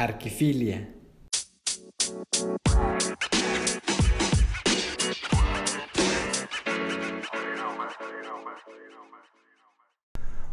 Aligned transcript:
Arquifilia. 0.00 0.88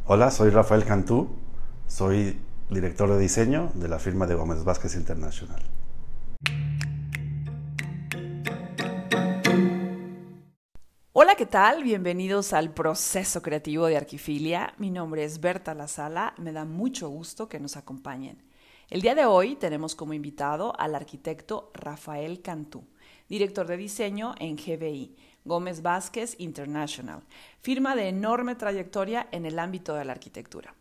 Hola, 0.06 0.32
soy 0.32 0.50
Rafael 0.50 0.84
Cantú, 0.84 1.30
soy 1.88 2.38
director 2.70 3.10
de 3.10 3.20
diseño 3.20 3.72
de 3.76 3.88
la 3.88 4.00
firma 4.00 4.28
de 4.28 4.36
Gómez 4.36 4.66
Vázquez 4.66 4.96
International. 4.96 5.64
Hola, 11.14 11.36
¿qué 11.38 11.46
tal? 11.46 11.84
Bienvenidos 11.84 12.52
al 12.52 12.74
proceso 12.74 13.42
creativo 13.42 13.86
de 13.86 13.96
Arquifilia. 13.96 14.74
Mi 14.78 14.92
nombre 14.92 15.24
es 15.24 15.40
Berta 15.40 15.74
Lazala, 15.74 16.34
me 16.38 16.52
da 16.52 16.66
mucho 16.66 17.08
gusto 17.08 17.48
que 17.48 17.62
nos 17.62 17.78
acompañen. 17.78 18.47
El 18.90 19.02
día 19.02 19.16
de 19.16 19.26
hoy 19.26 19.58
tenemos 19.58 19.96
como 19.96 20.14
invitado 20.14 20.74
al 20.80 20.96
arquitecto 20.96 21.72
Rafael 21.74 22.42
Cantú, 22.42 22.86
director 23.28 23.68
de 23.68 23.76
diseño 23.76 24.34
en 24.40 24.56
GBI, 24.56 25.14
Gómez 25.44 25.82
Vázquez 25.82 26.38
International, 26.40 27.22
firma 27.60 27.98
de 27.98 28.08
enorme 28.08 28.56
trayectoria 28.56 29.28
en 29.34 29.46
el 29.46 29.60
ámbito 29.60 29.94
de 29.94 30.06
la 30.06 30.14
arquitectura. 30.14 30.74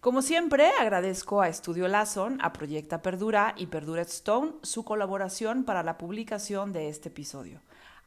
Como 0.00 0.22
siempre, 0.22 0.70
agradezco 0.78 1.40
a 1.40 1.48
Estudio 1.48 1.88
Lazon, 1.88 2.38
a 2.40 2.52
Proyecta 2.52 3.02
Perdura 3.02 3.54
y 3.56 3.66
Perdura 3.66 4.02
Stone 4.02 4.52
su 4.62 4.84
colaboración 4.84 5.64
para 5.64 5.82
la 5.82 5.98
publicación 5.98 6.72
de 6.72 6.88
este 6.88 7.08
episodio. 7.08 7.62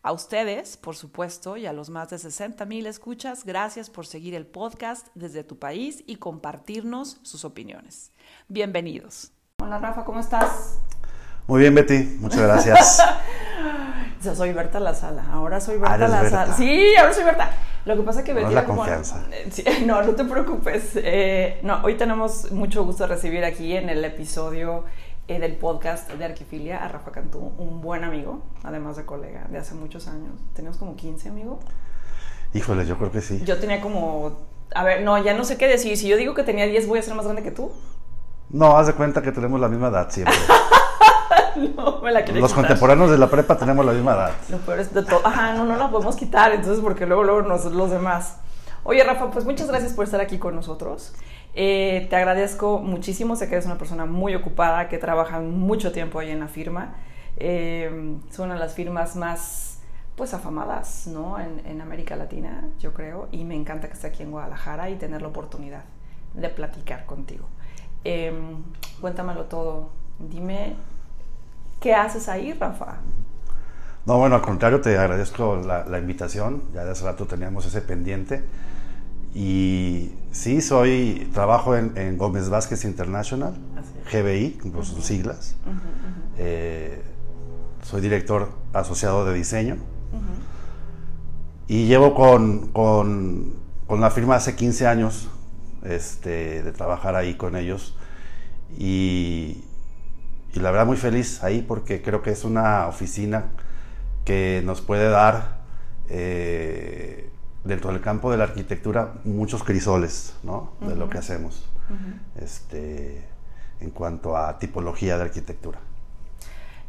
A 0.05 0.12
ustedes, 0.12 0.75
por 0.75 0.98
supuesto, 0.98 1.55
y 1.55 1.66
a 1.66 1.71
los 1.71 1.89
más 1.89 2.09
de 2.09 2.20
60 2.20 2.66
mil 2.66 2.88
escuchas, 2.88 3.45
gracias 3.45 3.89
por 3.89 4.05
seguir 4.05 4.35
el 4.35 4.45
podcast 4.45 5.07
desde 5.16 5.45
tu 5.45 5.57
país 5.57 6.03
y 6.05 6.17
compartirnos 6.17 7.21
sus 7.21 7.45
opiniones. 7.45 8.11
Bienvenidos. 8.49 9.31
Hola 9.61 9.80
Rafa, 9.80 10.03
¿cómo 10.03 10.20
estás? 10.20 10.77
Muy 11.47 11.61
bien, 11.61 11.73
Betty, 11.73 12.17
muchas 12.20 12.41
gracias. 12.41 13.02
Yo 14.22 14.36
soy 14.36 14.52
Berta 14.52 14.81
La 14.81 14.94
Sala, 14.94 15.25
ahora 15.31 15.61
soy 15.61 15.77
Berta 15.77 15.94
ah, 15.94 16.08
La 16.09 16.30
Sala. 16.30 16.53
Sí, 16.58 16.94
ahora 16.97 17.14
soy 17.14 17.23
Berta. 17.23 17.52
Lo 17.86 17.95
que 17.95 18.02
pasa 18.02 18.20
es 18.20 18.25
que 18.25 18.33
Betty... 18.33 18.47
No 18.47 18.52
la 18.52 18.66
confianza. 18.66 19.25
no, 19.86 20.02
no 20.02 20.16
te 20.16 20.25
preocupes. 20.25 20.92
Eh, 20.95 21.61
no, 21.64 21.81
hoy 21.81 21.95
tenemos 21.95 22.52
mucho 22.52 22.83
gusto 22.83 23.03
de 23.03 23.16
recibir 23.16 23.45
aquí 23.45 23.77
en 23.77 23.88
el 23.88 24.03
episodio 24.03 24.83
eh, 25.27 25.39
del 25.39 25.55
podcast 25.55 26.11
de 26.11 26.25
Arquifilia 26.25 26.83
a 26.83 26.88
Rafa 26.89 27.11
Cantú, 27.11 27.53
un 27.57 27.81
buen 27.81 28.03
amigo, 28.03 28.41
además 28.63 28.97
de 28.97 29.05
colega, 29.05 29.45
de 29.49 29.57
hace 29.57 29.73
muchos 29.73 30.07
años. 30.07 30.33
¿Teníamos 30.53 30.77
como 30.77 30.95
15, 30.95 31.30
amigo? 31.30 31.59
Híjole, 32.53 32.85
yo 32.85 32.97
creo 32.97 33.11
que 33.11 33.21
sí. 33.21 33.41
Yo 33.45 33.57
tenía 33.57 33.80
como... 33.80 34.38
A 34.75 34.83
ver, 34.83 35.02
no, 35.03 35.17
ya 35.23 35.33
no 35.33 35.45
sé 35.45 35.57
qué 35.57 35.67
decir. 35.67 35.97
Si 35.97 36.07
yo 36.07 36.17
digo 36.17 36.33
que 36.33 36.43
tenía 36.43 36.65
10, 36.65 36.88
¿voy 36.88 36.99
a 36.99 37.02
ser 37.02 37.15
más 37.15 37.25
grande 37.25 37.41
que 37.41 37.52
tú? 37.52 37.71
No, 38.49 38.77
haz 38.77 38.88
de 38.88 38.93
cuenta 38.93 39.21
que 39.21 39.31
tenemos 39.31 39.59
la 39.59 39.67
misma 39.69 39.88
edad 39.88 40.09
siempre. 40.11 40.35
no, 41.75 42.02
me 42.02 42.11
la 42.11 42.21
Los 42.25 42.53
contemporáneos 42.53 43.09
de 43.09 43.17
la 43.17 43.30
prepa 43.30 43.58
tenemos 43.58 43.85
la 43.85 43.93
misma 43.93 44.13
edad. 44.13 44.31
Lo 44.49 44.58
peor 44.58 44.80
es 44.80 44.93
de 44.93 45.03
todo. 45.03 45.25
Ajá, 45.25 45.53
no, 45.53 45.65
no 45.65 45.77
la 45.77 45.89
podemos 45.89 46.15
quitar, 46.15 46.52
entonces, 46.52 46.81
porque 46.83 47.05
luego, 47.05 47.23
luego 47.23 47.41
nos, 47.43 47.65
los 47.65 47.91
demás. 47.91 48.37
Oye, 48.83 49.03
Rafa, 49.03 49.31
pues 49.31 49.45
muchas 49.45 49.67
gracias 49.67 49.93
por 49.93 50.03
estar 50.03 50.19
aquí 50.19 50.37
con 50.37 50.55
nosotros. 50.55 51.13
Eh, 51.55 52.07
te 52.09 52.15
agradezco 52.15 52.79
muchísimo, 52.79 53.35
sé 53.35 53.47
que 53.47 53.55
eres 53.55 53.65
una 53.65 53.77
persona 53.77 54.05
muy 54.05 54.33
ocupada, 54.35 54.89
que 54.89 54.97
trabaja 54.97 55.39
mucho 55.39 55.91
tiempo 55.91 56.19
ahí 56.19 56.31
en 56.31 56.39
la 56.39 56.47
firma. 56.47 56.95
Eh, 57.37 58.17
son 58.31 58.45
una 58.45 58.55
de 58.55 58.59
las 58.59 58.73
firmas 58.73 59.15
más 59.15 59.79
pues 60.15 60.33
afamadas 60.35 61.07
¿no? 61.07 61.37
En, 61.39 61.81
América 61.81 62.15
Latina, 62.15 62.67
yo 62.79 62.93
creo, 62.93 63.27
y 63.31 63.43
me 63.43 63.55
encanta 63.55 63.87
que 63.87 63.93
esté 63.93 64.07
aquí 64.07 64.21
en 64.21 64.31
Guadalajara 64.31 64.89
y 64.89 64.95
tener 64.95 65.21
la 65.21 65.29
oportunidad 65.29 65.83
de 66.35 66.49
platicar 66.49 67.05
contigo. 67.05 67.47
Em, 68.03 68.63
cuéntamelo 69.01 69.45
todo, 69.45 69.89
dime, 70.19 70.75
¿qué 71.79 71.95
haces 71.95 72.29
ahí, 72.29 72.53
Rafa? 72.53 72.97
No, 74.05 74.17
bueno, 74.17 74.35
al 74.35 74.41
contrario, 74.41 74.81
te 74.81 74.97
agradezco 74.97 75.55
la, 75.55 75.85
la 75.85 75.97
invitación, 75.97 76.61
ya 76.73 76.83
de 76.83 76.91
hace 76.91 77.05
rato 77.05 77.25
teníamos 77.25 77.65
ese 77.65 77.81
pendiente. 77.81 78.43
Y 79.33 80.11
sí, 80.33 80.61
soy, 80.61 81.30
trabajo 81.33 81.77
en, 81.77 82.17
Gómez 82.17 82.49
Vázquez 82.49 82.83
International, 82.83 83.54
GBI, 84.11 84.60
con 84.73 84.83
sus 84.83 85.05
siglas. 85.05 85.55
Eh, 86.38 87.02
soy 87.83 88.02
director 88.02 88.52
asociado 88.73 89.26
de 89.26 89.33
diseño. 89.33 89.77
Y 91.67 91.86
llevo 91.86 92.14
con, 92.14 92.67
con, 92.67 93.54
con, 93.88 94.02
la 94.02 94.11
firma 94.11 94.36
hace 94.36 94.55
15 94.55 94.88
años 94.88 95.30
este, 95.83 96.61
de 96.61 96.72
trabajar 96.73 97.16
ahí 97.16 97.36
con 97.36 97.55
ellos. 97.55 97.95
Y, 98.77 99.64
y 100.54 100.60
la 100.60 100.72
verdad 100.72 100.86
muy 100.86 100.98
feliz 100.98 101.42
ahí 101.43 101.61
porque 101.61 102.02
creo 102.02 102.22
que 102.22 102.32
es 102.32 102.43
una 102.43 102.88
oficina 102.88 103.45
que 104.26 104.61
nos 104.66 104.82
puede 104.82 105.10
dar 105.10 105.64
eh, 106.10 107.30
dentro 107.63 107.91
del 107.91 108.01
campo 108.01 108.31
de 108.31 108.37
la 108.37 108.45
arquitectura 108.45 109.13
muchos 109.23 109.63
crisoles 109.63 110.35
¿no? 110.43 110.73
de 110.81 110.95
lo 110.95 111.09
que 111.09 111.17
hacemos 111.17 111.69
este, 112.35 113.23
en 113.79 113.91
cuanto 113.91 114.37
a 114.37 114.57
tipología 114.59 115.17
de 115.17 115.23
arquitectura. 115.23 115.79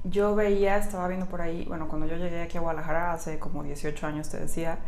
Yo 0.04 0.34
veía, 0.34 0.76
estaba 0.76 1.08
viendo 1.08 1.26
por 1.26 1.40
ahí, 1.40 1.64
bueno, 1.66 1.88
cuando 1.88 2.06
yo 2.06 2.16
llegué 2.16 2.42
aquí 2.42 2.58
a 2.58 2.60
Guadalajara 2.60 3.12
hace 3.12 3.38
como 3.38 3.62
18 3.62 4.06
años, 4.06 4.28
te 4.28 4.38
decía, 4.38 4.78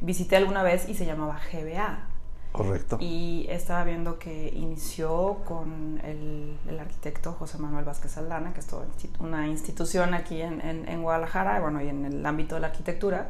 visité 0.00 0.36
alguna 0.36 0.62
vez 0.62 0.88
y 0.88 0.94
se 0.94 1.06
llamaba 1.06 1.40
GBA. 1.52 2.06
Correcto. 2.52 2.96
Y 3.00 3.46
estaba 3.48 3.84
viendo 3.84 4.18
que 4.18 4.48
inició 4.48 5.38
con 5.44 6.00
el, 6.04 6.56
arquitecto 6.80 7.32
José 7.32 7.58
Manuel 7.58 7.84
Vázquez 7.84 8.16
Aldana, 8.16 8.52
que 8.52 8.60
es 8.60 8.66
toda 8.66 8.86
una 9.18 9.46
institución 9.48 10.14
aquí 10.14 10.40
en, 10.40 10.60
en, 10.60 10.88
en 10.88 11.02
Guadalajara, 11.02 11.60
bueno, 11.60 11.82
y 11.82 11.88
en 11.88 12.04
el 12.04 12.24
ámbito 12.24 12.54
de 12.56 12.60
la 12.60 12.68
arquitectura 12.68 13.28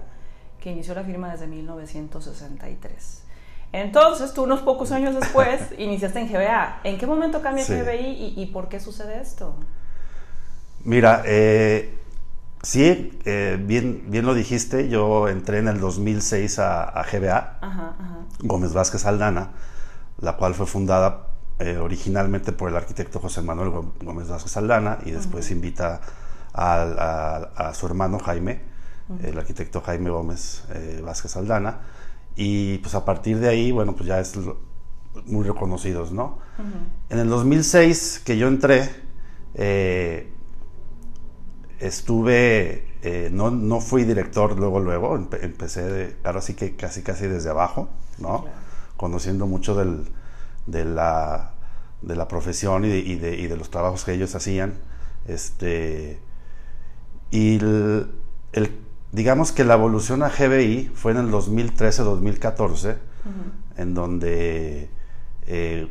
que 0.60 0.70
inició 0.70 0.94
la 0.94 1.04
firma 1.04 1.30
desde 1.30 1.46
1963. 1.46 3.22
Entonces, 3.72 4.32
tú 4.32 4.42
unos 4.42 4.60
pocos 4.60 4.92
años 4.92 5.14
después 5.14 5.60
iniciaste 5.78 6.20
en 6.20 6.28
GBA. 6.28 6.80
¿En 6.84 6.98
qué 6.98 7.06
momento 7.06 7.40
cambia 7.40 7.64
GBI 7.64 8.34
y, 8.36 8.46
por 8.46 8.68
qué 8.68 8.80
sucede 8.80 9.20
esto? 9.20 9.54
Mira, 10.84 11.22
eh, 11.26 11.98
sí, 12.62 13.18
eh, 13.24 13.58
bien, 13.60 14.04
bien 14.08 14.26
lo 14.26 14.34
dijiste, 14.34 14.88
yo 14.88 15.28
entré 15.28 15.58
en 15.58 15.68
el 15.68 15.78
2006 15.78 16.58
a, 16.58 17.04
GBA, 17.10 17.58
Gómez 18.40 18.72
Vázquez 18.72 19.04
Aldana, 19.06 19.50
la 20.20 20.36
cual 20.36 20.54
fue 20.54 20.66
fundada 20.66 21.26
eh, 21.58 21.76
originalmente 21.76 22.52
por 22.52 22.70
el 22.70 22.76
arquitecto 22.76 23.20
José 23.20 23.42
Manuel 23.42 23.70
Gómez 24.02 24.28
Vázquez 24.28 24.56
Aldana 24.56 24.98
y 25.04 25.10
después 25.10 25.50
invita 25.50 26.00
a, 26.54 27.72
su 27.74 27.86
hermano 27.86 28.18
Jaime 28.18 28.62
el 29.22 29.38
arquitecto 29.38 29.80
Jaime 29.80 30.10
Gómez 30.10 30.64
eh, 30.74 31.00
Vázquez 31.04 31.36
Aldana. 31.36 31.80
Y 32.36 32.78
pues 32.78 32.94
a 32.94 33.04
partir 33.04 33.38
de 33.38 33.48
ahí, 33.48 33.72
bueno, 33.72 33.94
pues 33.94 34.06
ya 34.06 34.20
es 34.20 34.38
muy 35.26 35.44
reconocidos, 35.44 36.12
¿no? 36.12 36.38
En 37.08 37.18
el 37.18 37.28
2006 37.28 38.22
que 38.24 38.38
yo 38.38 38.48
entré, 38.48 38.88
eh, 39.54 40.32
estuve, 41.80 42.86
eh, 43.02 43.30
no, 43.32 43.50
no, 43.50 43.80
fui 43.80 44.04
director 44.04 44.58
luego, 44.58 44.78
luego, 44.78 45.16
empecé, 45.16 45.82
de, 45.82 46.16
ahora 46.22 46.40
sí 46.40 46.54
que 46.54 46.76
casi, 46.76 47.02
casi 47.02 47.26
desde 47.26 47.50
abajo, 47.50 47.88
¿no? 48.18 48.44
Conociendo 48.96 49.46
mucho 49.46 49.74
del, 49.74 50.04
de, 50.66 50.84
la, 50.84 51.54
de 52.02 52.14
la 52.14 52.28
profesión 52.28 52.84
y 52.84 52.88
de, 52.88 52.98
y, 52.98 53.16
de, 53.16 53.36
y 53.36 53.46
de, 53.46 53.56
los 53.56 53.70
trabajos 53.70 54.04
que 54.04 54.12
ellos 54.12 54.34
hacían. 54.34 54.74
Este, 55.26 56.20
y 57.30 57.56
el, 57.56 58.12
el 58.52 58.78
digamos 59.12 59.52
que 59.52 59.64
la 59.64 59.74
evolución 59.74 60.22
a 60.22 60.28
GBI 60.28 60.90
fue 60.94 61.12
en 61.12 61.18
el 61.18 61.30
2013-2014, 61.30 62.96
en 63.76 63.94
donde 63.94 64.90
eh, 65.46 65.88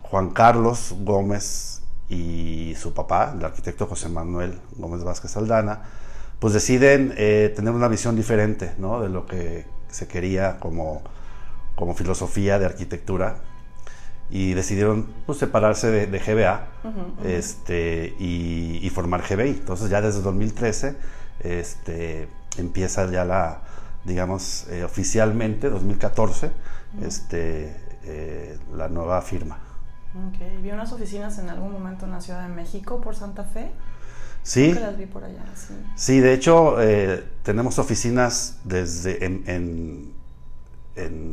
Juan 0.00 0.30
Carlos 0.30 0.94
Gómez 1.00 1.82
y 2.08 2.74
su 2.76 2.92
papá, 2.94 3.34
el 3.36 3.44
arquitecto 3.44 3.86
José 3.86 4.08
Manuel 4.08 4.58
Gómez 4.76 5.04
Vázquez 5.04 5.36
Aldana, 5.36 5.82
pues 6.38 6.54
deciden 6.54 7.14
eh, 7.16 7.52
tener 7.54 7.72
una 7.72 7.88
visión 7.88 8.16
diferente 8.16 8.74
¿no? 8.78 9.00
de 9.00 9.08
lo 9.08 9.26
que 9.26 9.66
se 9.88 10.08
quería 10.08 10.58
como, 10.58 11.02
como 11.74 11.94
filosofía 11.94 12.58
de 12.58 12.66
arquitectura 12.66 13.36
y 14.30 14.54
decidieron 14.54 15.06
pues, 15.26 15.38
separarse 15.38 15.90
de, 15.90 16.18
GBA 16.18 16.66
Este, 17.24 18.14
y, 18.18 18.80
y, 18.82 18.90
formar 18.90 19.22
GBI. 19.22 19.50
Entonces 19.50 19.90
ya 19.90 20.00
desde 20.00 20.22
2013 20.22 20.96
este, 21.42 22.28
empieza 22.56 23.10
ya 23.10 23.24
la, 23.24 23.62
digamos, 24.04 24.66
eh, 24.68 24.84
oficialmente, 24.84 25.70
2014, 25.70 26.50
este, 27.02 27.76
eh, 28.04 28.58
la 28.74 28.88
nueva 28.88 29.22
firma. 29.22 29.58
Ok, 30.14 30.62
¿vi 30.62 30.70
unas 30.70 30.92
oficinas 30.92 31.38
en 31.38 31.48
algún 31.48 31.72
momento 31.72 32.04
en 32.04 32.12
la 32.12 32.20
Ciudad 32.20 32.46
de 32.46 32.54
México 32.54 33.00
por 33.00 33.16
Santa 33.16 33.44
Fe? 33.44 33.70
Sí. 34.42 34.72
las 34.74 34.98
vi 34.98 35.06
por 35.06 35.24
allá, 35.24 35.44
sí. 35.54 35.74
Sí, 35.94 36.20
de 36.20 36.34
hecho, 36.34 36.82
eh, 36.82 37.24
tenemos 37.44 37.78
oficinas 37.78 38.58
desde 38.64 39.24
en, 39.24 39.44
en, 39.46 40.12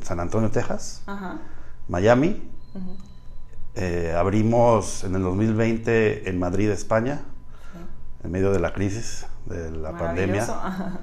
San 0.04 0.20
Antonio, 0.20 0.50
Texas, 0.52 1.04
Miami, 1.88 2.50
Eh, 3.76 4.14
abrimos 4.18 5.04
en 5.04 5.16
el 5.16 5.22
2020 5.22 6.30
en 6.30 6.40
Madrid, 6.40 6.70
España, 6.70 7.22
en 8.24 8.32
medio 8.32 8.52
de 8.52 8.60
la 8.60 8.74
crisis, 8.74 9.26
de 9.46 9.72
la 9.72 9.98
pandemia. 9.98 10.46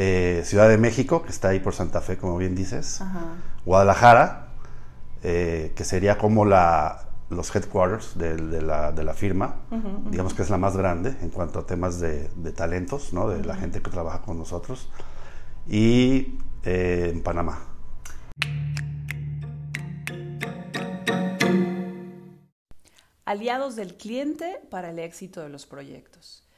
Eh, 0.00 0.42
Ciudad 0.44 0.68
de 0.68 0.78
México, 0.78 1.22
que 1.22 1.30
está 1.30 1.48
ahí 1.48 1.58
por 1.58 1.74
Santa 1.74 2.00
Fe, 2.00 2.18
como 2.18 2.36
bien 2.36 2.54
dices. 2.54 3.02
Guadalajara, 3.64 4.48
eh, 5.24 5.72
que 5.74 5.82
sería 5.82 6.18
como 6.18 6.44
la, 6.44 7.06
los 7.30 7.52
headquarters 7.56 8.16
de, 8.16 8.62
la, 8.62 9.14
firma. 9.14 9.56
Digamos 10.08 10.34
que 10.34 10.42
es 10.42 10.50
la 10.50 10.58
más 10.58 10.76
grande 10.76 11.16
en 11.20 11.30
cuanto 11.30 11.58
a 11.58 11.66
temas 11.66 11.98
de, 11.98 12.28
talentos, 12.54 13.12
¿no? 13.12 13.28
de 13.28 13.44
la 13.44 13.56
gente 13.56 13.82
que 13.82 13.90
trabaja 13.90 14.20
con 14.20 14.38
nosotros. 14.38 14.88
Y 15.66 16.38
en 16.62 17.20
Panamá. 17.22 17.58
Aliados 23.28 23.76
del 23.76 23.94
cliente 23.94 24.58
para 24.70 24.88
el 24.88 24.98
éxito 24.98 25.42
de 25.42 25.50
los 25.50 25.66
proyectos. 25.66 26.48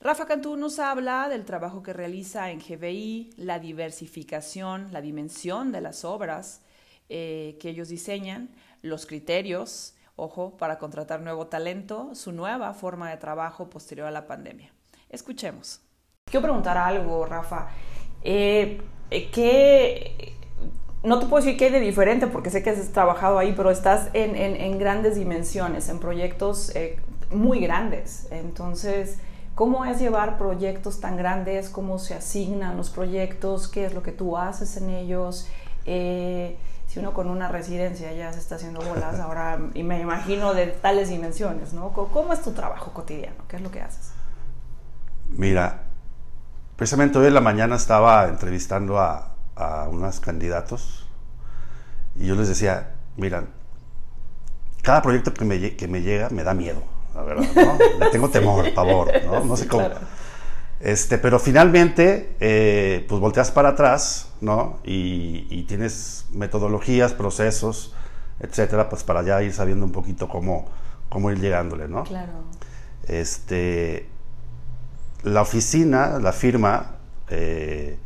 Rafa 0.00 0.26
Cantú 0.26 0.56
nos 0.56 0.78
habla 0.78 1.28
del 1.28 1.44
trabajo 1.44 1.82
que 1.82 1.92
realiza 1.92 2.52
en 2.52 2.60
GBI, 2.60 3.30
la 3.36 3.58
diversificación, 3.58 4.92
la 4.92 5.00
dimensión 5.00 5.72
de 5.72 5.80
las 5.80 6.04
obras 6.04 6.62
eh, 7.08 7.58
que 7.60 7.70
ellos 7.70 7.88
diseñan, 7.88 8.50
los 8.80 9.06
criterios, 9.06 9.96
ojo, 10.14 10.56
para 10.56 10.78
contratar 10.78 11.20
nuevo 11.20 11.48
talento, 11.48 12.14
su 12.14 12.30
nueva 12.30 12.74
forma 12.74 13.10
de 13.10 13.16
trabajo 13.16 13.68
posterior 13.68 14.06
a 14.06 14.12
la 14.12 14.28
pandemia. 14.28 14.72
Escuchemos. 15.08 15.80
Quiero 16.26 16.42
preguntar 16.42 16.78
algo, 16.78 17.26
Rafa. 17.26 17.70
Eh, 18.22 18.80
¿Qué 19.10 20.36
no 21.04 21.18
te 21.18 21.26
puedo 21.26 21.44
decir 21.44 21.58
qué 21.58 21.66
hay 21.66 21.72
de 21.72 21.80
diferente 21.80 22.26
porque 22.26 22.50
sé 22.50 22.62
que 22.62 22.70
has 22.70 22.88
trabajado 22.88 23.38
ahí, 23.38 23.52
pero 23.54 23.70
estás 23.70 24.08
en, 24.14 24.78
grandes 24.78 25.16
dimensiones, 25.16 25.88
en 25.90 25.98
proyectos 25.98 26.74
eh, 26.74 26.98
muy 27.30 27.60
grandes. 27.60 28.26
Entonces, 28.30 29.18
¿cómo 29.54 29.84
es 29.84 30.00
llevar 30.00 30.38
proyectos 30.38 31.00
tan 31.00 31.16
grandes? 31.16 31.68
¿Cómo 31.68 31.98
se 31.98 32.14
asignan 32.14 32.78
los 32.78 32.88
proyectos? 32.88 33.68
¿Qué 33.68 33.84
es 33.84 33.94
lo 33.94 34.02
que 34.02 34.12
tú 34.12 34.38
haces 34.38 34.78
en 34.78 34.88
ellos? 34.88 35.46
Eh, 35.84 36.56
si 36.86 37.00
uno 37.00 37.12
con 37.12 37.28
una 37.28 37.48
residencia 37.48 38.12
ya 38.14 38.32
se 38.32 38.38
está 38.38 38.54
haciendo 38.54 38.80
bolas, 38.80 39.20
ahora 39.20 39.58
y 39.74 39.82
me 39.82 40.00
imagino 40.00 40.54
de 40.54 40.68
tales 40.68 41.10
dimensiones, 41.10 41.74
¿no? 41.74 41.92
¿Cómo 41.92 42.32
es 42.32 42.40
tu 42.40 42.52
trabajo 42.52 42.92
cotidiano? 42.94 43.44
¿Qué 43.46 43.56
es 43.56 43.62
lo 43.62 43.70
que 43.70 43.82
haces? 43.82 44.12
Mira, 45.28 45.82
precisamente 46.76 47.18
hoy 47.18 47.26
en 47.26 47.34
la 47.34 47.40
mañana 47.42 47.76
estaba 47.76 48.28
entrevistando 48.28 48.98
a, 48.98 49.33
a 49.56 49.88
unos 49.88 50.20
candidatos 50.20 51.06
y 52.16 52.26
yo 52.26 52.34
les 52.34 52.48
decía, 52.48 52.94
mira, 53.16 53.44
cada 54.82 55.02
proyecto 55.02 55.34
que 55.34 55.44
me, 55.44 55.76
que 55.76 55.88
me 55.88 56.02
llega 56.02 56.28
me 56.30 56.44
da 56.44 56.54
miedo, 56.54 56.82
la 57.14 57.22
verdad, 57.22 57.46
¿no? 57.54 57.78
Le 58.04 58.10
tengo 58.10 58.28
temor, 58.30 58.72
pavor, 58.74 59.10
¿no? 59.24 59.44
No 59.44 59.56
sé 59.56 59.66
cómo. 59.66 59.88
Este, 60.80 61.18
pero 61.18 61.38
finalmente, 61.38 62.36
eh, 62.40 63.04
pues 63.08 63.20
volteas 63.20 63.50
para 63.50 63.70
atrás, 63.70 64.28
¿no? 64.40 64.80
Y, 64.84 65.62
tienes 65.62 66.26
metodologías, 66.32 67.14
procesos, 67.14 67.94
etcétera, 68.38 68.90
pues 68.90 69.02
para 69.02 69.22
ya 69.22 69.42
ir 69.42 69.52
sabiendo 69.54 69.86
un 69.86 69.92
poquito 69.92 70.28
cómo, 70.28 70.66
cómo 71.08 71.30
ir 71.30 71.40
llegándole, 71.40 71.88
¿no? 71.88 72.04
Claro. 72.04 72.32
Este, 73.08 74.08
la 75.22 75.40
oficina, 75.40 76.18
la 76.18 76.32
firma, 76.32 76.96
eh, 77.30 77.96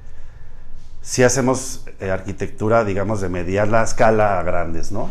si 1.01 1.23
hacemos 1.23 1.85
eh, 2.01 2.11
arquitectura, 2.11 2.85
digamos, 2.85 3.21
de 3.21 3.29
mediana 3.29 3.83
escala 3.83 4.41
a 4.41 4.43
grandes, 4.43 4.93
¿no? 4.93 5.09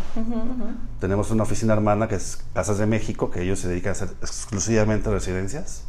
Tenemos 1.00 1.32
una 1.32 1.44
oficina 1.44 1.74
hermana 1.74 2.08
que 2.08 2.16
es 2.16 2.44
Casas 2.54 2.78
de 2.78 2.86
México, 2.86 3.32
que 3.32 3.42
ellos 3.42 3.60
se 3.60 3.68
dedican 3.68 3.90
a 3.90 3.94
hacer 3.94 4.10
exclusivamente 4.22 5.10
residencias. 5.10 5.86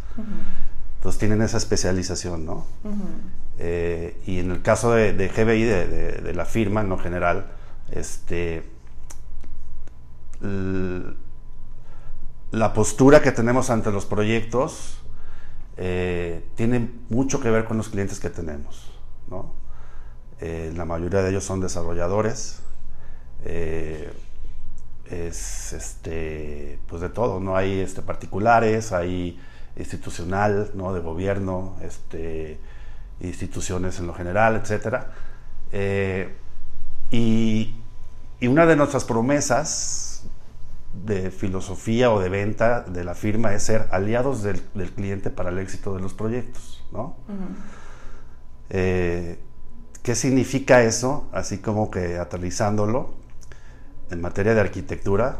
Entonces 0.96 1.18
tienen 1.18 1.42
esa 1.42 1.58
especialización, 1.58 2.46
¿no? 2.46 2.66
Eh, 3.58 4.20
y 4.26 4.38
en 4.38 4.50
el 4.52 4.62
caso 4.62 4.92
de, 4.92 5.12
GBI, 5.12 5.64
de, 5.64 6.32
la 6.34 6.44
firma, 6.44 6.80
en 6.80 6.98
general, 6.98 7.46
este, 7.90 8.68
la 12.50 12.72
postura 12.72 13.20
que 13.20 13.32
tenemos 13.32 13.70
ante 13.70 13.90
los 13.90 14.06
proyectos 14.06 14.98
eh, 15.76 16.44
tiene 16.54 16.90
mucho 17.10 17.40
que 17.40 17.50
ver 17.50 17.64
con 17.64 17.76
los 17.76 17.88
clientes 17.88 18.20
que 18.20 18.30
tenemos, 18.30 18.90
¿no? 19.28 19.57
Eh, 20.40 20.72
la 20.76 20.84
mayoría 20.84 21.22
de 21.22 21.30
ellos 21.30 21.44
son 21.44 21.60
desarrolladores. 21.60 22.60
Eh, 23.44 24.12
es 25.10 25.72
este, 25.72 26.78
pues 26.86 27.00
de 27.00 27.08
todo, 27.08 27.40
¿no? 27.40 27.56
Hay 27.56 27.80
este, 27.80 28.02
particulares, 28.02 28.92
hay 28.92 29.40
institucional, 29.76 30.70
¿no? 30.74 30.92
De 30.92 31.00
gobierno, 31.00 31.76
este, 31.82 32.58
instituciones 33.20 33.98
en 33.98 34.06
lo 34.06 34.14
general, 34.14 34.56
etc. 34.56 35.04
Eh, 35.72 36.34
y, 37.10 37.74
una 38.42 38.66
de 38.66 38.76
nuestras 38.76 39.04
promesas 39.04 40.22
de 41.04 41.32
filosofía 41.32 42.12
o 42.12 42.20
de 42.20 42.28
venta 42.28 42.82
de 42.82 43.02
la 43.02 43.14
firma 43.14 43.52
es 43.52 43.64
ser 43.64 43.88
aliados 43.90 44.42
del, 44.44 44.60
cliente 44.94 45.30
para 45.30 45.50
el 45.50 45.58
éxito 45.58 45.94
de 45.94 46.00
los 46.00 46.14
proyectos, 46.14 46.84
¿no? 46.92 47.16
¿Qué 50.02 50.14
significa 50.14 50.82
eso? 50.82 51.28
Así 51.32 51.58
como 51.58 51.90
que 51.90 52.18
aterrizándolo 52.18 53.14
en 54.10 54.20
materia 54.20 54.54
de 54.54 54.60
arquitectura, 54.60 55.36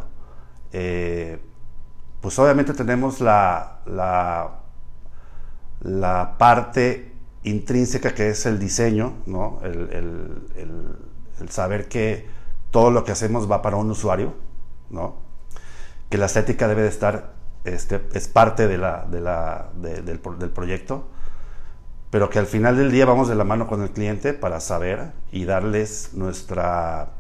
eh, 0.73 1.41
pues 2.21 2.39
obviamente 2.39 2.75
tenemos 2.75 3.21
la, 3.21 3.81
la, 5.81 6.37
parte 6.39 7.13
intrínseca 7.45 8.13
que 8.15 8.31
es 8.31 8.45
el 8.47 8.59
diseño, 8.59 9.15
¿no? 9.27 9.61
el, 9.63 10.43
saber 11.49 11.89
que 11.89 12.29
todo 12.71 12.91
lo 12.91 13.05
que 13.05 13.13
hacemos 13.13 13.51
va 13.51 13.63
para 13.63 13.77
un 13.77 13.91
usuario, 13.91 14.35
¿no? 14.91 15.17
que 16.11 16.19
la 16.19 16.27
estética 16.27 16.69
debe 16.69 16.83
de 16.83 16.89
estar, 16.89 17.33
este, 17.65 18.07
es 18.13 18.29
parte 18.29 18.67
de 18.67 18.77
la, 18.77 19.07
del, 19.07 20.05
del 20.05 20.51
proyecto 20.51 21.09
pero 22.11 22.31
que 22.31 22.39
al 22.39 22.47
final 22.47 22.77
del 22.77 22.91
día 22.91 23.05
vamos 23.05 23.29
de 23.29 23.35
la 23.35 23.45
mano 23.45 23.67
con 23.67 23.83
el 23.83 23.91
cliente 23.91 24.33
para 24.33 24.61
saber 24.61 25.13
y 25.31 25.45
darles 25.45 26.11
nuestra, 26.15 27.11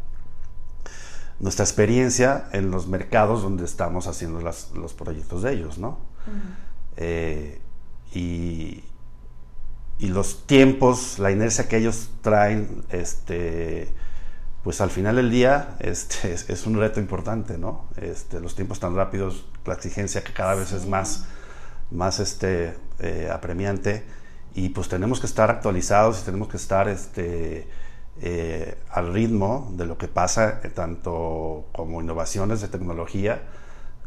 nuestra 1.40 1.64
experiencia 1.64 2.49
en 2.52 2.70
los 2.70 2.87
mercados 2.87 3.43
donde 3.43 3.64
estamos 3.64 4.06
haciendo 4.06 4.40
los 4.40 4.94
proyectos 4.94 5.43
de 5.43 5.52
ellos, 5.52 5.79
¿no? 5.79 5.99
Eh, 6.96 7.61
y, 8.14 8.83
y, 9.99 10.09
los 10.09 10.47
tiempos, 10.47 11.18
la 11.18 11.30
inercia 11.30 11.68
que 11.68 11.76
ellos 11.76 12.11
traen, 12.23 12.83
este, 12.90 13.92
pues 14.64 14.80
al 14.80 14.90
final 14.90 15.16
del 15.16 15.30
día 15.30 15.76
este, 15.80 16.33
es, 16.49 16.66
un 16.66 16.78
reto 16.78 16.99
importante, 16.99 17.59
¿no? 17.59 17.85
Este, 17.97 18.40
los 18.40 18.54
tiempos 18.54 18.80
tan 18.80 18.97
rápidos, 18.97 19.45
la 19.66 19.75
exigencia 19.75 20.25
que 20.25 20.33
cada 20.33 20.54
vez 20.54 20.73
es 20.73 20.87
más, 20.87 21.26
más 21.90 22.21
este, 22.21 22.75
eh, 23.00 23.28
apremiante 23.30 24.04
y 24.59 24.71
pues 24.71 24.88
tenemos 24.88 25.21
que 25.21 25.27
estar 25.27 25.50
actualizados 25.50 26.21
y 26.21 26.25
tenemos 26.25 26.49
que 26.49 26.57
estar 26.57 26.88
este, 26.88 27.69
eh, 28.21 28.77
al 28.91 29.12
ritmo 29.12 29.73
de 29.77 29.87
lo 29.87 29.97
que 29.97 30.09
pasa, 30.09 30.61
eh, 30.65 30.69
tanto 30.69 31.67
como 31.73 32.03
innovaciones 32.03 32.61
de 32.61 32.67
tecnología, 32.67 33.43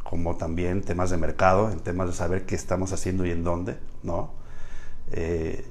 como 0.03 0.35
también 0.35 0.81
temas 0.81 1.09
de 1.09 1.15
mercado, 1.15 1.71
en 1.71 1.79
temas 1.79 2.09
de 2.09 2.13
saber 2.13 2.45
qué 2.45 2.55
estamos 2.55 2.91
haciendo 2.91 3.25
y 3.25 3.31
en 3.31 3.45
dónde, 3.45 3.77
¿no? 4.03 4.31
Eh, 5.13 5.65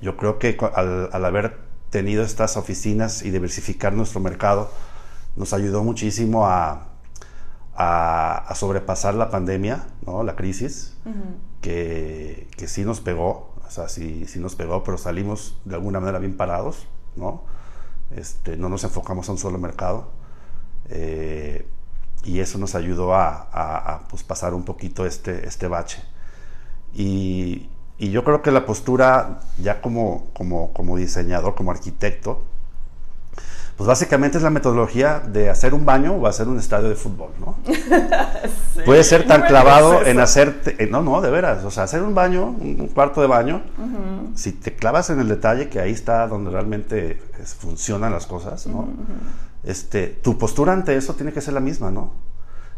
yo 0.00 0.16
creo 0.16 0.38
que 0.38 0.56
al, 0.74 1.10
al, 1.12 1.24
haber 1.26 1.58
tenido 1.90 2.24
estas 2.24 2.56
oficinas 2.56 3.22
y 3.22 3.30
diversificar 3.30 3.92
nuestro 3.92 4.20
mercado, 4.20 4.70
nos 5.36 5.52
ayudó 5.52 5.84
muchísimo 5.84 6.46
a, 6.46 6.86
a, 7.74 8.54
sobrepasar 8.54 9.12
la 9.14 9.30
pandemia, 9.30 9.88
¿no? 10.06 10.22
La 10.24 10.36
crisis, 10.36 10.96
que, 11.60 12.48
que 12.56 12.66
sí 12.66 12.84
nos 12.84 13.00
pegó, 13.00 13.51
o 13.66 13.70
sea, 13.70 13.88
sí, 13.88 14.26
nos 14.36 14.54
pegó, 14.54 14.82
pero 14.84 14.98
salimos 14.98 15.56
de 15.64 15.74
alguna 15.74 16.00
manera 16.00 16.18
bien 16.18 16.36
parados, 16.36 16.86
¿no? 17.16 17.42
Este, 18.10 18.56
no 18.56 18.68
nos 18.68 18.84
enfocamos 18.84 19.28
a 19.28 19.32
un 19.32 19.38
solo 19.38 19.58
mercado. 19.58 20.10
Eh, 20.88 21.66
y 22.24 22.40
eso 22.40 22.58
nos 22.58 22.74
ayudó 22.74 23.14
a, 23.14 24.04
pues, 24.10 24.22
pasar 24.22 24.54
un 24.54 24.64
poquito 24.64 25.06
este, 25.06 25.46
este 25.46 25.68
bache. 25.68 26.02
Y, 26.94 27.68
yo 27.98 28.24
creo 28.24 28.42
que 28.42 28.50
la 28.50 28.66
postura, 28.66 29.40
ya 29.58 29.80
como, 29.80 30.30
como 30.34 30.96
diseñador, 30.96 31.54
como 31.54 31.70
arquitecto, 31.70 32.42
pues 33.76 33.86
básicamente 33.86 34.38
es 34.38 34.44
la 34.44 34.50
metodología 34.50 35.20
de 35.20 35.50
hacer 35.50 35.74
un 35.74 35.84
baño 35.84 36.14
o 36.14 36.26
hacer 36.26 36.48
un 36.48 36.58
estadio 36.58 36.88
de 36.88 36.94
fútbol, 36.94 37.30
¿no? 37.40 37.56
Puede 38.84 39.02
ser 39.04 39.26
tan 39.26 39.42
clavado 39.42 40.04
en 40.04 40.20
hacer, 40.20 40.60
eh, 40.78 40.88
no, 40.90 41.02
no, 41.02 41.20
de 41.20 41.30
veras, 41.30 41.64
o 41.64 41.70
sea, 41.70 41.84
hacer 41.84 42.02
un 42.02 42.14
baño, 42.14 42.46
un 42.50 42.88
cuarto 42.88 43.20
de 43.20 43.26
baño, 43.26 43.62
si 44.34 44.52
te 44.52 44.74
clavas 44.74 45.10
en 45.10 45.20
el 45.20 45.28
detalle, 45.28 45.68
que 45.68 45.80
ahí 45.80 45.92
está 45.92 46.26
donde 46.26 46.50
realmente 46.50 47.20
funcionan 47.58 48.12
las 48.12 48.26
cosas, 48.26 48.66
¿no? 48.66 48.88
este, 49.64 50.08
tu 50.08 50.38
postura 50.38 50.72
ante 50.72 50.96
eso 50.96 51.14
tiene 51.14 51.32
que 51.32 51.40
ser 51.40 51.54
la 51.54 51.60
misma, 51.60 51.90
¿no? 51.90 52.12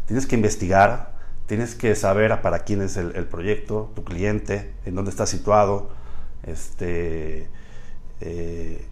tienes 0.05 0.25
que 0.27 0.35
investigar, 0.35 1.13
tienes 1.47 1.75
que 1.75 1.95
saber 1.95 2.41
para 2.41 2.59
quién 2.59 2.81
es 2.81 2.97
el, 2.97 3.25
proyecto, 3.25 3.91
tu 3.95 4.03
cliente, 4.03 4.73
en 4.85 4.95
dónde 4.95 5.11
está 5.11 5.25
situado. 5.25 5.89
Este, 6.43 7.49
eh, 8.21 8.87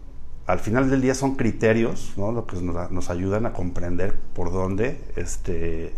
al 0.46 0.58
final 0.58 0.90
del 0.90 1.00
día 1.00 1.14
son 1.14 1.36
criterios 1.36 2.12
¿no? 2.16 2.32
lo 2.32 2.46
que 2.46 2.56
nos, 2.56 2.90
nos, 2.90 3.10
ayudan 3.10 3.46
a 3.46 3.52
comprender 3.52 4.14
por 4.34 4.52
dónde 4.52 5.00
este, 5.16 5.94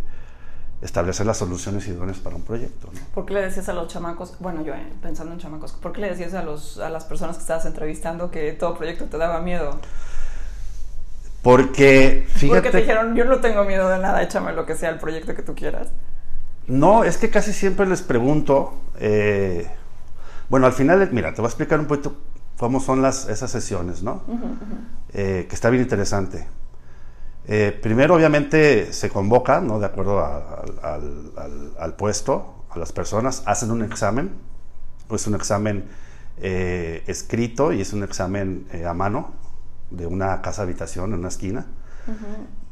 establecer 0.82 1.26
las 1.26 1.38
soluciones 1.38 1.86
idóneas 1.88 2.18
para 2.18 2.36
un 2.36 2.42
proyecto. 2.42 2.88
¿Por 3.14 3.26
qué 3.26 3.34
le 3.34 3.42
decías 3.42 3.68
a 3.68 3.72
los 3.72 3.88
chamacos, 3.88 4.36
bueno, 4.38 4.64
yo 4.64 4.74
eh, 4.74 4.86
pensando 5.02 5.32
en 5.32 5.40
chamacos, 5.40 5.72
¿por 5.72 5.92
qué 5.92 6.02
le 6.02 6.10
decías 6.10 6.34
a, 6.34 6.42
los, 6.42 6.78
a 6.78 6.90
las 6.90 7.04
personas 7.04 7.36
que 7.36 7.42
estabas 7.42 7.66
entrevistando 7.66 8.30
que 8.30 8.52
todo 8.52 8.76
proyecto 8.76 9.06
te 9.06 9.18
daba 9.18 9.40
miedo? 9.40 9.80
Porque, 11.42 12.26
fíjate... 12.28 12.48
Porque 12.48 12.70
te 12.70 12.78
dijeron, 12.78 13.14
yo 13.14 13.24
no 13.24 13.40
tengo 13.40 13.64
miedo 13.64 13.88
de 13.88 13.98
nada, 13.98 14.22
échame 14.22 14.52
lo 14.52 14.66
que 14.66 14.76
sea 14.76 14.90
el 14.90 14.98
proyecto 14.98 15.34
que 15.34 15.42
tú 15.42 15.54
quieras. 15.54 15.88
No, 16.66 17.04
es 17.04 17.18
que 17.18 17.30
casi 17.30 17.52
siempre 17.52 17.86
les 17.86 18.02
pregunto, 18.02 18.74
eh, 18.98 19.68
bueno, 20.48 20.66
al 20.66 20.72
final, 20.72 21.08
mira, 21.12 21.32
te 21.32 21.40
voy 21.40 21.46
a 21.46 21.50
explicar 21.50 21.78
un 21.78 21.86
poquito 21.86 22.16
cómo 22.58 22.80
son 22.80 23.02
las, 23.02 23.28
esas 23.28 23.50
sesiones, 23.50 24.02
¿no? 24.02 24.22
Eh, 25.12 25.46
que 25.48 25.54
está 25.54 25.70
bien 25.70 25.82
interesante. 25.82 26.46
Eh, 27.46 27.78
primero, 27.80 28.14
obviamente, 28.14 28.92
se 28.92 29.08
convoca, 29.08 29.60
¿no? 29.60 29.78
De 29.78 29.86
acuerdo 29.86 30.24
al, 30.24 31.94
puesto, 31.96 32.64
a 32.70 32.78
las 32.78 32.92
personas, 32.92 33.42
hacen 33.46 33.70
un 33.70 33.82
examen, 33.82 34.32
es 35.10 35.26
un 35.26 35.34
examen 35.34 35.84
eh, 36.38 37.04
escrito 37.06 37.72
y 37.72 37.80
es 37.80 37.92
un 37.92 38.02
examen 38.02 38.66
a 38.86 38.92
mano 38.94 39.34
de 39.90 40.06
una 40.06 40.42
casa 40.42 40.62
habitación 40.62 41.12
en 41.12 41.20
una 41.20 41.28
esquina. 41.28 41.66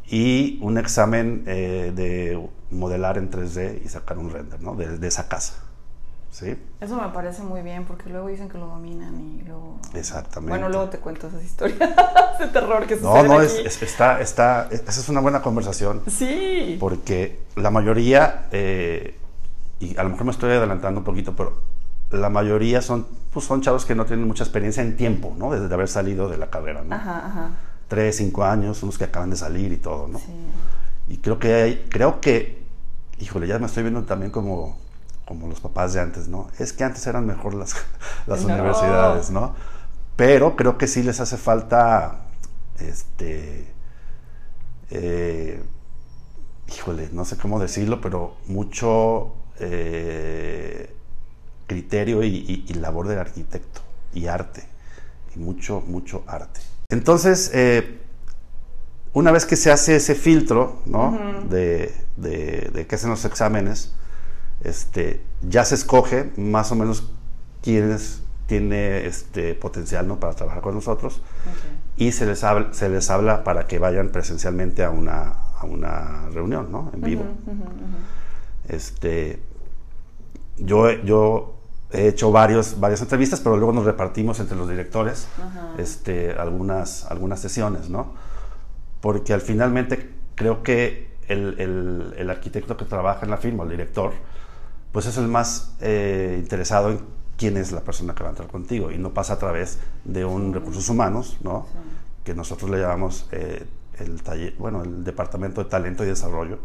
Y 0.06 0.58
un 0.62 0.76
examen 0.76 1.44
de 1.44 2.48
modelar 2.70 3.18
en 3.18 3.30
3D 3.30 3.80
y 3.84 3.88
sacar 3.88 4.18
un 4.18 4.30
render, 4.30 4.60
¿no? 4.60 4.74
de 4.76 5.06
esa 5.06 5.28
casa. 5.28 5.63
Eso 6.80 7.00
me 7.00 7.08
parece 7.10 7.42
muy 7.42 7.62
bien 7.62 7.84
porque 7.84 8.10
luego 8.10 8.26
dicen 8.26 8.48
que 8.48 8.58
lo 8.58 8.66
dominan 8.66 9.20
y 9.20 9.42
luego... 9.42 9.78
Exactamente. 9.94 10.50
Bueno, 10.50 10.68
luego 10.68 10.88
te 10.88 10.98
cuento 10.98 11.28
esas 11.28 11.44
historias 11.44 11.78
de 12.40 12.46
terror 12.48 12.86
que 12.86 12.96
sucede 12.96 13.22
No, 13.22 13.22
no, 13.22 13.40
Es, 13.40 13.82
está, 13.82 14.20
está, 14.20 14.68
esa 14.72 15.00
es 15.00 15.08
una 15.08 15.20
buena 15.20 15.42
conversación. 15.42 16.02
Sí. 16.08 16.76
Porque 16.80 17.40
la 17.54 17.70
mayoría, 17.70 18.48
eh, 18.50 19.16
y 19.78 19.96
a 19.96 20.02
lo 20.02 20.10
mejor 20.10 20.24
me 20.24 20.32
estoy 20.32 20.50
adelantando 20.50 21.00
un 21.00 21.04
poquito, 21.04 21.36
pero 21.36 21.56
la 22.10 22.30
mayoría 22.30 22.82
son, 22.82 23.06
pues 23.32 23.46
son 23.46 23.60
chavos 23.62 23.84
que 23.84 23.94
no 23.94 24.04
tienen 24.04 24.26
mucha 24.26 24.42
experiencia 24.42 24.82
en 24.82 24.96
tiempo, 24.96 25.34
¿no? 25.38 25.52
Desde 25.52 25.72
haber 25.72 25.88
salido 25.88 26.28
de 26.28 26.38
la 26.38 26.50
carrera, 26.50 26.82
¿no? 26.82 26.96
Ajá, 26.96 27.26
ajá. 27.26 27.50
Tres, 27.86 28.16
cinco 28.16 28.44
años, 28.44 28.82
unos 28.82 28.98
que 28.98 29.04
acaban 29.04 29.30
de 29.30 29.36
salir 29.36 29.72
y 29.72 29.76
todo, 29.76 30.08
¿no? 30.08 30.18
Sí. 30.18 30.32
Y 31.06 31.18
creo 31.18 31.38
que 31.38 31.54
hay, 31.54 31.86
creo 31.88 32.20
que, 32.20 32.64
híjole, 33.20 33.46
ya 33.46 33.60
me 33.60 33.66
estoy 33.66 33.84
viendo 33.84 34.02
también 34.02 34.32
como 34.32 34.82
como 35.26 35.48
los 35.48 35.60
papás 35.60 35.94
de 35.94 36.00
antes, 36.00 36.28
¿no? 36.28 36.48
Es 36.58 36.72
que 36.72 36.84
antes 36.84 37.06
eran 37.06 37.26
mejor 37.26 37.54
las, 37.54 37.74
las 38.26 38.44
universidades, 38.44 39.30
¿no? 39.30 39.54
Pero 40.16 40.56
creo 40.56 40.78
que 40.78 40.86
sí 40.86 41.02
les 41.02 41.20
hace 41.20 41.36
falta, 41.36 42.26
este, 42.78 43.72
eh, 44.90 45.62
híjole, 46.68 47.08
no 47.12 47.24
sé 47.24 47.36
cómo 47.36 47.58
decirlo, 47.58 48.00
pero 48.00 48.36
mucho 48.46 49.34
eh, 49.58 50.94
criterio 51.66 52.22
y, 52.22 52.64
labor 52.74 53.08
del 53.08 53.18
arquitecto 53.18 53.80
y 54.12 54.26
arte, 54.26 54.64
y 55.34 55.38
mucho, 55.38 55.80
mucho 55.80 56.22
arte. 56.26 56.60
Entonces, 56.90 57.50
eh, 57.54 58.00
una 59.14 59.32
vez 59.32 59.46
que 59.46 59.56
se 59.56 59.72
hace 59.72 59.96
ese 59.96 60.14
filtro, 60.14 60.82
¿no? 60.86 61.18
de, 61.48 61.92
de, 62.16 62.70
de 62.72 62.86
que 62.86 62.94
hacen 62.94 63.10
los 63.10 63.24
exámenes, 63.24 63.94
este, 64.64 65.20
ya 65.42 65.64
se 65.64 65.74
escoge 65.74 66.32
más 66.36 66.72
o 66.72 66.74
menos 66.74 67.10
quién 67.62 67.96
tiene 68.46 69.06
este 69.06 69.54
potencial 69.54 70.08
¿no? 70.08 70.18
para 70.18 70.34
trabajar 70.34 70.62
con 70.62 70.74
nosotros 70.74 71.20
y 71.96 72.12
se 72.12 72.26
les, 72.26 72.44
habla, 72.44 72.72
se 72.72 72.88
les 72.88 73.08
habla 73.10 73.44
para 73.44 73.66
que 73.66 73.78
vayan 73.78 74.08
presencialmente 74.08 74.84
a 74.84 74.90
una, 74.90 75.34
a 75.58 75.64
una 75.64 76.28
reunión 76.32 76.72
¿no? 76.72 76.90
en 76.92 77.00
vivo. 77.00 77.24
Este, 78.68 79.40
yo, 80.56 80.90
yo 80.90 81.54
he 81.92 82.08
hecho 82.08 82.32
varios, 82.32 82.80
varias 82.80 83.00
entrevistas, 83.02 83.40
pero 83.40 83.56
luego 83.56 83.72
nos 83.72 83.84
repartimos 83.84 84.40
entre 84.40 84.56
los 84.56 84.68
directores 84.68 85.28
este, 85.78 86.32
algunas, 86.32 87.04
algunas 87.10 87.40
sesiones, 87.40 87.88
¿no? 87.88 88.14
Porque 89.00 89.32
al 89.32 89.40
finalmente 89.40 90.10
creo 90.34 90.62
que 90.62 91.14
el, 91.28 91.60
el, 91.60 92.14
el, 92.16 92.30
arquitecto 92.30 92.76
que 92.76 92.84
trabaja 92.84 93.24
en 93.24 93.30
la 93.30 93.36
firma, 93.36 93.64
el 93.64 93.70
director, 93.70 94.12
pues 94.94 95.06
es 95.06 95.16
el 95.16 95.26
más 95.26 95.72
eh, 95.80 96.36
interesado 96.38 96.92
en 96.92 97.00
quién 97.36 97.56
es 97.56 97.72
la 97.72 97.80
persona 97.80 98.14
que 98.14 98.22
va 98.22 98.28
a 98.28 98.30
entrar 98.30 98.48
contigo 98.48 98.92
y 98.92 98.96
no 98.96 99.12
pasa 99.12 99.32
a 99.32 99.38
través 99.40 99.80
de 100.04 100.24
un 100.24 100.54
recursos 100.54 100.88
humanos, 100.88 101.36
¿no? 101.42 101.66
Que 102.22 102.32
nosotros 102.32 102.70
le 102.70 102.78
llamamos 102.78 103.26
eh, 103.32 103.66
el 103.98 104.22
taller, 104.22 104.54
bueno, 104.56 104.84
el 104.84 105.02
departamento 105.02 105.64
de 105.64 105.68
talento 105.68 106.04
y 106.04 106.06
desarrollo, 106.06 106.60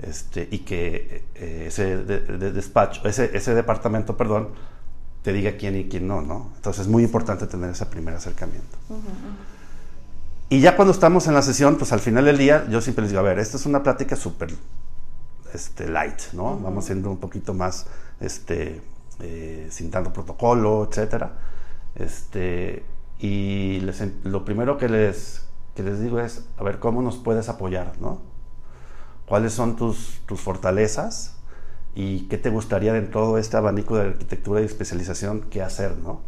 este, 0.00 0.48
y 0.50 0.60
que 0.60 1.26
eh, 1.34 1.64
ese 1.66 1.98
despacho, 1.98 3.06
ese, 3.06 3.36
ese 3.36 3.54
departamento, 3.54 4.16
perdón, 4.16 4.48
te 5.20 5.34
diga 5.34 5.58
quién 5.58 5.76
y 5.76 5.84
quién 5.84 6.08
no, 6.08 6.22
¿no? 6.22 6.50
Entonces 6.56 6.86
es 6.86 6.88
muy 6.88 7.02
importante 7.02 7.46
tener 7.46 7.68
ese 7.68 7.84
primer 7.84 8.14
acercamiento. 8.14 8.78
Y 10.48 10.60
ya 10.60 10.76
cuando 10.76 10.94
estamos 10.94 11.26
en 11.26 11.34
la 11.34 11.42
sesión, 11.42 11.76
pues 11.76 11.92
al 11.92 12.00
final 12.00 12.24
del 12.24 12.38
día, 12.38 12.66
yo 12.70 12.80
siempre 12.80 13.02
les 13.02 13.10
digo, 13.10 13.20
a 13.20 13.24
ver, 13.24 13.38
esta 13.38 13.58
es 13.58 13.66
una 13.66 13.82
plática 13.82 14.16
súper 14.16 14.54
este, 15.54 15.88
light, 15.88 16.32
¿no? 16.32 16.58
Vamos 16.58 16.86
siendo 16.86 17.10
un 17.10 17.18
poquito 17.18 17.54
más, 17.54 17.86
este, 18.20 18.82
eh, 19.20 19.68
sin 19.70 19.90
tanto 19.90 20.12
protocolo, 20.12 20.88
etcétera. 20.90 21.38
Este, 21.94 22.84
y 23.18 23.80
lo 24.24 24.44
primero 24.44 24.76
que 24.76 24.88
les, 24.88 25.46
les 25.76 26.00
digo 26.00 26.20
es, 26.20 26.46
a 26.58 26.64
ver, 26.64 26.78
¿cómo 26.78 27.02
nos 27.02 27.16
puedes 27.16 27.48
apoyar, 27.48 27.92
¿no? 28.00 28.20
¿Cuáles 29.26 29.52
son 29.52 29.76
tus, 29.76 30.20
tus 30.26 30.40
fortalezas? 30.40 31.36
¿Y 31.94 32.22
qué 32.28 32.38
te 32.38 32.50
gustaría 32.50 32.96
en 32.96 33.10
todo 33.10 33.38
este 33.38 33.56
abanico 33.56 33.96
de 33.96 34.08
arquitectura 34.08 34.60
y 34.60 34.64
especialización 34.64 35.42
qué 35.42 35.62
hacer, 35.62 35.96
¿no? 35.98 36.20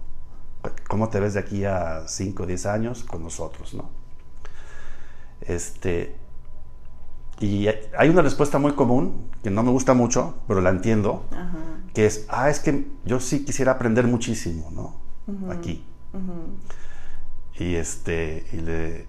¿Cómo 0.89 1.09
te 1.09 1.21
ves 1.21 1.35
de 1.35 1.41
aquí 1.41 1.65
a 1.65 2.07
5 2.07 2.43
o 2.45 2.47
10 2.47 2.67
años 2.67 3.05
con 3.05 3.23
nosotros, 3.23 3.75
¿no? 3.75 3.91
Este, 5.41 6.17
y 7.39 7.69
hay 7.99 8.09
una 8.09 8.23
respuesta 8.23 8.59
muy 8.59 8.73
común, 8.73 9.31
que 9.43 9.51
no 9.51 9.63
me 9.63 9.71
gusta 9.71 9.93
mucho, 9.93 10.37
pero 10.49 10.61
la 10.61 10.71
entiendo, 10.71 11.25
que 11.93 12.07
es, 12.07 12.27
ah, 12.29 12.49
es 12.49 12.61
que 12.61 12.87
yo 13.05 13.21
sí 13.21 13.45
quisiera 13.45 13.73
aprender 13.73 14.07
muchísimo, 14.07 14.71
¿no? 14.71 15.51
Aquí. 15.51 15.85
Y, 17.59 17.75
este, 17.75 18.47
y, 18.53 18.57
le, 18.57 19.07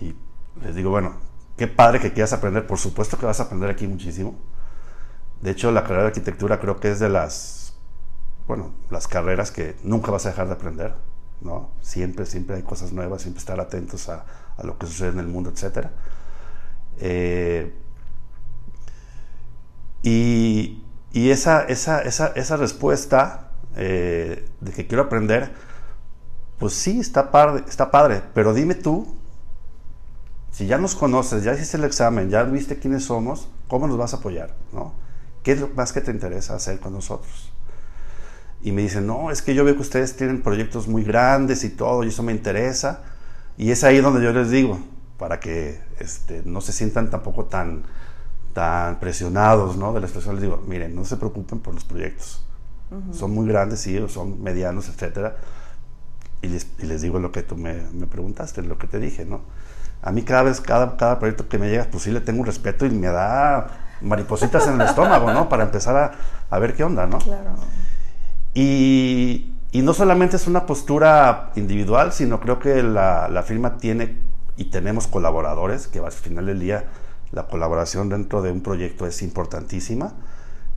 y 0.00 0.14
les 0.62 0.74
digo, 0.74 0.90
bueno, 0.90 1.16
qué 1.56 1.66
padre 1.66 2.00
que 2.00 2.12
quieras 2.12 2.32
aprender, 2.32 2.66
por 2.66 2.78
supuesto 2.78 3.18
que 3.18 3.26
vas 3.26 3.40
a 3.40 3.44
aprender 3.44 3.68
aquí 3.68 3.86
muchísimo. 3.86 4.34
De 5.42 5.50
hecho, 5.50 5.70
la 5.70 5.82
carrera 5.82 6.02
de 6.02 6.08
arquitectura 6.08 6.60
creo 6.60 6.80
que 6.80 6.90
es 6.90 7.00
de 7.00 7.10
las, 7.10 7.74
bueno, 8.46 8.72
las 8.90 9.08
carreras 9.08 9.50
que 9.50 9.76
nunca 9.84 10.10
vas 10.10 10.24
a 10.24 10.30
dejar 10.30 10.46
de 10.48 10.54
aprender, 10.54 10.94
¿no? 11.42 11.70
Siempre, 11.82 12.24
siempre 12.24 12.56
hay 12.56 12.62
cosas 12.62 12.92
nuevas, 12.92 13.22
siempre 13.22 13.40
estar 13.40 13.60
atentos 13.60 14.08
a, 14.08 14.24
a 14.56 14.62
lo 14.64 14.78
que 14.78 14.86
sucede 14.86 15.10
en 15.10 15.20
el 15.20 15.26
mundo, 15.26 15.50
etcétera. 15.50 15.92
Eh, 17.00 17.72
y, 20.02 20.82
esa, 21.12 21.66
respuesta 22.56 23.50
eh, 23.76 24.48
de 24.60 24.72
que 24.72 24.86
quiero 24.86 25.04
aprender, 25.04 25.52
pues 26.58 26.74
sí, 26.74 27.00
está 27.00 27.30
padre, 27.30 27.64
está 27.68 27.90
padre, 27.90 28.22
pero 28.34 28.54
dime 28.54 28.74
tú, 28.74 29.16
si 30.50 30.66
ya 30.66 30.78
nos 30.78 30.94
conoces, 30.94 31.44
ya 31.44 31.54
hiciste 31.54 31.76
el 31.76 31.84
examen, 31.84 32.30
ya 32.30 32.42
viste 32.44 32.78
quiénes 32.78 33.04
somos, 33.04 33.48
¿cómo 33.68 33.86
nos 33.86 33.96
vas 33.96 34.14
a 34.14 34.18
apoyar? 34.18 34.56
¿no? 34.72 34.92
¿Qué 35.42 35.52
es 35.52 35.60
lo 35.60 35.68
más 35.68 35.92
que 35.92 36.00
te 36.00 36.10
interesa 36.10 36.54
hacer 36.54 36.80
con 36.80 36.92
nosotros? 36.92 37.52
Y 38.60 38.72
me 38.72 38.82
dicen, 38.82 39.06
no, 39.06 39.30
es 39.30 39.40
que 39.40 39.54
yo 39.54 39.64
veo 39.64 39.74
que 39.76 39.82
ustedes 39.82 40.16
tienen 40.16 40.42
proyectos 40.42 40.88
muy 40.88 41.04
grandes 41.04 41.62
y 41.62 41.70
todo, 41.70 42.02
y 42.02 42.08
eso 42.08 42.22
me 42.24 42.32
interesa. 42.32 43.02
Y 43.56 43.70
es 43.70 43.84
ahí 43.84 44.00
donde 44.00 44.22
yo 44.22 44.32
les 44.32 44.50
digo, 44.50 44.80
para 45.18 45.40
que 45.40 45.80
este, 45.98 46.42
no 46.44 46.60
se 46.60 46.72
sientan 46.72 47.10
tampoco 47.10 47.46
tan, 47.46 47.82
tan 48.54 49.00
presionados 49.00 49.76
¿no? 49.76 49.92
de 49.92 50.00
la 50.00 50.06
situación. 50.06 50.36
Les 50.36 50.42
digo, 50.42 50.62
miren, 50.66 50.94
no 50.94 51.04
se 51.04 51.16
preocupen 51.16 51.58
por 51.58 51.74
los 51.74 51.84
proyectos. 51.84 52.44
Son 53.12 53.32
muy 53.32 53.46
grandes, 53.46 53.80
sí, 53.80 54.02
son 54.08 54.42
medianos, 54.42 54.88
etcétera. 54.88 55.36
Y 56.40 56.48
les, 56.48 56.68
y 56.78 56.86
les, 56.86 57.02
digo 57.02 57.18
lo 57.18 57.32
que 57.32 57.42
tú 57.42 57.54
me, 57.54 57.82
me, 57.92 58.06
preguntaste, 58.06 58.62
lo 58.62 58.78
que 58.78 58.86
te 58.86 58.98
dije, 58.98 59.26
¿no? 59.26 59.42
A 60.00 60.10
mí 60.10 60.22
cada 60.22 60.44
vez, 60.44 60.62
cada, 60.62 60.96
cada 60.96 61.18
proyecto 61.18 61.48
que 61.48 61.58
me 61.58 61.68
llega, 61.68 61.86
pues 61.90 62.04
sí 62.04 62.10
le 62.10 62.22
tengo 62.22 62.40
un 62.40 62.46
respeto 62.46 62.86
y 62.86 62.90
me 62.90 63.08
da 63.08 63.66
maripositas 64.00 64.68
en 64.68 64.80
el 64.80 64.80
estómago, 64.88 65.30
¿no? 65.34 65.50
Para 65.50 65.64
empezar 65.64 65.96
a, 65.96 66.12
a 66.48 66.58
ver 66.58 66.74
qué 66.74 66.84
onda, 66.84 67.06
¿no? 67.06 67.18
Claro. 67.18 67.56
Y, 68.54 69.52
y, 69.70 69.82
no 69.82 69.92
solamente 69.92 70.36
es 70.36 70.46
una 70.46 70.64
postura 70.64 71.52
individual, 71.56 72.12
sino 72.14 72.40
creo 72.40 72.58
que 72.58 72.82
la, 72.82 73.28
la 73.28 73.42
firma 73.42 73.76
tiene 73.76 74.27
y 74.58 74.66
tenemos 74.66 75.06
colaboradores 75.06 75.86
que 75.86 76.00
al 76.00 76.12
final 76.12 76.46
del 76.46 76.60
día 76.60 76.84
La 77.30 77.46
colaboración 77.46 78.08
dentro 78.08 78.42
de 78.42 78.50
un 78.50 78.62
proyecto 78.62 79.06
es 79.06 79.22
importantísima. 79.22 80.14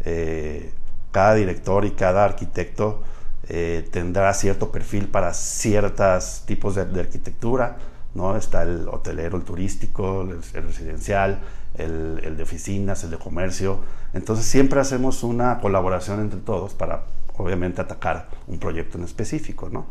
Eh, 0.01 0.73
cada 1.11 1.33
director 1.35 1.85
y 1.85 1.91
cada 1.91 2.25
arquitecto 2.25 3.03
eh, 3.47 3.87
tendrá 3.91 4.33
cierto 4.33 4.71
perfil 4.71 5.07
para 5.07 5.33
ciertos 5.33 6.43
tipos 6.45 6.75
de, 6.75 6.99
arquitectura, 6.99 7.77
¿no? 8.15 8.35
Está 8.35 8.63
el 8.63 8.87
hotelero, 8.89 9.37
el 9.37 9.43
turístico, 9.43 10.21
el, 10.21 10.43
residencial, 10.43 11.39
el, 11.75 12.19
el, 12.23 12.35
de 12.35 12.43
oficinas, 12.43 13.03
el 13.05 13.11
de 13.11 13.17
comercio. 13.17 13.79
Entonces 14.13 14.45
siempre 14.45 14.79
hacemos 14.81 15.23
una 15.23 15.59
colaboración 15.59 16.19
entre 16.19 16.41
todos 16.41 16.73
para 16.73 17.05
obviamente 17.37 17.81
atacar 17.81 18.29
un 18.47 18.59
proyecto 18.59 18.97
en 18.97 19.03
específico, 19.03 19.69
¿no? 19.69 19.85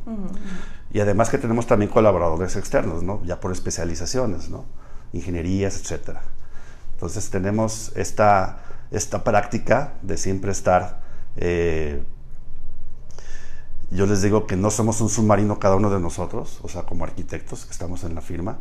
Y 0.93 1.01
además 1.01 1.31
que 1.31 1.39
tenemos 1.39 1.67
también 1.67 1.91
colaboradores 1.91 2.57
externos, 2.57 3.03
¿no? 3.03 3.23
Ya 3.25 3.41
por 3.41 3.53
especializaciones, 3.53 4.51
¿no? 4.51 4.65
Ingenierías, 5.13 5.81
etcétera. 5.81 6.23
Entonces 6.95 7.31
tenemos 7.31 7.93
esta, 7.97 8.61
esta 8.91 9.25
práctica 9.25 9.95
de 10.03 10.17
siempre 10.17 10.53
estar... 10.53 11.01
Eh, 11.37 12.03
yo 13.91 14.07
les 14.07 14.23
digo 14.23 14.47
que 14.47 14.57
no 14.57 14.71
somos 14.71 15.01
un 15.01 15.09
submarino 15.09 15.59
cada 15.59 15.75
uno 15.75 15.91
de 15.91 15.99
nosotros, 15.99 16.61
o 16.63 16.69
sea, 16.69 16.83
como 16.83 17.05
arquitectos 17.05 17.67
que 17.67 17.73
estamos 17.73 18.05
en 18.05 18.15
la 18.15 18.21
firma, 18.21 18.59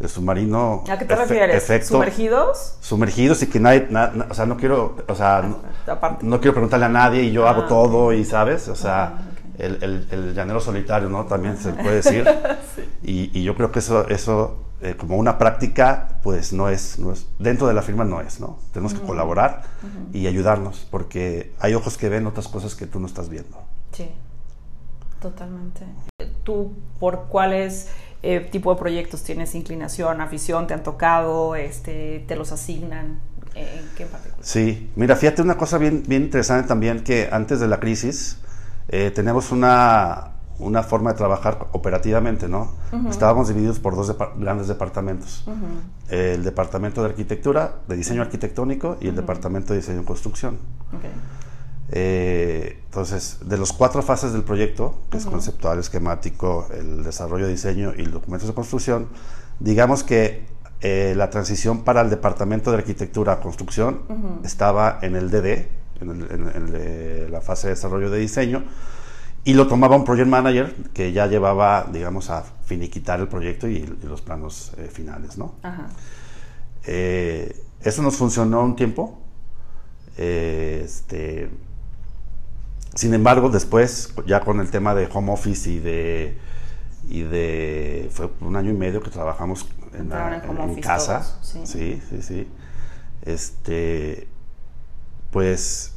el 0.00 0.08
submarino. 0.08 0.84
¿A 0.90 0.98
qué 0.98 1.04
te 1.04 1.14
refieres? 1.14 1.86
¿Sumergidos? 1.86 2.76
Sumergidos 2.80 3.42
y 3.42 3.46
que 3.48 3.60
nadie, 3.60 3.88
o 4.28 4.34
sea, 4.34 4.46
no 4.46 4.56
quiero, 4.56 4.96
o 5.06 5.14
sea, 5.14 5.42
no, 6.22 6.40
quiero 6.40 6.54
preguntarle 6.54 6.86
a 6.86 6.90
nadie 6.90 7.22
y 7.24 7.32
yo 7.32 7.46
hago 7.46 7.62
ah, 7.62 7.68
todo 7.68 8.12
y, 8.12 8.24
¿sabes? 8.24 8.68
O 8.68 8.74
sea, 8.74 9.30
el, 9.58 10.06
el, 10.10 10.34
llanero 10.34 10.60
solitario, 10.60 11.10
¿no? 11.10 11.26
También 11.26 11.58
se 11.58 11.72
puede 11.72 11.96
decir. 11.96 12.26
y, 13.02 13.38
y, 13.38 13.42
yo 13.42 13.54
creo 13.54 13.70
que 13.70 13.80
eso, 13.80 14.08
eso 14.08 14.56
eh, 14.80 14.94
como 14.96 15.16
una 15.18 15.36
práctica, 15.36 16.20
pues 16.22 16.54
no 16.54 16.70
es, 16.70 16.98
no 16.98 17.12
es, 17.12 17.26
dentro 17.38 17.66
de 17.66 17.74
la 17.74 17.82
firma 17.82 18.04
no 18.04 18.22
es, 18.22 18.40
¿no? 18.40 18.58
Tenemos 18.72 18.94
que 18.94 19.00
colaborar 19.00 19.64
y 20.14 20.26
ayudarnos, 20.26 20.86
porque 20.90 21.52
hay 21.60 21.74
ojos 21.74 21.98
que 21.98 22.08
ven 22.08 22.26
otras 22.26 22.48
cosas 22.48 22.74
que 22.74 22.86
tú 22.86 22.98
no 22.98 23.06
estás 23.06 23.28
viendo. 23.28 23.58
Sí, 23.92 24.08
totalmente. 25.20 25.84
¿Tú 26.42 26.72
por 26.98 27.26
cuáles 27.26 27.90
eh, 28.22 28.40
tipo 28.50 28.72
de 28.72 28.78
proyectos 28.78 29.22
tienes 29.22 29.54
inclinación, 29.54 30.20
afición, 30.20 30.66
te 30.66 30.74
han 30.74 30.82
tocado, 30.82 31.56
este, 31.56 32.24
te 32.26 32.36
los 32.36 32.52
asignan? 32.52 33.20
¿En 33.54 33.88
qué 33.96 34.06
particular? 34.06 34.44
Sí, 34.44 34.90
mira, 34.94 35.16
fíjate 35.16 35.42
una 35.42 35.56
cosa 35.56 35.78
bien, 35.78 36.02
bien 36.06 36.22
interesante 36.22 36.68
también 36.68 37.02
que 37.02 37.28
antes 37.32 37.60
de 37.60 37.68
la 37.68 37.80
crisis 37.80 38.38
eh, 38.88 39.10
tenemos 39.10 39.50
una, 39.52 40.32
una 40.58 40.82
forma 40.82 41.12
de 41.12 41.16
trabajar 41.16 41.68
operativamente, 41.72 42.48
¿no? 42.48 42.72
Estábamos 43.08 43.48
divididos 43.48 43.78
por 43.78 43.96
dos 43.96 44.14
grandes 44.36 44.68
departamentos. 44.68 45.44
El 46.08 46.44
departamento 46.44 47.02
de 47.02 47.08
arquitectura, 47.08 47.76
de 47.88 47.96
diseño 47.96 48.22
arquitectónico 48.22 48.98
y 49.00 49.08
el 49.08 49.16
departamento 49.16 49.72
de 49.72 49.80
diseño 49.80 50.02
y 50.02 50.04
construcción. 50.04 50.58
Eh, 51.92 52.78
entonces, 52.84 53.38
de 53.44 53.58
las 53.58 53.72
cuatro 53.72 54.02
fases 54.02 54.32
del 54.32 54.42
proyecto, 54.42 55.00
que 55.10 55.16
es 55.16 55.26
conceptual, 55.26 55.78
esquemático, 55.78 56.68
el 56.72 57.02
desarrollo 57.02 57.46
de 57.46 57.52
diseño 57.52 57.92
y 57.96 58.02
el 58.02 58.12
documento 58.12 58.46
de 58.46 58.54
construcción, 58.54 59.08
digamos 59.58 60.04
que 60.04 60.44
eh, 60.82 61.14
la 61.16 61.30
transición 61.30 61.82
para 61.82 62.00
el 62.00 62.10
departamento 62.10 62.70
de 62.70 62.78
arquitectura 62.78 63.34
a 63.34 63.40
construcción 63.40 64.02
estaba 64.44 64.98
en 65.02 65.16
el 65.16 65.30
DD, 65.30 65.66
en, 66.00 67.30
la 67.30 67.40
fase 67.40 67.68
de 67.68 67.74
desarrollo 67.74 68.08
de 68.10 68.18
diseño, 68.20 68.64
y 69.42 69.54
lo 69.54 69.66
tomaba 69.66 69.96
un 69.96 70.04
project 70.04 70.28
manager 70.28 70.74
que 70.94 71.12
ya 71.12 71.26
llevaba, 71.26 71.88
digamos, 71.92 72.30
a 72.30 72.44
finiquitar 72.64 73.20
el 73.20 73.28
proyecto 73.28 73.66
y, 73.66 73.84
los 74.04 74.20
planos 74.20 74.72
eh, 74.78 74.88
finales, 74.92 75.38
¿no? 75.38 75.54
eso 76.82 78.02
nos 78.02 78.16
funcionó 78.16 78.62
un 78.62 78.76
tiempo. 78.76 79.18
este, 80.16 81.50
sin 82.94 83.14
embargo, 83.14 83.50
después, 83.50 84.12
ya 84.26 84.40
con 84.40 84.60
el 84.60 84.70
tema 84.70 84.94
de 84.94 85.08
home 85.12 85.32
office 85.32 85.70
y 85.70 85.78
de, 85.78 86.36
y 87.08 87.22
de 87.22 88.10
fue 88.12 88.30
un 88.40 88.56
año 88.56 88.70
y 88.70 88.74
medio 88.74 89.00
que 89.00 89.10
trabajamos 89.10 89.68
en, 89.94 90.12
en, 90.12 90.80
casa. 90.80 91.38
¿sí? 91.42 91.60
¿sí? 91.64 92.00
sí, 92.20 92.48
Este, 93.22 94.28
pues 95.30 95.94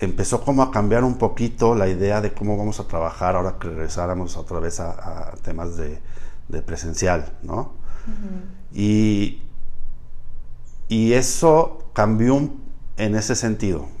empezó 0.00 0.42
como 0.42 0.62
a 0.62 0.70
cambiar 0.70 1.04
un 1.04 1.16
poquito 1.16 1.74
la 1.74 1.88
idea 1.88 2.20
de 2.20 2.32
cómo 2.32 2.56
vamos 2.56 2.80
a 2.80 2.88
trabajar 2.88 3.36
ahora 3.36 3.56
que 3.60 3.68
regresáramos 3.68 4.36
otra 4.36 4.58
vez 4.58 4.80
a, 4.80 5.34
temas 5.42 5.76
de, 5.76 6.00
presencial, 6.62 7.32
¿no? 7.42 7.72
y, 8.72 9.42
y 10.88 11.12
eso 11.12 11.90
cambió 11.92 12.50
en 12.96 13.14
ese 13.14 13.36
sentido. 13.36 13.97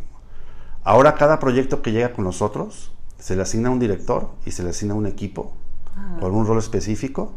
Ahora 0.84 1.14
cada 1.14 1.38
proyecto 1.38 1.82
que 1.82 1.92
llega 1.92 2.12
con 2.12 2.24
nosotros 2.24 2.92
se 3.18 3.36
le 3.36 3.42
asigna 3.42 3.70
un 3.70 3.78
director 3.78 4.30
y 4.46 4.52
se 4.52 4.62
le 4.62 4.70
asigna 4.70 4.94
un 4.94 5.06
equipo 5.06 5.52
ah. 5.96 6.18
con 6.20 6.34
un 6.34 6.46
rol 6.46 6.58
específico, 6.58 7.32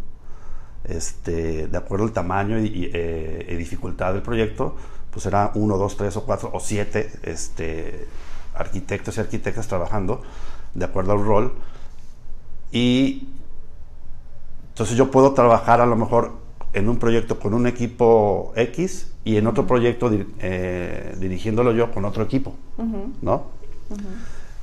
este, 0.84 1.68
de 1.68 1.78
acuerdo 1.78 2.06
al 2.06 2.12
tamaño 2.12 2.60
y, 2.60 2.90
eh, 2.94 3.56
dificultad 3.58 4.14
del 4.14 4.22
proyecto, 4.22 4.76
pues 5.12 5.24
será 5.24 5.52
uno, 5.56 5.78
dos, 5.78 5.98
tres 5.98 6.16
o 6.18 6.24
cuatro 6.24 6.50
o 6.54 6.60
siete 6.60 7.12
este, 7.24 8.08
arquitectos 8.56 9.18
y 9.18 9.20
arquitectas 9.20 9.68
trabajando 9.68 10.22
de 10.74 10.86
acuerdo 10.86 11.12
al 11.14 11.24
rol. 11.24 11.54
Y 12.72 13.28
entonces 14.70 14.96
yo 14.96 15.12
puedo 15.12 15.34
trabajar 15.34 15.82
a 15.82 15.86
lo 15.86 15.96
mejor 15.96 16.34
en 16.74 16.90
un 16.90 16.98
proyecto 16.98 17.40
con 17.40 17.54
un 17.54 17.68
equipo 17.68 18.54
X 18.56 19.12
y 19.24 19.38
en 19.38 19.48
otro 19.48 19.68
proyecto 19.68 20.10
eh, 20.40 21.16
dirigiéndolo 21.20 21.74
yo 21.74 21.92
con 21.92 22.06
otro 22.06 22.24
equipo, 22.24 22.56
¿no? 23.22 23.46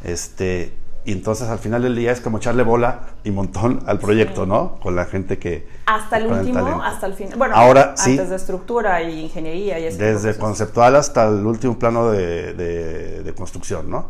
Este, 0.03 0.73
y 1.05 1.13
entonces 1.13 1.49
al 1.49 1.59
final 1.59 1.83
del 1.83 1.97
día 1.97 2.13
es 2.13 2.21
como 2.21 2.39
echarle 2.39 2.63
bola 2.63 3.01
y 3.25 3.31
montón 3.31 3.83
al 3.87 3.99
proyecto, 3.99 4.47
¿no? 4.47 4.79
Con 4.81 4.97
la 4.97 5.05
gente 5.07 5.39
que... 5.39 5.67
Hasta 5.87 6.19
el 6.19 6.27
último, 6.27 6.83
hasta 6.83 7.07
el 7.07 7.15
fin. 7.15 7.31
Bueno, 7.37 7.55
Ahora, 7.55 7.95
antes 7.97 8.29
de 8.29 8.37
estructura 8.37 9.03
y 9.03 9.21
ingeniería 9.21 9.79
y 9.79 9.85
eso. 9.85 9.99
Desde 9.99 10.37
conceptual 10.37 10.97
hasta 10.97 11.29
el 11.29 11.47
último 11.47 11.79
plano 11.79 12.11
de, 12.11 12.53
de, 12.53 13.35
construcción, 13.35 13.89
¿no? 13.89 14.09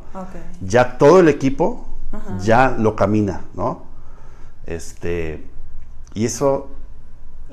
Ya 0.61 0.97
todo 0.97 1.21
el 1.21 1.29
equipo 1.29 1.87
ya 2.41 2.75
lo 2.79 2.97
camina, 2.97 3.43
¿no? 3.55 3.83
Este, 4.67 5.47
y 6.15 6.25
eso 6.25 6.71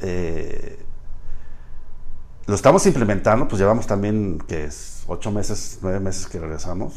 eh, 0.02 0.86
lo 2.48 2.54
estamos 2.54 2.86
implementando, 2.86 3.48
pues 3.48 3.60
llevamos 3.60 3.88
también, 3.88 4.38
que 4.48 4.66
es 4.66 5.04
ocho 5.08 5.32
meses, 5.32 5.80
nueve 5.82 6.00
meses 6.00 6.28
que 6.28 6.40
regresamos. 6.40 6.94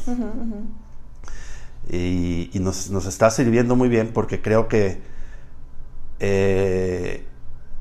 Y, 1.91 2.51
nos, 2.59 2.89
está 3.05 3.31
sirviendo 3.31 3.75
muy 3.75 3.89
bien 3.89 4.11
porque 4.13 4.41
creo 4.41 4.67
que 4.67 5.01
eh, 6.19 7.25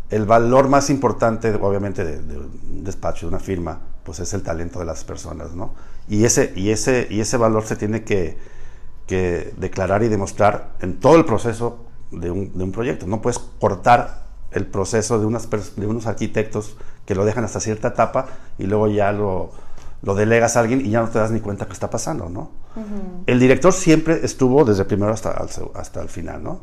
el 0.08 0.24
valor 0.24 0.68
más 0.68 0.88
importante, 0.88 1.52
obviamente, 1.54 2.04
de, 2.04 2.38
un 2.38 2.84
despacho, 2.84 3.26
de 3.26 3.34
una 3.34 3.38
firma, 3.38 3.80
pues 4.02 4.20
es 4.20 4.32
el 4.32 4.42
talento 4.42 4.78
de 4.78 4.86
las 4.86 5.04
personas, 5.04 5.52
¿no? 5.54 5.74
Y 6.08 6.24
ese, 6.24 6.54
y 6.56 6.70
ese, 6.70 7.06
y 7.10 7.20
ese 7.20 7.36
valor 7.36 7.66
se 7.66 7.76
tiene 7.76 8.04
que, 8.04 8.38
declarar 9.08 10.02
y 10.02 10.08
demostrar 10.08 10.74
en 10.80 11.00
todo 11.00 11.16
el 11.16 11.24
proceso 11.24 11.86
de 12.10 12.30
un, 12.30 12.56
de 12.56 12.64
un 12.64 12.72
proyecto. 12.72 13.06
No 13.06 13.22
puedes 13.22 13.38
cortar 13.38 14.27
el 14.52 14.66
proceso 14.66 15.18
de, 15.18 15.26
unas, 15.26 15.48
de 15.76 15.86
unos 15.86 16.06
arquitectos 16.06 16.76
que 17.06 17.14
lo 17.14 17.24
dejan 17.24 17.44
hasta 17.44 17.60
cierta 17.60 17.88
etapa 17.88 18.26
y 18.58 18.64
luego 18.64 18.88
ya 18.88 19.12
lo, 19.12 19.50
lo 20.02 20.14
delegas 20.14 20.56
a 20.56 20.60
alguien 20.60 20.84
y 20.84 20.90
ya 20.90 21.00
no 21.00 21.08
te 21.08 21.18
das 21.18 21.30
ni 21.30 21.40
cuenta 21.40 21.66
que 21.66 21.72
está 21.72 21.90
pasando, 21.90 22.28
¿no? 22.28 22.50
El 23.26 23.40
director 23.40 23.72
siempre 23.72 24.20
estuvo 24.22 24.64
desde 24.64 24.84
primero 24.84 25.12
hasta, 25.12 25.30
hasta 25.74 26.00
el 26.00 26.08
final, 26.08 26.42
¿no? 26.42 26.60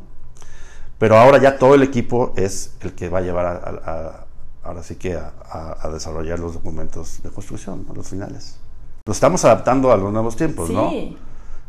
Pero 0.98 1.18
ahora 1.18 1.38
ya 1.38 1.58
todo 1.58 1.74
el 1.74 1.82
equipo 1.82 2.32
es 2.36 2.72
el 2.80 2.94
que 2.94 3.10
va 3.10 3.18
a 3.18 3.20
llevar 3.20 3.46
a, 3.46 4.24
ahora 4.62 4.82
sí 4.82 4.96
que 4.96 5.14
a, 5.14 5.88
desarrollar 5.92 6.38
los 6.38 6.54
documentos 6.54 7.22
de 7.22 7.28
construcción, 7.30 7.86
a 7.90 7.92
los 7.92 8.08
finales. 8.08 8.58
Nos 9.06 9.18
estamos 9.18 9.44
adaptando 9.44 9.92
a 9.92 9.96
los 9.96 10.10
nuevos 10.10 10.36
tiempos, 10.36 10.70
¿no? 10.70 10.90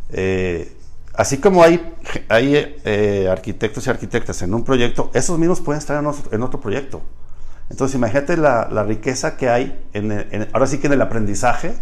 Eh, 0.10 0.77
Así 1.18 1.40
como 1.40 1.64
hay, 1.64 1.96
hay 2.30 2.80
eh, 2.86 3.28
arquitectos 3.30 3.88
y 3.88 3.90
arquitectas 3.90 4.44
en 4.44 4.54
un 4.54 4.64
proyecto, 4.64 5.10
esos 5.16 5.40
mismos 5.40 5.62
pueden 5.62 5.80
estar 5.80 6.00
en 6.32 6.44
otro, 6.44 6.62
proyecto. 6.62 7.02
Entonces, 7.72 7.96
imagínate 7.96 8.38
la, 8.38 8.84
riqueza 8.84 9.36
que 9.36 9.50
hay, 9.50 9.84
en, 9.94 10.48
ahora 10.54 10.68
sí 10.68 10.78
que 10.78 10.86
en 10.86 10.94
el 10.94 11.02
aprendizaje, 11.02 11.74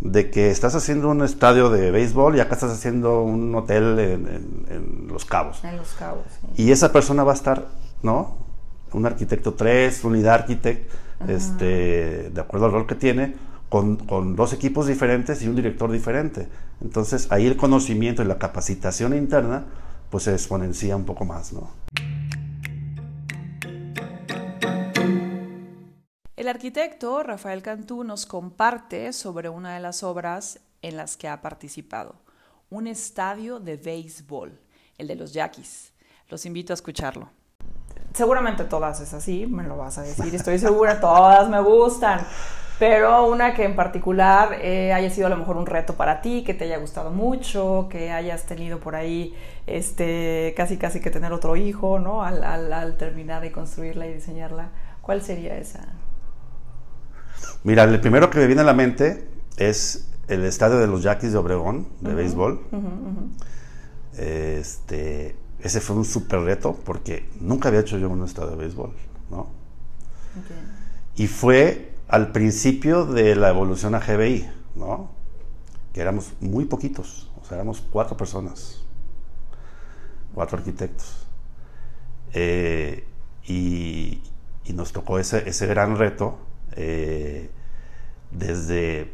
de 0.00 0.30
que 0.30 0.50
estás 0.50 0.74
haciendo 0.74 1.10
un 1.10 1.22
estadio 1.22 1.68
de 1.68 1.90
béisbol 1.90 2.36
y 2.36 2.40
acá 2.40 2.54
estás 2.54 2.72
haciendo 2.72 3.22
un 3.22 3.54
hotel 3.54 3.98
en, 3.98 5.08
Los 5.08 5.26
Cabos. 5.26 5.62
En 5.62 5.76
Los 5.76 5.92
Cabos. 5.92 6.24
Y 6.56 6.72
esa 6.72 6.90
persona 6.90 7.24
va 7.24 7.32
a 7.32 7.36
estar, 7.36 7.66
¿no? 8.02 8.38
Un 8.92 9.04
arquitecto 9.04 9.52
3, 9.52 10.04
unidad 10.04 10.34
arquitect, 10.34 10.90
este, 11.28 12.30
de 12.30 12.40
acuerdo 12.40 12.64
al 12.64 12.72
rol 12.72 12.86
que 12.86 12.94
tiene, 12.94 13.34
con, 13.68 14.36
dos 14.36 14.52
equipos 14.52 14.86
diferentes 14.86 15.42
y 15.42 15.48
un 15.48 15.56
director 15.56 15.90
diferente. 15.90 16.48
Entonces 16.80 17.30
ahí 17.30 17.46
el 17.46 17.56
conocimiento 17.56 18.22
y 18.22 18.26
la 18.26 18.38
capacitación 18.38 19.14
interna 19.14 19.66
pues 20.10 20.24
se 20.24 20.32
exponencia 20.32 20.96
un 20.96 21.04
poco 21.04 21.24
más, 21.24 21.52
¿no? 21.52 21.70
El 26.36 26.48
arquitecto 26.48 27.22
Rafael 27.22 27.62
Cantú 27.62 28.04
nos 28.04 28.24
comparte 28.24 29.12
sobre 29.12 29.50
una 29.50 29.74
de 29.74 29.80
las 29.80 30.02
obras 30.02 30.60
en 30.80 30.96
las 30.96 31.16
que 31.16 31.28
ha 31.28 31.42
participado, 31.42 32.14
un 32.70 32.86
estadio 32.86 33.60
de 33.60 33.76
béisbol, 33.76 34.58
el 34.96 35.08
de 35.08 35.16
los 35.16 35.32
Yaquis. 35.34 35.92
Los 36.28 36.46
invito 36.46 36.72
a 36.72 36.74
escucharlo. 36.74 37.28
Seguramente 38.14 38.64
todas 38.64 39.00
es 39.00 39.12
así, 39.12 39.46
me 39.46 39.64
lo 39.64 39.76
vas 39.76 39.98
a 39.98 40.02
decir, 40.02 40.34
estoy 40.34 40.58
segura, 40.58 41.00
todas 41.00 41.48
me 41.50 41.60
gustan, 41.60 42.26
pero 42.78 43.26
una 43.26 43.54
que 43.54 43.64
en 43.64 43.74
particular 43.74 44.58
eh, 44.62 44.92
haya 44.92 45.10
sido 45.10 45.26
a 45.26 45.30
lo 45.30 45.36
mejor 45.36 45.56
un 45.56 45.66
reto 45.66 45.94
para 45.94 46.20
ti, 46.20 46.44
que 46.44 46.54
te 46.54 46.64
haya 46.64 46.78
gustado 46.78 47.10
mucho, 47.10 47.88
que 47.90 48.12
hayas 48.12 48.44
tenido 48.44 48.78
por 48.78 48.94
ahí 48.94 49.34
este, 49.66 50.54
casi 50.56 50.76
casi 50.76 51.00
que 51.00 51.10
tener 51.10 51.32
otro 51.32 51.56
hijo, 51.56 51.98
¿no? 51.98 52.22
Al, 52.22 52.44
al 52.44 52.96
terminar 52.96 53.42
de 53.42 53.50
construirla 53.50 54.06
y 54.06 54.14
diseñarla. 54.14 54.70
¿Cuál 55.00 55.22
sería 55.22 55.56
esa? 55.56 55.88
Mira, 57.64 57.84
el 57.84 58.00
primero 58.00 58.30
que 58.30 58.38
me 58.38 58.46
viene 58.46 58.62
a 58.62 58.64
la 58.64 58.74
mente 58.74 59.28
es 59.56 60.08
el 60.28 60.44
estadio 60.44 60.78
de 60.78 60.86
los 60.86 61.02
Yaquis 61.02 61.32
de 61.32 61.38
Obregón, 61.38 61.88
de 62.00 62.14
béisbol. 62.14 62.60
Este, 64.16 65.36
ese 65.60 65.80
fue 65.80 65.96
un 65.96 66.04
súper 66.04 66.40
reto 66.40 66.76
porque 66.84 67.28
nunca 67.40 67.68
había 67.68 67.80
hecho 67.80 67.98
yo 67.98 68.08
un 68.08 68.24
estadio 68.24 68.50
de 68.50 68.56
béisbol, 68.56 68.92
¿no? 69.30 69.48
Y 71.16 71.26
fue 71.26 71.92
al 72.08 72.32
principio 72.32 73.04
de 73.04 73.36
la 73.36 73.50
evolución 73.50 73.94
a 73.94 74.00
GBI, 74.00 74.48
¿no? 74.74 75.10
Que 75.92 76.00
éramos 76.00 76.32
muy 76.40 76.64
poquitos, 76.64 77.30
o 77.40 77.44
sea, 77.44 77.56
éramos 77.56 77.82
cuatro 77.92 78.16
personas, 78.16 78.82
cuatro 80.34 80.58
arquitectos. 80.58 81.26
Eh, 82.32 83.06
y, 83.46 84.22
nos 84.74 84.92
tocó 84.92 85.18
ese, 85.18 85.48
ese 85.48 85.66
gran 85.66 85.96
reto 85.96 86.38
eh, 86.76 87.50
desde 88.30 89.10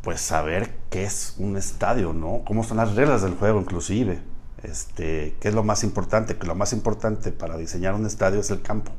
pues 0.00 0.20
saber 0.20 0.74
qué 0.88 1.04
es 1.04 1.34
un 1.38 1.56
estadio, 1.56 2.12
¿no? 2.12 2.42
Cómo 2.46 2.64
son 2.64 2.78
las 2.78 2.94
reglas 2.94 3.22
del 3.22 3.34
juego 3.34 3.60
inclusive. 3.60 4.22
Este, 4.62 5.36
¿Qué 5.40 5.48
es 5.48 5.54
lo 5.54 5.62
más 5.62 5.84
importante? 5.84 6.36
Que 6.36 6.46
lo 6.46 6.54
más 6.54 6.72
importante 6.72 7.32
para 7.32 7.56
diseñar 7.56 7.94
un 7.94 8.06
estadio 8.06 8.40
es 8.40 8.50
el 8.50 8.62
campo. 8.62 8.92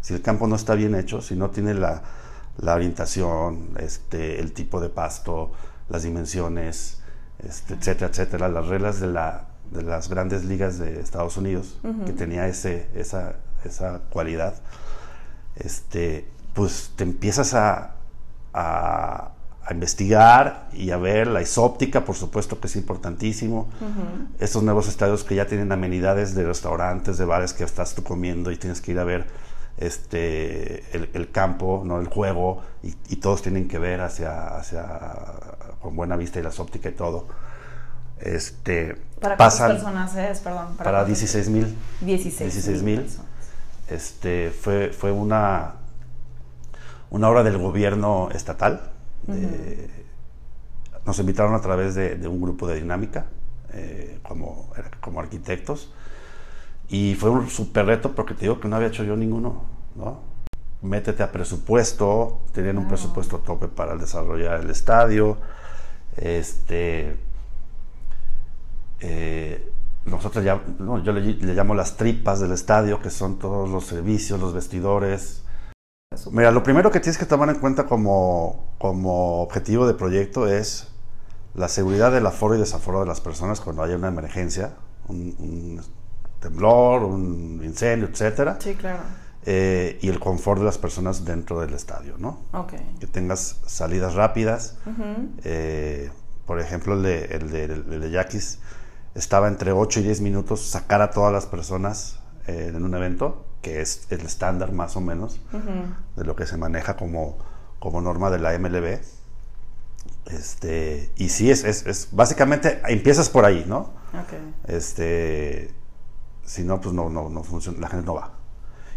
Si 0.00 0.14
el 0.14 0.22
campo 0.22 0.46
no 0.46 0.56
está 0.56 0.74
bien 0.74 0.94
hecho, 0.94 1.20
si 1.20 1.34
no 1.34 1.50
tiene 1.50 1.74
la, 1.74 2.02
orientación, 2.62 3.70
este, 3.78 4.40
el 4.40 4.52
tipo 4.52 4.80
de 4.80 4.88
pasto, 4.88 5.52
las 5.88 6.02
dimensiones, 6.02 7.00
este, 7.38 7.74
etcétera, 7.74 8.10
etcétera, 8.10 8.48
las 8.48 8.66
reglas 8.66 9.00
de, 9.00 9.08
la, 9.08 9.48
de 9.70 9.82
las 9.82 10.08
grandes 10.08 10.44
ligas 10.44 10.78
de 10.78 11.00
Estados 11.00 11.36
Unidos, 11.36 11.78
que 12.06 12.12
tenía 12.12 12.48
ese, 12.48 12.88
esa, 12.94 13.36
esa 13.64 14.00
cualidad, 14.10 14.54
este, 15.56 16.28
pues 16.54 16.92
te 16.96 17.04
empiezas 17.04 17.54
a, 17.54 17.94
a, 18.52 19.32
investigar 19.70 20.70
y 20.72 20.92
a 20.92 20.96
ver 20.96 21.26
la 21.26 21.42
isóptica, 21.42 22.04
por 22.04 22.16
supuesto 22.16 22.58
que 22.58 22.68
es 22.68 22.76
importantísimo. 22.76 23.68
Estos 24.40 24.62
nuevos 24.62 24.88
estadios 24.88 25.24
que 25.24 25.34
ya 25.34 25.46
tienen 25.46 25.70
amenidades 25.72 26.34
de 26.34 26.44
restaurantes, 26.44 27.18
de 27.18 27.26
bares 27.26 27.52
que 27.52 27.64
estás 27.64 27.94
tú 27.94 28.02
comiendo 28.02 28.50
y 28.50 28.56
tienes 28.56 28.80
que 28.80 28.92
ir 28.92 28.98
a 28.98 29.04
ver 29.04 29.26
este, 29.78 30.84
el, 30.92 31.30
campo, 31.30 31.82
¿no? 31.84 32.00
el 32.00 32.08
juego, 32.08 32.62
y, 32.82 33.16
todos 33.16 33.42
tienen 33.42 33.68
que 33.68 33.78
ver 33.78 34.00
hacia, 34.00 34.56
hacia, 34.56 34.84
con 35.80 35.96
buena 35.96 36.16
vista 36.16 36.38
y 36.40 36.42
la 36.42 36.48
isóptica 36.50 36.88
y 36.88 36.92
todo. 36.92 37.26
Este, 38.20 38.96
¿Para 39.20 39.36
cuántas 39.36 39.60
personas 39.60 40.16
es? 40.16 40.40
Perdón. 40.40 40.76
Para, 40.76 40.90
para 40.90 41.04
16 41.04 41.48
mil. 41.48 41.76
16 42.00 42.82
mil. 42.82 43.06
Este, 43.88 44.50
fue, 44.50 44.90
fue 44.90 45.12
una, 45.12 45.74
una 47.10 47.28
obra 47.28 47.42
del 47.42 47.58
gobierno 47.58 48.28
estatal. 48.32 48.90
nos 51.06 51.18
invitaron 51.18 51.54
a 51.54 51.60
través 51.60 51.94
de, 51.94 52.26
un 52.26 52.40
grupo 52.40 52.66
de 52.66 52.76
dinámica 52.76 53.26
eh, 53.72 54.18
como, 54.22 54.70
como 55.00 55.20
arquitectos 55.20 55.92
y 56.88 57.14
fue 57.14 57.30
un 57.30 57.48
super 57.48 57.86
reto 57.86 58.14
porque 58.14 58.34
te 58.34 58.42
digo 58.42 58.60
que 58.60 58.68
no 58.68 58.76
había 58.76 58.88
hecho 58.88 59.04
yo 59.04 59.16
ninguno, 59.16 59.64
¿no? 59.94 60.20
Métete 60.82 61.22
a 61.22 61.32
presupuesto, 61.32 62.40
tenían 62.52 62.78
un 62.78 62.86
ah. 62.86 62.88
presupuesto 62.88 63.38
tope 63.38 63.68
para 63.68 63.96
desarrollar 63.96 64.60
el 64.60 64.70
estadio, 64.70 65.38
este... 66.16 67.16
Eh, 69.00 69.72
nosotros 70.04 70.44
ya, 70.44 70.60
yo 70.78 71.12
le, 71.12 71.54
llamo 71.54 71.74
las 71.74 71.96
tripas 71.96 72.40
del 72.40 72.52
estadio, 72.52 73.00
que 73.00 73.10
son 73.10 73.38
todos 73.38 73.68
los 73.68 73.84
servicios, 73.84 74.40
los 74.40 74.54
vestidores. 74.54 75.42
Mira, 76.32 76.50
lo 76.50 76.62
primero 76.62 76.90
que 76.90 77.00
tienes 77.00 77.18
que 77.18 77.26
tomar 77.26 77.48
en 77.50 77.56
cuenta 77.56 77.86
como, 77.86 78.72
como 78.78 79.42
objetivo 79.42 79.86
de 79.86 79.94
proyecto 79.94 80.48
es 80.48 80.88
la 81.54 81.68
seguridad 81.68 82.12
del 82.12 82.26
aforo 82.26 82.54
y 82.54 82.58
desaforo 82.58 83.00
de 83.00 83.06
las 83.06 83.20
personas 83.20 83.60
cuando 83.60 83.82
haya 83.82 83.96
una 83.96 84.08
emergencia, 84.08 84.74
un, 85.08 85.80
temblor, 86.40 87.04
un 87.04 87.60
incendio, 87.64 88.08
etcétera. 88.08 88.58
Sí, 88.60 88.74
claro. 88.74 89.00
Eh, 89.50 89.98
y 90.02 90.08
el 90.08 90.20
confort 90.20 90.58
de 90.58 90.66
las 90.66 90.76
personas 90.76 91.24
dentro 91.24 91.60
del 91.60 91.72
estadio, 91.72 92.16
¿no? 92.18 92.40
Que 93.00 93.06
tengas 93.06 93.60
salidas 93.66 94.14
rápidas. 94.14 94.76
Eh, 95.44 96.10
por 96.44 96.60
ejemplo, 96.60 96.94
el 96.94 97.02
de, 97.02 97.24
el 97.24 97.50
de, 97.50 97.64
el 97.64 98.00
de 98.00 98.10
Yaquis 98.10 98.58
estaba 99.14 99.48
entre 99.48 99.72
8 99.72 100.00
y 100.00 100.02
10 100.02 100.20
minutos 100.20 100.66
sacar 100.66 101.00
a 101.00 101.10
todas 101.10 101.32
las 101.32 101.46
personas 101.46 102.20
eh, 102.46 102.72
en 102.74 102.84
un 102.84 102.94
evento, 102.94 103.46
que 103.62 103.80
es 103.80 104.06
el 104.10 104.20
estándar 104.20 104.72
más 104.72 104.96
o 104.96 105.00
menos 105.00 105.40
de 106.16 106.24
lo 106.24 106.36
que 106.36 106.46
se 106.46 106.56
maneja 106.56 106.96
como, 106.96 107.38
como 107.78 108.00
norma 108.00 108.30
de 108.30 108.38
la 108.38 108.58
MLB. 108.58 109.00
Este, 110.26 111.10
y 111.16 111.30
sí, 111.30 111.50
es, 111.50 111.64
es, 111.64 112.08
básicamente 112.12 112.82
empiezas 112.88 113.30
por 113.30 113.44
ahí, 113.46 113.64
¿no? 113.66 113.94
Este, 114.66 115.72
si 116.48 116.64
no, 116.64 116.80
pues 116.80 116.94
no, 116.94 117.08
no, 117.08 117.28
no 117.28 117.44
funciona, 117.44 117.78
la 117.78 117.88
gente 117.88 118.06
no 118.06 118.14
va. 118.14 118.32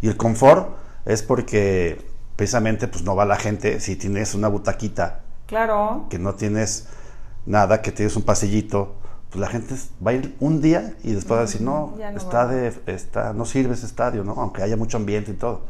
Y 0.02 0.08
el 0.08 0.18
confort 0.18 0.76
es 1.06 1.22
porque 1.22 2.04
precisamente 2.36 2.88
pues 2.88 3.04
no 3.04 3.16
va 3.16 3.26
la 3.26 3.36
gente 3.36 3.80
si 3.80 3.96
tienes 3.96 4.34
una 4.34 4.48
butaquita. 4.48 5.22
Claro. 5.46 6.08
Que 6.10 6.18
no 6.18 6.36
tienes 6.36 6.88
nada, 7.46 7.82
que 7.82 7.92
tienes 7.92 8.16
un 8.16 8.24
pasillito 8.24 8.96
pues 9.32 9.40
la 9.40 9.48
gente 9.48 9.76
va 10.06 10.12
a 10.12 10.14
ir 10.14 10.36
un 10.42 10.62
día 10.62 10.94
y 11.04 11.14
después 11.14 11.38
va 11.38 11.44
a 11.44 11.46
decir, 11.46 11.62
no, 11.62 11.96
está 12.16 12.48
de, 12.48 12.74
está, 12.88 13.32
no 13.32 13.46
sirve 13.46 13.76
ese 13.76 13.86
estadio, 13.86 14.26
¿no? 14.26 14.34
Aunque 14.34 14.62
haya 14.62 14.76
mucho 14.76 14.98
ambiente 14.98 15.32
y 15.32 15.36
todo. 15.36 15.68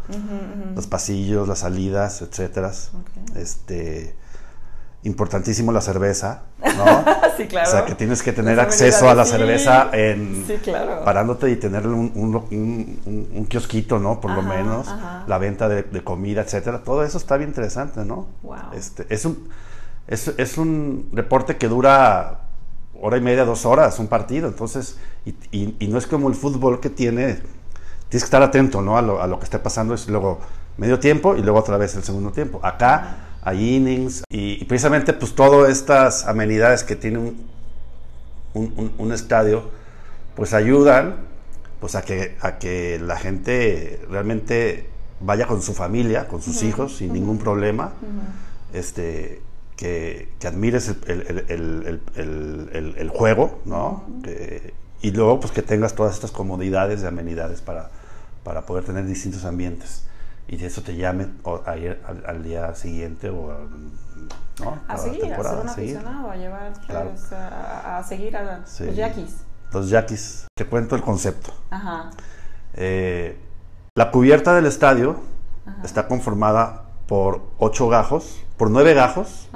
Los 0.76 0.88
pasillos, 0.88 1.48
las 1.48 1.60
salidas, 1.60 2.24
etcétera. 2.24 2.72
Este, 3.36 4.16
importantísimo 5.04 5.72
la 5.72 5.82
cerveza, 5.82 6.44
¿no? 6.60 6.86
sí, 7.38 7.48
claro. 7.48 7.68
O 7.68 7.72
sea, 7.72 7.86
que 7.86 7.96
tienes 7.96 8.22
que 8.22 8.34
tener 8.34 8.60
acceso 8.60 9.10
a 9.10 9.16
la 9.16 9.26
cerveza 9.26 9.90
en 9.94 10.46
parándote 11.04 11.50
y 11.50 11.56
tener 11.56 11.88
un, 11.88 12.12
un, 12.16 13.46
kiosquito, 13.50 14.00
¿no? 14.00 14.22
Por 14.22 14.32
lo 14.32 14.42
menos, 14.42 14.88
la 15.28 15.38
venta 15.38 15.68
de, 15.68 16.04
comida, 16.04 16.42
etcétera. 16.42 16.84
Todo 16.84 17.04
eso 17.04 17.18
está 17.18 17.38
bien 17.38 17.50
interesante, 17.50 18.06
¿no? 18.06 18.28
Wow. 18.44 18.74
Este, 18.74 19.06
es 19.10 19.26
un 19.26 19.50
es, 20.08 20.28
es 20.38 20.58
un 20.58 21.10
deporte 21.12 21.58
que 21.58 21.68
dura 21.68 22.42
hora 23.00 23.18
y 23.18 23.22
media, 23.22 23.46
dos 23.46 23.66
horas, 23.66 23.98
un 24.00 24.08
partido. 24.08 24.48
Entonces, 24.48 24.98
y, 25.26 25.36
y, 25.80 25.88
no 25.88 25.98
es 25.98 26.06
como 26.06 26.28
el 26.28 26.36
fútbol 26.36 26.80
que 26.80 26.90
tiene, 26.90 27.36
tienes 27.36 27.44
que 28.10 28.18
estar 28.18 28.42
atento 28.42 28.82
¿no? 28.82 28.98
a, 28.98 29.02
lo, 29.02 29.22
a 29.22 29.28
lo 29.28 29.40
que 29.40 29.46
esté 29.46 29.58
pasando, 29.60 29.94
es 29.94 30.08
luego 30.08 30.40
medio 30.78 31.00
tiempo 31.00 31.36
y 31.36 31.42
luego 31.42 31.60
otra 31.60 31.78
vez 31.78 31.96
el 31.96 32.04
segundo 32.04 32.32
tiempo. 32.32 32.60
Acá 32.62 33.31
hay 33.42 33.76
innings 33.76 34.24
y, 34.30 34.64
precisamente 34.66 35.14
pues 35.14 35.34
todas 35.34 35.72
estas 35.72 36.28
amenidades 36.28 36.84
que 36.84 36.96
tiene 36.96 37.20
un, 37.20 37.48
un, 38.54 38.94
un, 38.98 39.12
estadio, 39.12 39.70
pues 40.36 40.54
ayudan 40.54 41.16
pues 41.80 41.96
a 41.96 42.04
que, 42.04 42.38
a 42.42 42.60
que 42.60 43.00
la 43.00 43.18
gente 43.18 44.02
realmente 44.10 44.88
vaya 45.20 45.48
con 45.48 45.62
su 45.62 45.74
familia, 45.74 46.28
con 46.28 46.42
sus 46.42 46.64
hijos, 46.64 46.98
sin 46.98 47.14
ningún 47.14 47.38
problema. 47.40 47.94
Este, 48.74 49.42
que, 49.76 50.30
admires 50.46 50.96
el, 51.08 52.02
juego, 53.12 53.60
¿no? 53.66 54.04
y 55.02 55.12
luego, 55.12 55.40
pues 55.40 55.52
que 55.52 55.64
tengas 55.64 55.96
todas 55.96 56.14
estas 56.14 56.30
comodidades 56.32 57.02
y 57.02 57.06
amenidades 57.08 57.62
para, 57.62 57.90
para 58.44 58.66
poder 58.68 58.84
tener 58.84 59.06
distintos 59.06 59.44
ambientes. 59.46 60.04
Y 60.48 60.58
de 60.58 60.68
eso 60.68 60.82
te 60.82 60.96
llame 60.96 61.28
a 61.66 61.78
ir 61.78 62.02
al, 62.26 62.44
día 62.44 62.74
siguiente 62.76 63.30
o 63.30 63.52
a, 63.52 63.60
¿no? 64.64 64.80
a, 64.88 64.98
seguir, 64.98 65.34
a 65.34 65.44
ser 65.44 65.60
un 65.60 65.70
aficionado, 65.70 66.32
a 66.32 66.36
llevar 66.36 66.74
pues, 66.88 67.32
a, 67.32 68.04
seguir 68.04 68.36
a 68.36 68.44
los 68.44 68.96
yaquis. 68.96 69.38
Los 69.72 69.90
yaquis. 69.90 70.48
Te 70.56 70.66
cuento 70.66 70.96
el 70.96 71.02
concepto. 71.02 71.54
Ajá. 71.70 72.12
Eh, 72.74 73.38
la 73.96 74.12
cubierta 74.12 74.54
del 74.56 74.66
estadio 74.66 75.18
está 75.84 76.08
conformada 76.08 76.84
por 77.08 77.42
ocho 77.58 77.90
gajos, 77.90 78.42
por 78.58 78.72
nueve 78.72 78.94
gajos, 78.94 79.50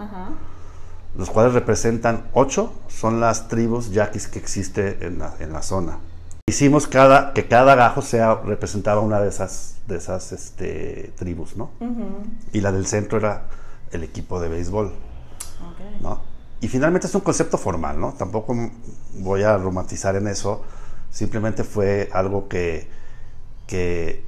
los 1.15 1.29
cuales 1.29 1.53
representan 1.53 2.25
ocho, 2.33 2.73
son 2.89 3.21
las 3.21 3.47
tribus 3.47 3.91
yaquis 3.91 4.27
que 4.27 4.39
existe 4.39 5.05
en 5.05 5.19
la, 5.19 5.61
zona. 5.61 5.99
Hicimos 6.47 6.87
cada, 6.87 7.33
que 7.33 7.47
cada 7.47 7.73
gajo 7.73 8.03
sea, 8.03 8.35
representaba 8.35 9.01
una 9.01 9.19
de 9.19 9.29
esas, 9.29 9.77
de 9.87 9.97
esas 9.97 10.31
este, 10.31 11.11
tribus, 11.15 11.57
¿no? 11.57 11.71
Y 12.53 12.61
la 12.61 12.71
del 12.71 12.85
centro 12.85 13.17
era 13.17 13.47
el 13.91 14.03
equipo 14.03 14.39
de 14.39 14.49
béisbol, 14.49 14.93
¿no? 16.01 16.21
Y 16.61 16.67
finalmente 16.67 17.07
es 17.07 17.15
un 17.15 17.21
concepto 17.21 17.57
formal, 17.57 17.99
¿no? 17.99 18.13
Tampoco 18.13 18.55
voy 19.15 19.41
a 19.41 19.57
romantizar 19.57 20.15
en 20.17 20.27
eso, 20.27 20.61
simplemente 21.09 21.63
fue 21.63 22.09
algo 22.13 22.47
que, 22.47 22.89
que 23.65 24.23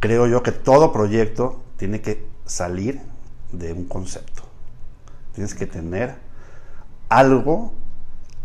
creo 0.00 0.26
yo 0.26 0.42
que 0.42 0.52
todo 0.52 0.92
proyecto 0.92 1.62
tiene 1.78 2.02
que 2.02 2.26
salir 2.44 3.00
de 3.52 3.72
un 3.72 3.86
concepto. 3.86 4.42
Tienes 5.34 5.54
que 5.54 5.66
tener 5.66 6.14
algo 7.08 7.72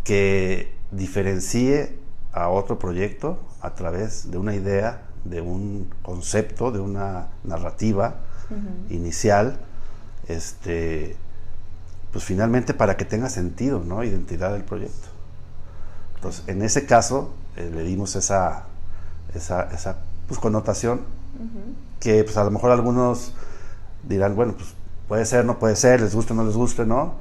que 0.06 0.73
diferencie 0.91 2.07
a 2.38 2.50
otro 2.50 2.78
proyecto 2.78 3.39
a 3.62 3.73
través 3.73 4.30
de 4.32 4.38
una 4.38 4.54
idea, 4.54 5.02
de 5.26 5.41
un 5.41 5.89
concepto, 6.02 6.71
de 6.71 6.80
una 6.80 7.28
narrativa 7.43 8.15
inicial, 8.89 9.60
este, 10.28 11.17
pues 12.12 12.23
finalmente 12.23 12.73
para 12.73 12.95
que 12.95 13.06
tenga 13.06 13.30
sentido, 13.30 13.84
¿no? 13.84 14.04
Identidad 14.04 14.54
del 14.54 14.63
proyecto. 14.63 15.08
Entonces, 16.15 16.43
en 16.47 16.62
ese 16.62 16.86
caso, 16.86 17.34
eh, 17.58 17.69
le 17.73 17.84
dimos 17.84 18.15
esa, 18.15 18.65
esa, 19.34 19.63
esa 19.73 19.97
pues, 20.28 20.39
connotación 20.39 21.02
que 22.00 22.23
pues 22.23 22.38
a 22.38 22.43
lo 22.43 22.52
mejor 22.52 22.71
algunos 22.71 23.34
dirán, 24.08 24.36
bueno, 24.36 24.54
pues 24.54 24.73
puede 25.08 25.26
ser, 25.26 25.45
no 25.45 25.60
puede 25.60 25.76
ser, 25.76 26.02
les 26.02 26.15
guste, 26.15 26.34
no 26.34 26.43
les 26.43 26.56
guste, 26.56 26.86
¿no? 26.86 27.15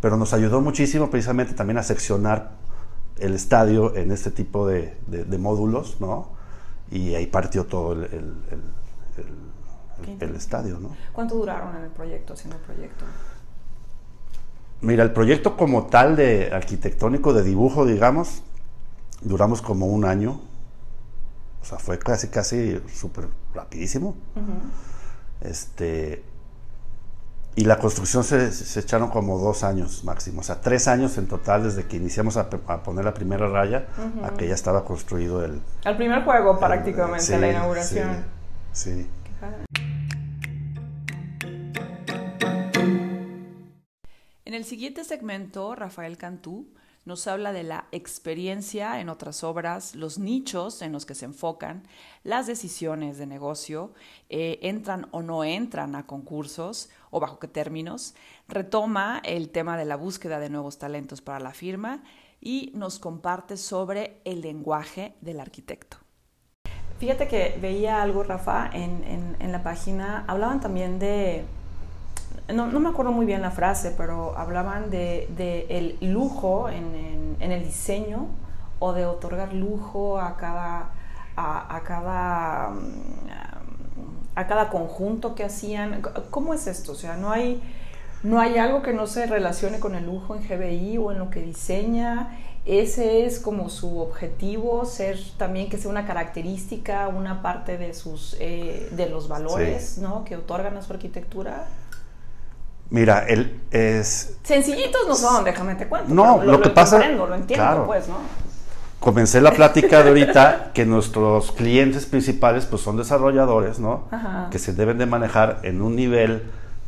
Pero 0.00 0.16
nos 0.16 0.32
ayudó 0.32 0.60
muchísimo 0.60 1.10
precisamente 1.10 1.54
también 1.54 1.78
a 1.78 1.82
seccionar 1.82 2.50
el 3.18 3.34
estadio 3.34 3.94
en 3.96 4.10
este 4.10 4.30
tipo 4.30 4.66
de, 4.66 4.96
módulos, 5.38 6.00
¿no? 6.00 6.28
Y 6.90 7.14
ahí 7.14 7.26
partió 7.26 7.64
todo 7.64 7.92
el, 7.92 8.34
el, 10.20 10.34
estadio, 10.34 10.78
¿no? 10.80 10.96
¿Cuánto 11.12 11.36
duraron 11.36 11.76
en 11.76 11.84
el 11.84 11.90
proyecto, 11.90 12.34
haciendo 12.34 12.56
el 12.56 12.62
proyecto? 12.62 13.04
Mira, 14.80 15.02
el 15.02 15.12
proyecto 15.12 15.56
como 15.56 15.86
tal 15.86 16.16
de 16.16 16.50
arquitectónico, 16.52 17.32
de 17.32 17.42
dibujo, 17.42 17.86
digamos, 17.86 18.42
duramos 19.22 19.62
como 19.62 19.86
un 19.86 20.04
año. 20.04 20.40
O 21.62 21.64
sea, 21.64 21.78
fue 21.78 21.98
casi, 21.98 22.28
casi 22.28 22.80
súper 22.92 23.28
rapidísimo. 23.54 24.14
Este, 25.40 26.22
y 27.56 27.64
la 27.64 27.78
construcción 27.78 28.24
se, 28.24 28.48
echaron 28.80 29.10
como 29.10 29.38
dos 29.38 29.62
años 29.62 30.02
máximo, 30.02 30.40
o 30.40 30.44
sea, 30.44 30.60
tres 30.60 30.88
años 30.88 31.16
en 31.18 31.28
total 31.28 31.62
desde 31.62 31.86
que 31.86 31.96
iniciamos 31.96 32.36
a, 32.36 32.50
poner 32.50 33.04
la 33.04 33.14
primera 33.14 33.48
raya 33.48 33.86
a 34.24 34.30
que 34.30 34.48
ya 34.48 34.54
estaba 34.54 34.84
construido 34.84 35.44
el... 35.44 35.60
El 35.84 35.96
primer 35.96 36.24
juego 36.24 36.58
prácticamente, 36.58 37.38
la 37.38 37.50
inauguración. 37.50 38.24
Sí. 38.72 39.06
En 44.44 44.54
el 44.54 44.64
siguiente 44.64 45.04
segmento, 45.04 45.74
Rafael 45.76 46.16
Cantú 46.16 46.66
nos 47.04 47.26
habla 47.26 47.52
de 47.52 47.64
la 47.64 47.86
experiencia 47.92 49.00
en 49.00 49.08
otras 49.08 49.44
obras, 49.44 49.94
los 49.94 50.18
nichos 50.18 50.80
en 50.80 50.92
los 50.92 51.04
que 51.04 51.14
se 51.14 51.26
enfocan, 51.26 51.86
las 52.22 52.46
decisiones 52.46 53.18
de 53.18 53.26
negocio, 53.26 53.92
eh, 54.30 54.58
entran 54.62 55.06
o 55.10 55.22
no 55.22 55.44
entran 55.44 55.96
a 55.96 56.06
concursos 56.06 56.88
o 57.14 57.20
bajo 57.20 57.38
qué 57.38 57.48
términos, 57.48 58.14
retoma 58.48 59.20
el 59.24 59.50
tema 59.50 59.76
de 59.76 59.84
la 59.84 59.96
búsqueda 59.96 60.40
de 60.40 60.50
nuevos 60.50 60.78
talentos 60.78 61.20
para 61.20 61.40
la 61.40 61.52
firma 61.52 62.02
y 62.40 62.72
nos 62.74 62.98
comparte 62.98 63.56
sobre 63.56 64.20
el 64.24 64.40
lenguaje 64.40 65.14
del 65.20 65.40
arquitecto. 65.40 65.96
Fíjate 66.98 67.28
que 67.28 67.58
veía 67.60 68.02
algo, 68.02 68.22
Rafa, 68.22 68.68
en, 68.72 69.36
en 69.38 69.52
la 69.52 69.62
página, 69.62 70.24
hablaban 70.26 70.60
también 70.60 70.98
de 70.98 71.44
no, 72.52 72.66
me 72.78 72.90
acuerdo 72.90 73.12
muy 73.12 73.24
bien 73.24 73.40
la 73.40 73.50
frase, 73.50 73.94
pero 73.96 74.36
hablaban 74.36 74.90
de, 74.90 75.66
el 75.70 76.12
lujo 76.12 76.68
en, 76.68 77.36
el 77.40 77.64
diseño 77.64 78.26
o 78.80 78.92
de 78.92 79.06
otorgar 79.06 79.54
lujo 79.54 80.20
a 80.20 80.36
cada, 80.36 80.90
a, 81.36 81.80
cada, 81.84 82.68
mm, 82.70 83.43
a 84.34 84.46
cada 84.46 84.70
conjunto 84.70 85.34
que 85.34 85.44
hacían. 85.44 86.02
¿Cómo 86.30 86.54
es 86.54 86.66
esto? 86.66 86.92
O 86.92 86.94
sea, 86.94 87.16
no 87.16 87.30
hay, 87.30 87.62
no 88.22 88.40
hay 88.40 88.58
algo 88.58 88.82
que 88.82 88.92
no 88.92 89.06
se 89.06 89.26
relacione 89.26 89.80
con 89.80 89.94
el 89.94 90.06
lujo 90.06 90.34
en 90.34 90.42
GBI 90.46 90.98
o 90.98 91.12
en 91.12 91.18
lo 91.18 91.30
que 91.30 91.40
diseña. 91.40 92.38
Ese 92.64 93.26
es 93.26 93.40
como 93.40 93.68
su 93.68 93.98
objetivo, 93.98 94.86
ser 94.86 95.18
también 95.36 95.68
que 95.68 95.76
sea 95.76 95.90
una 95.90 96.06
característica, 96.06 97.08
una 97.08 97.42
parte 97.42 97.76
de 97.76 97.92
sus 97.92 98.36
eh, 98.40 98.88
de 98.92 99.10
los 99.10 99.28
valores 99.28 99.98
¿no? 99.98 100.24
que 100.24 100.36
otorgan 100.36 100.76
a 100.78 100.82
su 100.82 100.94
arquitectura. 100.94 101.66
Mira, 102.88 103.26
él 103.26 103.60
es... 103.70 104.38
Sencillitos 104.44 105.06
no 105.06 105.14
son, 105.14 105.44
déjame 105.44 105.74
te 105.74 105.88
cuento. 105.88 106.14
No, 106.14 106.42
lo, 106.42 106.62
que 106.62 106.70
pasa... 106.70 107.06
lo 107.08 107.34
entiendo, 107.34 107.84
pues, 107.86 108.08
¿no? 108.08 108.16
Comencé 109.00 109.40
la 109.40 109.52
plática 109.52 110.02
de 110.02 110.08
ahorita 110.08 110.70
que 110.72 110.86
nuestros 110.86 111.52
clientes 111.52 112.06
principales 112.06 112.64
pues 112.64 112.80
son 112.80 112.96
desarrolladores, 112.96 113.78
¿no? 113.78 114.08
Que 114.50 114.58
se 114.58 114.72
deben 114.72 114.98
de 114.98 115.06
manejar 115.06 115.60
en 115.62 115.82
un 115.82 115.94
nivel, 115.94 116.42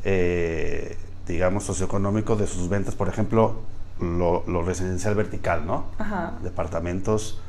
eh, 0.04 0.96
digamos, 1.26 1.64
socioeconómico 1.64 2.36
de 2.36 2.46
sus 2.46 2.68
ventas. 2.70 2.94
Por 2.94 3.08
ejemplo, 3.08 3.60
lo, 4.00 4.62
residencial 4.62 5.14
vertical, 5.14 5.66
¿no? 5.66 5.84
Ajá. 5.98 6.34
Departamentos 6.42 7.40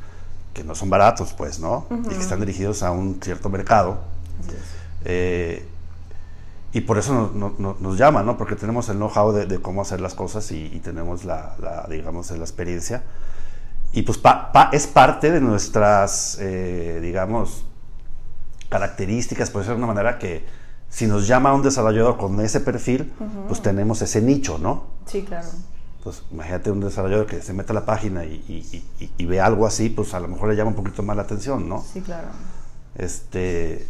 que 0.52 0.64
no 0.64 0.74
son 0.74 0.90
baratos, 0.90 1.32
pues, 1.32 1.60
¿no? 1.60 1.86
Y 1.90 2.08
que 2.08 2.20
están 2.20 2.40
dirigidos 2.40 2.82
a 2.82 2.90
un 2.90 3.20
cierto 3.22 3.48
mercado. 3.48 4.00
Eh, 5.04 5.66
y 6.72 6.82
por 6.82 6.98
eso 6.98 7.32
nos 7.32 7.96
llaman, 7.96 8.26
¿no? 8.26 8.36
Porque 8.36 8.54
tenemos 8.54 8.88
el 8.88 8.96
know-how 8.96 9.32
de, 9.32 9.60
cómo 9.60 9.82
hacer 9.82 10.00
las 10.00 10.14
cosas 10.14 10.50
y, 10.52 10.80
tenemos 10.84 11.24
la, 11.24 11.86
digamos, 11.88 12.30
la 12.30 12.38
experiencia. 12.38 13.02
Y 13.92 14.02
pues 14.02 14.20
es 14.72 14.86
parte 14.86 15.30
de 15.30 15.40
nuestras, 15.40 16.38
eh, 16.40 16.98
digamos, 17.02 17.64
características, 18.68 19.50
por 19.50 19.62
ser 19.62 19.72
de 19.72 19.78
una 19.78 19.86
manera 19.86 20.18
que 20.18 20.44
si 20.90 21.06
nos 21.06 21.26
llama 21.26 21.52
un 21.52 21.62
desarrollador 21.62 22.16
con 22.16 22.40
ese 22.40 22.60
perfil, 22.60 23.12
pues 23.46 23.62
tenemos 23.62 24.02
ese 24.02 24.22
nicho, 24.22 24.58
¿no? 24.58 24.84
Sí, 25.06 25.22
claro. 25.22 25.48
Pues 26.02 26.22
imagínate 26.30 26.70
un 26.70 26.80
desarrollador 26.80 27.26
que 27.26 27.42
se 27.42 27.52
mete 27.52 27.72
a 27.72 27.74
la 27.74 27.84
página 27.84 28.24
y, 28.24 28.82
y, 29.16 29.26
ve 29.26 29.40
algo 29.40 29.66
así, 29.66 29.88
pues 29.88 30.14
a 30.14 30.20
lo 30.20 30.28
mejor 30.28 30.48
le 30.48 30.56
llama 30.56 30.70
un 30.70 30.76
poquito 30.76 31.02
más 31.02 31.16
la 31.16 31.22
atención, 31.22 31.68
¿no? 31.68 31.84
Sí, 31.92 32.00
claro. 32.00 32.28
Este, 32.94 33.86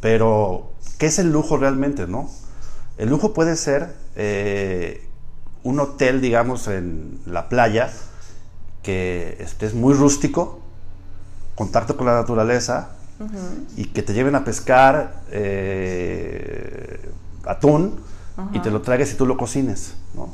pero, 0.00 0.72
¿qué 0.98 1.06
es 1.06 1.18
el 1.18 1.30
lujo 1.30 1.56
realmente, 1.58 2.06
no? 2.06 2.30
El 2.96 3.10
lujo 3.10 3.34
puede 3.34 3.56
ser 3.56 3.94
eh, 4.16 5.06
un 5.62 5.80
hotel, 5.80 6.20
digamos, 6.20 6.68
en 6.68 7.20
la 7.26 7.48
playa, 7.48 7.90
que 8.82 9.36
este, 9.40 9.66
es 9.66 9.74
muy 9.74 9.94
rústico, 9.94 10.60
contacto 11.54 11.96
con 11.96 12.06
la 12.06 12.14
naturaleza, 12.14 12.90
y 13.76 13.86
que 13.86 14.02
te 14.02 14.14
lleven 14.14 14.34
a 14.34 14.44
pescar 14.44 15.22
eh, 15.30 17.10
atún 17.44 18.00
y 18.52 18.60
te 18.60 18.70
lo 18.70 18.80
traigas 18.80 19.12
y 19.12 19.16
tú 19.16 19.26
lo 19.26 19.36
cocines, 19.36 19.94
¿no? 20.14 20.30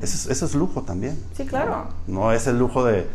Eso, 0.00 0.32
es, 0.32 0.54
lujo 0.54 0.82
también. 0.82 1.22
Sí, 1.36 1.44
claro. 1.44 1.88
no 2.06 2.32
es 2.32 2.46
el 2.46 2.58
lujo 2.58 2.84
de, 2.84 3.06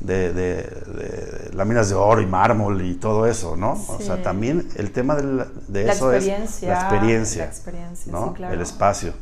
de, 0.00 0.32
de, 0.32 1.50
láminas 1.52 1.90
de 1.90 1.94
oro 1.94 2.20
y 2.20 2.26
mármol 2.26 2.82
y 2.82 2.94
todo 2.94 3.26
eso, 3.26 3.56
¿no? 3.56 3.72
O 3.72 4.00
sea, 4.00 4.22
también 4.22 4.68
el 4.76 4.90
tema 4.90 5.14
de, 5.14 5.88
eso 5.88 6.12
es 6.12 6.26
la 6.26 6.80
experiencia, 6.80 7.44
la 7.44 7.44
experiencia 7.44 8.10
¿no? 8.10 8.34
El 8.50 8.60
espacio. 8.60 9.12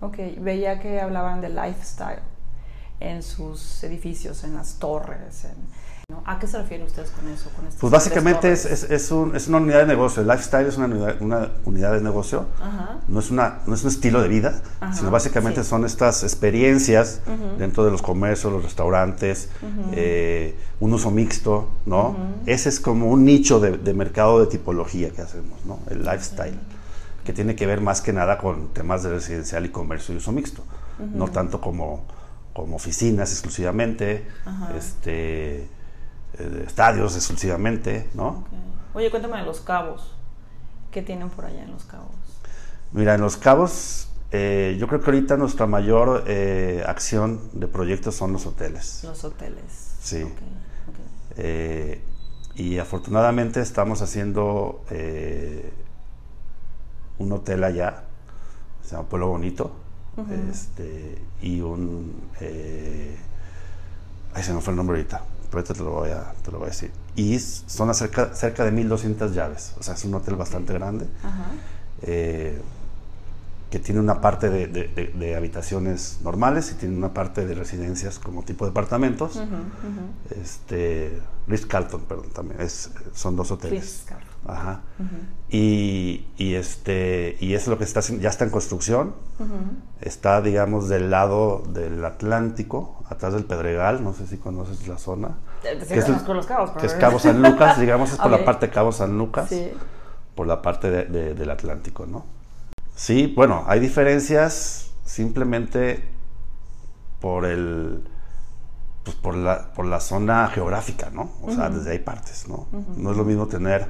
Ok, 0.00 0.18
veía 0.38 0.80
que 0.80 1.00
hablaban 1.00 1.40
de 1.40 1.48
lifestyle 1.48 2.20
en 3.10 3.22
sus 3.22 3.82
edificios, 3.84 4.44
en 4.44 4.54
las 4.54 4.78
torres, 4.78 5.44
en, 5.44 5.82
¿A 6.24 6.38
qué 6.38 6.46
se 6.46 6.58
refieren 6.58 6.86
ustedes 6.86 7.10
con 7.10 7.28
eso? 7.28 7.50
pues 7.80 7.90
básicamente 7.90 8.52
es, 8.52 8.64
es, 8.64 8.84
es, 8.84 9.10
un, 9.10 9.34
es, 9.34 9.48
una 9.48 9.58
unidad 9.58 9.80
de 9.80 9.86
negocio. 9.86 10.22
El 10.22 10.28
lifestyle 10.28 10.66
es 10.66 10.76
una 10.76 10.86
unidad, 10.86 11.16
una 11.20 11.48
unidad 11.64 11.92
de 11.92 12.00
negocio. 12.00 12.46
No, 13.08 13.20
es 13.20 13.30
una, 13.30 13.60
no 13.66 13.74
es 13.74 13.82
un 13.82 13.88
estilo 13.88 14.20
de 14.20 14.28
vida, 14.28 14.60
sino 14.94 15.10
básicamente 15.10 15.64
son 15.64 15.84
estas 15.84 16.22
experiencias 16.22 17.20
dentro 17.58 17.84
de 17.84 17.90
los 17.90 18.02
comercios, 18.02 18.52
los 18.52 18.62
restaurantes, 18.62 19.48
eh, 19.92 20.56
un 20.80 20.92
uso 20.92 21.10
mixto, 21.10 21.68
¿no? 21.86 22.16
Ese 22.46 22.68
es 22.68 22.78
como 22.78 23.08
un 23.08 23.24
nicho 23.24 23.58
de, 23.58 23.78
de, 23.78 23.94
mercado 23.94 24.40
de 24.40 24.46
tipología 24.46 25.10
que 25.10 25.22
hacemos, 25.22 25.64
¿no? 25.64 25.78
El 25.90 26.04
lifestyle, 26.04 26.58
que 27.24 27.32
tiene 27.32 27.56
que 27.56 27.66
ver 27.66 27.80
más 27.80 28.00
que 28.00 28.12
nada 28.12 28.38
con 28.38 28.68
temas 28.68 29.02
de 29.02 29.10
residencial 29.10 29.64
y 29.64 29.70
comercio 29.70 30.14
y 30.14 30.18
uso 30.18 30.32
mixto, 30.32 30.62
no 31.14 31.28
tanto 31.28 31.60
como, 31.60 32.04
como 32.52 32.76
oficinas 32.76 33.30
exclusivamente, 33.30 34.26
este 34.76 35.62
eh, 36.38 36.64
estadios 36.66 37.16
exclusivamente, 37.16 38.08
¿no? 38.14 38.44
Oye, 38.94 39.10
cuéntame 39.10 39.38
de 39.38 39.44
Los 39.44 39.60
Cabos. 39.60 40.14
¿Qué 40.90 41.02
tienen 41.02 41.30
por 41.30 41.46
allá 41.46 41.62
en 41.62 41.72
Los 41.72 41.84
Cabos? 41.84 42.14
Mira, 42.92 43.14
en 43.14 43.22
Los 43.22 43.36
Cabos 43.36 44.12
eh, 44.34 44.76
yo 44.80 44.88
creo 44.88 45.00
que 45.00 45.10
ahorita 45.10 45.36
nuestra 45.36 45.66
mayor 45.66 46.24
eh, 46.26 46.82
acción 46.86 47.50
de 47.52 47.68
proyectos 47.68 48.14
son 48.14 48.32
los 48.32 48.46
hoteles. 48.46 49.04
Los 49.04 49.22
hoteles. 49.24 49.96
Sí. 50.00 50.24
Eh, 51.36 52.02
y 52.54 52.78
afortunadamente 52.78 53.60
estamos 53.60 54.00
haciendo 54.00 54.84
un 57.18 57.32
hotel 57.32 57.64
allá, 57.64 58.04
se 58.82 58.96
llama 58.96 59.08
Pueblo 59.08 59.28
Bonito, 59.28 59.72
este, 60.50 61.18
y 61.40 61.60
un... 61.60 62.12
Eh, 62.40 63.16
ahí 64.34 64.42
se 64.42 64.52
me 64.52 64.60
fue 64.60 64.72
el 64.72 64.76
nombre 64.76 64.96
ahorita, 64.96 65.24
pero 65.50 65.58
ahorita 65.58 65.74
te 65.74 65.80
lo 65.82 65.90
voy 65.90 66.10
a, 66.10 66.32
te 66.44 66.50
lo 66.50 66.58
voy 66.58 66.66
a 66.66 66.70
decir. 66.70 66.90
Y 67.16 67.38
son 67.38 67.92
cerca, 67.94 68.34
cerca 68.34 68.64
de 68.64 68.72
1200 68.72 69.34
llaves, 69.34 69.74
o 69.78 69.82
sea, 69.82 69.94
es 69.94 70.04
un 70.04 70.14
hotel 70.14 70.36
bastante 70.36 70.72
grande. 70.72 71.06
Eh, 72.02 72.60
que 73.70 73.78
tiene 73.78 74.00
una 74.00 74.20
parte 74.20 74.50
de, 74.50 75.34
habitaciones 75.34 76.18
normales 76.22 76.72
y 76.72 76.74
tiene 76.74 76.94
una 76.94 77.14
parte 77.14 77.46
de 77.46 77.54
residencias 77.54 78.18
como 78.18 78.42
tipo 78.42 78.66
de 78.66 78.70
departamentos. 78.70 79.40
Este, 80.28 81.18
Ritz 81.46 81.64
Carlton, 81.64 82.02
perdón, 82.02 82.28
también 82.34 82.60
es, 82.60 82.90
son 83.14 83.34
dos 83.34 83.50
hoteles. 83.50 84.04
Ajá. 84.46 84.80
y, 85.48 86.26
y, 86.36 86.54
este 86.54 87.36
y 87.40 87.54
eso 87.54 87.64
es 87.64 87.68
lo 87.68 87.78
que 87.78 87.84
está 87.84 88.00
ya 88.00 88.28
está 88.28 88.44
en 88.44 88.50
construcción. 88.50 89.14
Está, 90.00 90.40
digamos, 90.40 90.88
del 90.88 91.10
lado 91.10 91.62
del 91.68 92.04
Atlántico, 92.04 93.04
atrás 93.08 93.34
del 93.34 93.44
Pedregal. 93.44 94.02
No 94.02 94.12
sé 94.12 94.26
si 94.26 94.36
conoces 94.38 94.86
la 94.88 94.98
zona. 94.98 95.36
Eh, 95.64 95.80
que 95.86 95.98
es, 95.98 96.08
los 96.08 96.46
cabos, 96.46 96.70
que 96.72 96.86
es 96.86 96.94
Cabo 96.94 97.18
San 97.18 97.42
Lucas, 97.42 97.78
digamos, 97.78 98.12
es 98.12 98.18
por 98.18 98.30
la 98.30 98.44
parte 98.44 98.66
de 98.66 98.72
Cabo 98.72 98.92
San 98.92 99.16
Lucas, 99.16 99.52
por 100.34 100.46
la 100.46 100.62
parte 100.62 100.90
del 100.90 101.50
Atlántico, 101.50 102.06
¿no? 102.06 102.24
Sí, 102.94 103.32
bueno, 103.34 103.64
hay 103.66 103.80
diferencias 103.80 104.92
simplemente 105.04 106.04
por 107.20 107.44
el 107.44 108.02
pues 109.04 109.16
por 109.16 109.34
la, 109.34 109.72
por 109.72 109.84
la 109.84 110.00
zona 110.00 110.46
geográfica, 110.48 111.10
¿no? 111.10 111.32
O 111.42 111.50
sea, 111.50 111.70
desde 111.70 111.90
ahí 111.90 111.98
partes, 111.98 112.48
¿no? 112.48 112.68
No 112.96 113.10
es 113.10 113.16
lo 113.16 113.24
mismo 113.24 113.46
tener, 113.46 113.88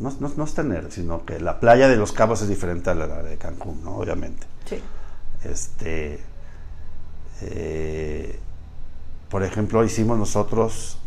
no, 0.00 0.12
no, 0.36 0.44
es 0.44 0.54
tener, 0.54 0.90
sino 0.90 1.24
que 1.24 1.40
la 1.40 1.60
playa 1.60 1.88
de 1.88 1.96
Los 1.96 2.12
Cabos 2.12 2.42
es 2.42 2.48
diferente 2.48 2.90
a 2.90 2.94
la 2.94 3.06
de 3.22 3.36
Cancún, 3.36 3.82
¿no? 3.84 3.96
Obviamente. 3.96 4.46
Sí. 4.64 4.80
Este, 5.44 6.20
eh, 7.42 8.38
por 9.28 9.42
ejemplo, 9.42 9.84
hicimos 9.84 10.18
nosotros 10.18 10.98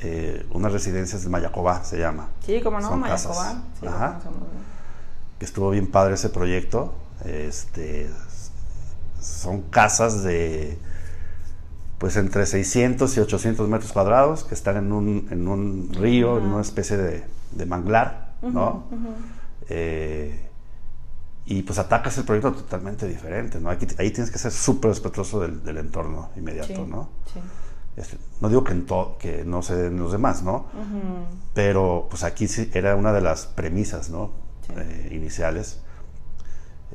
eh, 0.00 0.46
unas 0.50 0.72
residencias 0.72 1.22
de 1.22 1.28
Mayacobá, 1.28 1.84
se 1.84 1.98
llama. 1.98 2.28
Sí, 2.44 2.60
como 2.60 2.80
no, 2.80 2.96
Mayacobá. 2.96 3.62
Sí, 3.80 3.86
Ajá 3.86 4.18
que 5.40 5.46
estuvo 5.46 5.70
bien 5.70 5.90
padre 5.90 6.14
ese 6.14 6.28
proyecto. 6.28 6.94
Este, 7.24 8.08
son 9.20 9.62
casas 9.62 10.22
de 10.22 10.78
pues 11.98 12.16
entre 12.16 12.46
600 12.46 13.16
y 13.16 13.20
800 13.20 13.68
metros 13.68 13.92
cuadrados 13.92 14.44
que 14.44 14.54
están 14.54 14.76
en 14.76 14.92
un, 14.92 15.28
en 15.30 15.48
un 15.48 15.90
río, 15.92 16.38
en 16.38 16.44
una 16.44 16.62
especie 16.62 16.96
de, 16.96 17.24
manglar, 17.66 18.34
¿no? 18.42 18.84
Eh, 19.68 20.48
y 21.46 21.62
pues 21.62 21.78
atacas 21.78 22.16
el 22.18 22.24
proyecto 22.24 22.52
totalmente 22.52 23.08
diferente, 23.08 23.60
¿no? 23.60 23.70
Ahí, 23.70 23.76
tienes 23.76 24.30
que 24.30 24.38
ser 24.38 24.52
súper 24.52 24.90
respetuoso 24.90 25.40
del, 25.40 25.76
entorno 25.78 26.30
inmediato, 26.36 26.86
¿no? 26.86 27.08
Este, 27.96 28.18
no 28.40 28.48
digo 28.48 28.62
que, 28.62 28.72
en 28.72 28.86
que 29.18 29.44
no 29.44 29.62
se 29.62 29.74
den 29.74 29.98
los 29.98 30.12
demás, 30.12 30.42
¿no? 30.42 30.66
Pero 31.54 32.06
pues 32.08 32.22
aquí 32.22 32.46
sí 32.46 32.70
era 32.72 32.94
una 32.94 33.12
de 33.12 33.20
las 33.20 33.46
premisas, 33.46 34.10
¿no? 34.10 34.30
Eh, 34.76 35.08
iniciales, 35.12 35.80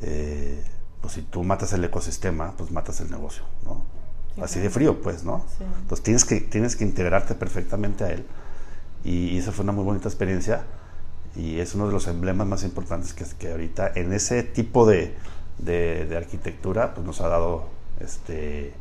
eh, 0.02 0.64
pues 1.02 1.14
si 1.14 1.22
tú 1.24 1.44
matas 1.44 1.74
el 1.74 1.84
ecosistema, 1.84 2.54
pues 2.58 2.72
matas 2.72 3.02
el 3.02 3.12
negocio, 3.12 3.44
¿no? 3.66 3.84
Así 4.42 4.60
de 4.60 4.70
frío, 4.70 5.02
pues, 5.02 5.24
¿no? 5.24 5.46
Entonces 5.82 6.04
tienes 6.04 6.26
que, 6.26 6.42
tienes 6.42 6.76
que 6.76 6.84
integrarte 6.84 7.36
perfectamente 7.36 8.04
a 8.04 8.12
él. 8.12 8.26
Y, 9.06 9.38
esa 9.38 9.52
fue 9.52 9.64
una 9.64 9.72
muy 9.72 9.84
bonita 9.84 10.10
experiencia 10.10 10.64
y 11.36 11.60
es 11.60 11.76
uno 11.76 11.88
de 11.88 11.94
los 11.94 12.08
emblemas 12.08 12.48
más 12.48 12.64
importantes 12.64 13.14
que, 13.14 13.26
que 13.38 13.52
ahorita 13.52 13.92
en 13.96 14.14
ese 14.14 14.42
tipo 14.42 14.88
de, 14.88 15.16
de, 15.60 16.18
arquitectura 16.18 16.94
pues 16.94 17.06
nos 17.06 17.22
ha 17.22 17.28
dado 17.28 17.68
este 18.00 18.74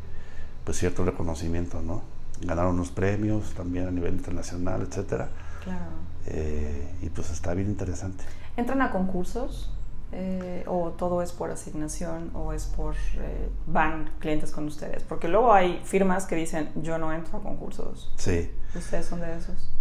pues 0.64 0.78
cierto 0.78 1.04
reconocimiento, 1.04 1.82
¿no? 1.82 2.02
Ganaron 2.40 2.74
unos 2.74 2.90
premios 2.90 3.52
también 3.54 3.86
a 3.86 3.90
nivel 3.90 4.14
internacional, 4.14 4.82
etcétera. 4.82 5.28
Claro. 5.62 5.84
Eh, 6.26 6.90
y 7.02 7.10
pues 7.10 7.30
está 7.30 7.52
bien 7.52 7.68
interesante. 7.68 8.24
¿Entran 8.56 8.80
a 8.80 8.90
concursos? 8.90 9.70
Eh, 10.16 10.62
o 10.68 10.90
todo 10.90 11.22
es 11.22 11.32
por 11.32 11.50
asignación 11.50 12.30
o 12.34 12.52
es 12.52 12.66
por 12.66 12.94
eh, 13.16 13.48
van 13.66 14.10
clientes 14.20 14.52
con 14.52 14.66
ustedes 14.66 15.02
porque 15.02 15.26
luego 15.26 15.52
hay 15.52 15.80
firmas 15.82 16.26
que 16.26 16.36
dicen 16.36 16.70
yo 16.76 16.98
no 16.98 17.12
entro 17.12 17.38
a 17.38 17.42
concursos 17.42 18.12
sí 18.16 18.48
ustedes 18.76 19.06
son 19.06 19.18
de 19.18 19.36
esos 19.36 19.73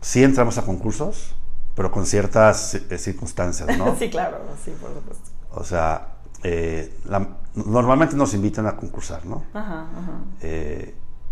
sí 0.00 0.22
entramos 0.22 0.58
a 0.58 0.62
concursos 0.62 1.34
pero 1.74 1.90
con 1.90 2.06
ciertas 2.06 2.78
circunstancias 2.98 3.76
no 3.78 3.96
sí 3.98 4.10
claro 4.10 4.38
sí 4.64 4.72
por 4.80 4.94
supuesto. 4.94 5.30
O 5.50 5.64
sea 5.64 6.08
normalmente 7.54 8.16
nos 8.16 8.34
invitan 8.34 8.66
a 8.66 8.76
concursar 8.76 9.26
no 9.26 9.44
ajá, 9.52 9.86
ajá. 9.98 10.20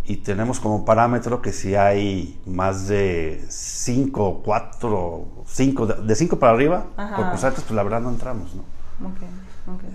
Y 0.08 0.16
tenemos 0.16 0.58
como 0.58 0.86
parámetro 0.86 1.42
que 1.42 1.52
si 1.52 1.74
hay 1.74 2.40
más 2.46 2.88
de 2.88 3.44
5, 3.46 4.40
4, 4.42 5.28
5, 5.46 5.86
de 5.86 6.14
5 6.16 6.38
para 6.38 6.52
arriba, 6.52 6.86
concursantes, 7.14 7.62
pues 7.62 7.76
la 7.76 7.82
verdad 7.82 8.00
no 8.00 8.08
entramos, 8.08 8.54
¿no? 8.54 8.64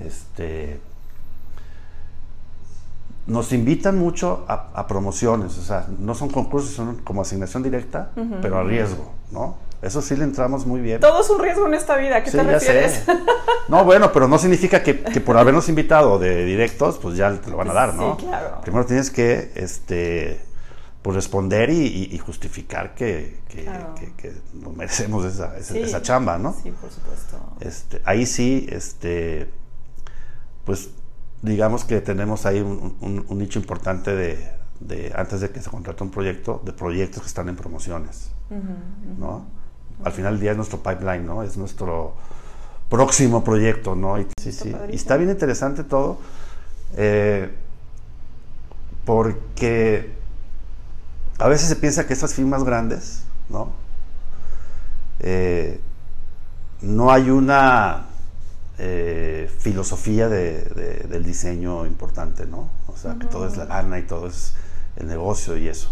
Este, 0.05 0.79
nos 3.25 3.53
invitan 3.53 3.97
mucho 3.97 4.45
a, 4.47 4.86
promociones, 4.88 5.57
o 5.57 5.62
sea, 5.62 5.88
no 5.99 6.13
son 6.13 6.29
concursos, 6.29 6.71
son 6.71 6.97
como 6.97 7.21
asignación 7.21 7.63
directa, 7.63 8.12
pero 8.41 8.57
a 8.57 8.63
riesgo, 8.63 9.12
¿no? 9.31 9.57
Eso 9.81 10.01
sí 10.01 10.15
le 10.15 10.23
entramos 10.23 10.65
muy 10.65 10.79
bien. 10.79 11.01
Todo 11.01 11.21
es 11.21 11.29
un 11.29 11.39
riesgo 11.39 11.67
en 11.67 11.73
esta 11.73 11.97
vida, 11.97 12.17
¿a 12.17 12.23
qué 12.23 12.31
te 12.31 12.43
refieres? 12.43 13.03
No, 13.69 13.86
bueno, 13.86 14.12
pero 14.12 14.27
no 14.27 14.38
significa 14.38 14.83
que, 14.83 14.93
por 14.93 15.38
habernos 15.38 15.69
invitado 15.69 16.19
de 16.19 16.43
directos, 16.43 16.99
pues 17.01 17.15
ya 17.15 17.31
te 17.39 17.49
lo 17.49 17.55
van 17.55 17.69
a 17.69 17.73
dar, 17.73 17.93
¿no? 17.93 18.17
Sí, 18.19 18.25
claro. 18.25 18.59
Primero 18.62 18.86
tienes 18.86 19.09
que 19.09 19.53
este, 19.55 20.41
pues 21.01 21.15
responder 21.15 21.69
y, 21.69 22.17
justificar 22.17 22.93
que, 22.93 23.39
que, 23.47 24.33
nos 24.53 24.75
merecemos 24.75 25.23
esa, 25.25 25.57
esa, 25.57 26.01
chamba, 26.01 26.38
¿no? 26.38 26.53
Sí, 26.62 26.71
por 26.71 26.91
supuesto. 26.91 27.38
Este, 27.62 28.01
ahí 28.03 28.25
sí, 28.25 28.67
este, 28.69 29.49
pues 30.65 30.89
digamos 31.43 31.86
que 31.86 32.01
tenemos 32.01 32.47
ahí 32.47 32.62
un, 32.62 33.25
nicho 33.29 33.60
importante 33.60 34.15
de, 34.15 34.51
de, 34.79 35.13
antes 35.15 35.41
de 35.41 35.51
que 35.51 35.62
se 35.62 35.69
contrate 35.69 36.03
un 36.03 36.10
proyecto, 36.10 36.62
de 36.65 36.73
proyectos 36.73 37.21
que 37.21 37.27
están 37.27 37.49
en 37.49 37.56
promociones, 37.56 38.32
¿no? 39.19 39.45
al 40.03 40.12
final 40.12 40.34
del 40.34 40.41
día 40.41 40.51
es 40.51 40.58
nuestro 40.58 40.82
pipeline, 40.82 41.25
¿no? 41.25 41.43
Es 41.43 41.58
nuestro 41.58 42.13
próximo 42.89 43.43
proyecto, 43.43 43.95
¿no? 43.95 44.19
Y, 44.19 44.27
sí, 44.41 44.51
sí. 44.51 44.75
Y 44.89 44.95
está 44.95 45.17
bien 45.17 45.29
interesante 45.29 45.84
todo, 45.84 46.17
eh, 46.95 47.51
porque 49.06 50.13
a 51.39 51.47
veces 51.47 51.67
se 51.67 51.75
piensa 51.75 52.06
que 52.08 52.13
esas 52.13 52.34
firmas 52.34 52.63
grandes, 52.63 53.23
¿no? 53.49 53.71
Eh, 55.19 55.79
no 56.82 57.12
hay 57.12 57.29
una 57.29 58.08
eh, 58.77 59.49
filosofía 59.59 60.29
del 60.29 61.23
diseño 61.23 61.86
importante, 61.86 62.45
¿no? 62.45 62.69
O 62.88 62.97
sea, 62.97 63.15
que 63.19 63.27
todo 63.27 63.47
es 63.47 63.57
la 63.57 63.65
gana 63.65 63.99
y 63.99 64.03
todo 64.03 64.27
es 64.27 64.53
el 64.95 65.07
negocio 65.07 65.57
y 65.57 65.67
eso. 65.67 65.91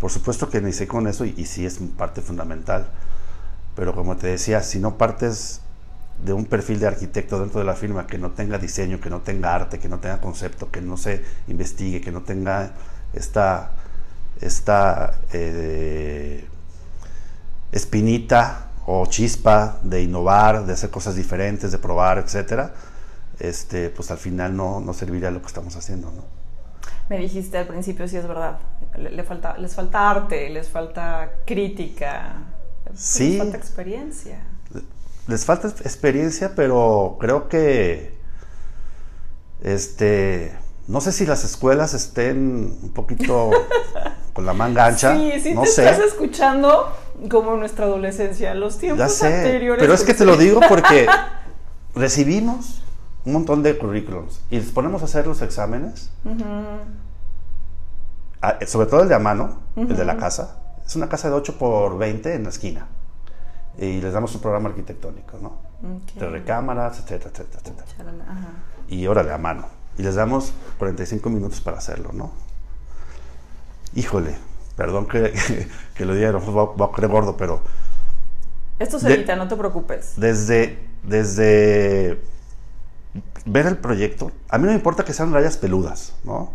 Por 0.00 0.10
supuesto 0.10 0.48
que 0.48 0.58
inicié 0.58 0.86
con 0.86 1.06
eso 1.06 1.24
y, 1.24 1.34
y 1.36 1.46
sí 1.46 1.66
es 1.66 1.78
parte 1.96 2.20
fundamental 2.20 2.88
pero 3.78 3.94
como 3.94 4.16
te 4.16 4.26
decía, 4.26 4.60
si 4.64 4.80
no 4.80 4.98
partes 4.98 5.60
de 6.24 6.32
un 6.32 6.46
perfil 6.46 6.80
de 6.80 6.88
arquitecto 6.88 7.38
dentro 7.38 7.60
de 7.60 7.64
la 7.64 7.76
firma 7.76 8.08
que 8.08 8.18
no 8.18 8.32
tenga 8.32 8.58
diseño, 8.58 9.00
que 9.00 9.08
no 9.08 9.20
tenga 9.20 9.54
arte, 9.54 9.78
que 9.78 9.88
no 9.88 10.00
tenga 10.00 10.20
concepto, 10.20 10.68
que 10.72 10.80
no 10.80 10.96
se 10.96 11.24
investigue, 11.46 12.00
que 12.00 12.10
no 12.10 12.22
tenga 12.22 12.72
esta, 13.12 13.70
esta 14.40 15.20
eh, 15.32 16.44
espinita 17.70 18.67
o 18.90 19.04
chispa 19.04 19.78
de 19.82 20.02
innovar, 20.02 20.64
de 20.64 20.72
hacer 20.72 20.88
cosas 20.88 21.14
diferentes, 21.14 21.70
de 21.70 21.78
probar, 21.78 22.16
etcétera, 22.16 22.72
este, 23.38 23.90
pues 23.90 24.10
al 24.10 24.16
final 24.16 24.56
no, 24.56 24.80
no 24.80 24.94
serviría 24.94 25.30
lo 25.30 25.42
que 25.42 25.46
estamos 25.46 25.76
haciendo, 25.76 26.10
¿no? 26.10 26.24
Me 27.10 27.18
dijiste 27.18 27.58
al 27.58 27.66
principio, 27.66 28.08
sí 28.08 28.16
es 28.16 28.26
verdad, 28.26 28.58
le 28.96 29.22
falta, 29.24 29.58
les 29.58 29.74
falta 29.74 30.10
arte, 30.10 30.48
les 30.48 30.70
falta 30.70 31.32
crítica, 31.44 32.46
Sí. 32.94 33.30
Les 33.30 33.38
falta 33.38 33.56
experiencia. 33.56 34.40
Les 35.26 35.44
falta 35.44 35.68
experiencia, 35.68 36.54
pero 36.54 37.18
creo 37.20 37.48
que 37.48 38.16
este 39.60 40.56
no 40.86 41.02
sé 41.02 41.12
si 41.12 41.26
las 41.26 41.44
escuelas 41.44 41.92
estén 41.92 42.78
un 42.82 42.92
poquito 42.94 43.50
con 44.32 44.46
la 44.46 44.54
manga 44.54 44.86
ancha. 44.86 45.14
Sí, 45.14 45.32
sí 45.42 45.54
no 45.54 45.62
te 45.62 45.68
estás 45.68 45.98
escuchando 45.98 46.90
como 47.30 47.56
nuestra 47.56 47.86
adolescencia, 47.86 48.54
los 48.54 48.78
tiempos 48.78 48.98
ya 48.98 49.08
sé, 49.08 49.34
anteriores. 49.34 49.80
Pero 49.80 49.94
es 49.94 50.04
que 50.04 50.14
te 50.14 50.24
lo 50.24 50.36
digo 50.36 50.60
porque 50.68 51.06
recibimos 51.94 52.82
un 53.24 53.32
montón 53.32 53.62
de 53.62 53.76
currículums 53.76 54.40
y 54.50 54.56
les 54.56 54.70
ponemos 54.70 55.02
a 55.02 55.06
hacer 55.06 55.26
los 55.26 55.42
exámenes 55.42 56.10
ah, 58.40 58.58
sobre 58.66 58.86
todo 58.86 59.02
el 59.02 59.08
de 59.08 59.14
a 59.14 59.18
mano, 59.18 59.58
el 59.76 59.96
de 59.96 60.04
la 60.04 60.16
casa, 60.16 60.58
es 60.86 60.96
una 60.96 61.08
casa 61.08 61.28
de 61.28 61.34
8 61.34 61.58
por 61.58 61.98
20 61.98 62.34
en 62.34 62.44
la 62.44 62.48
esquina. 62.48 62.86
Y 63.76 64.00
les 64.00 64.12
damos 64.12 64.34
un 64.34 64.40
programa 64.40 64.70
arquitectónico, 64.70 65.38
¿no? 65.40 65.52
De 66.18 66.28
recámaras, 66.28 66.98
etcétera, 66.98 67.30
etcétera, 67.30 67.60
etcétera. 67.62 68.12
Y 68.88 69.06
órale, 69.06 69.32
a 69.32 69.38
mano. 69.38 69.66
Y 69.98 70.02
les 70.02 70.16
damos 70.16 70.52
45 70.78 71.30
minutos 71.30 71.60
para 71.60 71.78
hacerlo, 71.78 72.10
¿no? 72.12 72.32
Híjole, 73.94 74.36
perdón 74.78 75.06
que, 75.06 75.34
que, 75.94 76.04
lo 76.06 76.14
diga, 76.14 76.30
va, 76.30 76.84
a 76.86 76.92
creer 76.92 77.10
gordo, 77.10 77.36
pero... 77.36 77.60
Esto 78.78 79.00
se 79.00 79.12
evita, 79.12 79.34
no 79.34 79.48
te 79.48 79.56
preocupes. 79.56 80.12
Desde, 80.16 80.78
desde 81.02 82.20
ver 83.44 83.66
el 83.66 83.76
proyecto, 83.76 84.30
a 84.48 84.56
mí 84.56 84.64
no 84.64 84.70
me 84.70 84.76
importa 84.76 85.04
que 85.04 85.12
sean 85.12 85.34
rayas 85.34 85.56
peludas, 85.56 86.14
¿no? 86.22 86.52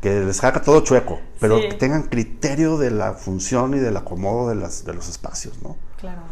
Que 0.00 0.20
les 0.20 0.42
haga 0.42 0.62
todo 0.62 0.80
chueco, 0.80 1.20
pero 1.38 1.60
que 1.60 1.74
tengan 1.74 2.04
criterio 2.04 2.78
de 2.78 2.90
la 2.90 3.12
función 3.12 3.74
y 3.74 3.78
del 3.78 3.98
acomodo 3.98 4.48
de, 4.48 4.54
las, 4.54 4.86
de 4.86 4.94
los 4.94 5.10
espacios, 5.10 5.62
¿no? 5.62 5.76
Claro. 5.98 6.22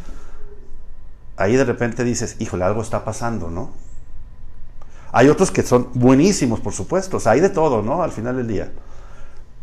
Ahí 1.36 1.56
de 1.56 1.64
repente 1.64 2.04
dices, 2.04 2.36
híjole, 2.38 2.64
algo 2.64 2.80
está 2.80 3.04
pasando, 3.04 3.50
¿no? 3.50 3.70
Hay 5.12 5.28
otros 5.28 5.50
que 5.50 5.62
son 5.62 5.90
buenísimos, 5.92 6.60
por 6.60 6.72
supuesto, 6.72 7.18
o 7.18 7.20
sea, 7.20 7.32
hay 7.32 7.40
de 7.40 7.50
todo, 7.50 7.82
¿no? 7.82 8.02
Al 8.02 8.12
final 8.12 8.38
del 8.38 8.48
día. 8.48 8.72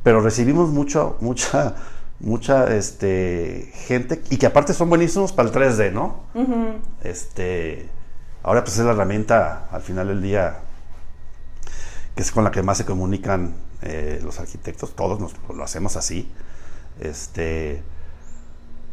Pero 0.04 0.22
recibimos 0.22 0.70
mucho, 0.70 1.18
mucha, 1.22 1.76
mucha 2.20 2.76
este, 2.76 3.72
gente 3.74 4.22
y 4.30 4.38
que 4.38 4.46
aparte 4.46 4.74
son 4.74 4.90
buenísimos 4.90 5.32
para 5.32 5.50
el 5.50 5.56
3D, 5.56 5.92
¿no? 5.92 6.24
Este 7.04 7.90
Ahora 8.44 8.64
pues 8.64 8.78
es 8.78 8.86
la 8.86 8.92
herramienta 8.92 9.68
al 9.72 9.82
final 9.82 10.08
del 10.08 10.22
día 10.22 10.62
que 12.16 12.24
es 12.24 12.32
con 12.32 12.44
la 12.44 12.52
que 12.52 12.64
más 12.64 12.78
se 12.78 12.86
comunican 12.86 13.54
eh, 13.84 14.20
los 14.24 14.40
arquitectos, 14.40 14.96
todos 14.96 15.20
nos, 15.20 15.34
lo 15.56 15.64
hacemos 15.64 15.96
así. 15.96 16.30
Este, 17.00 17.82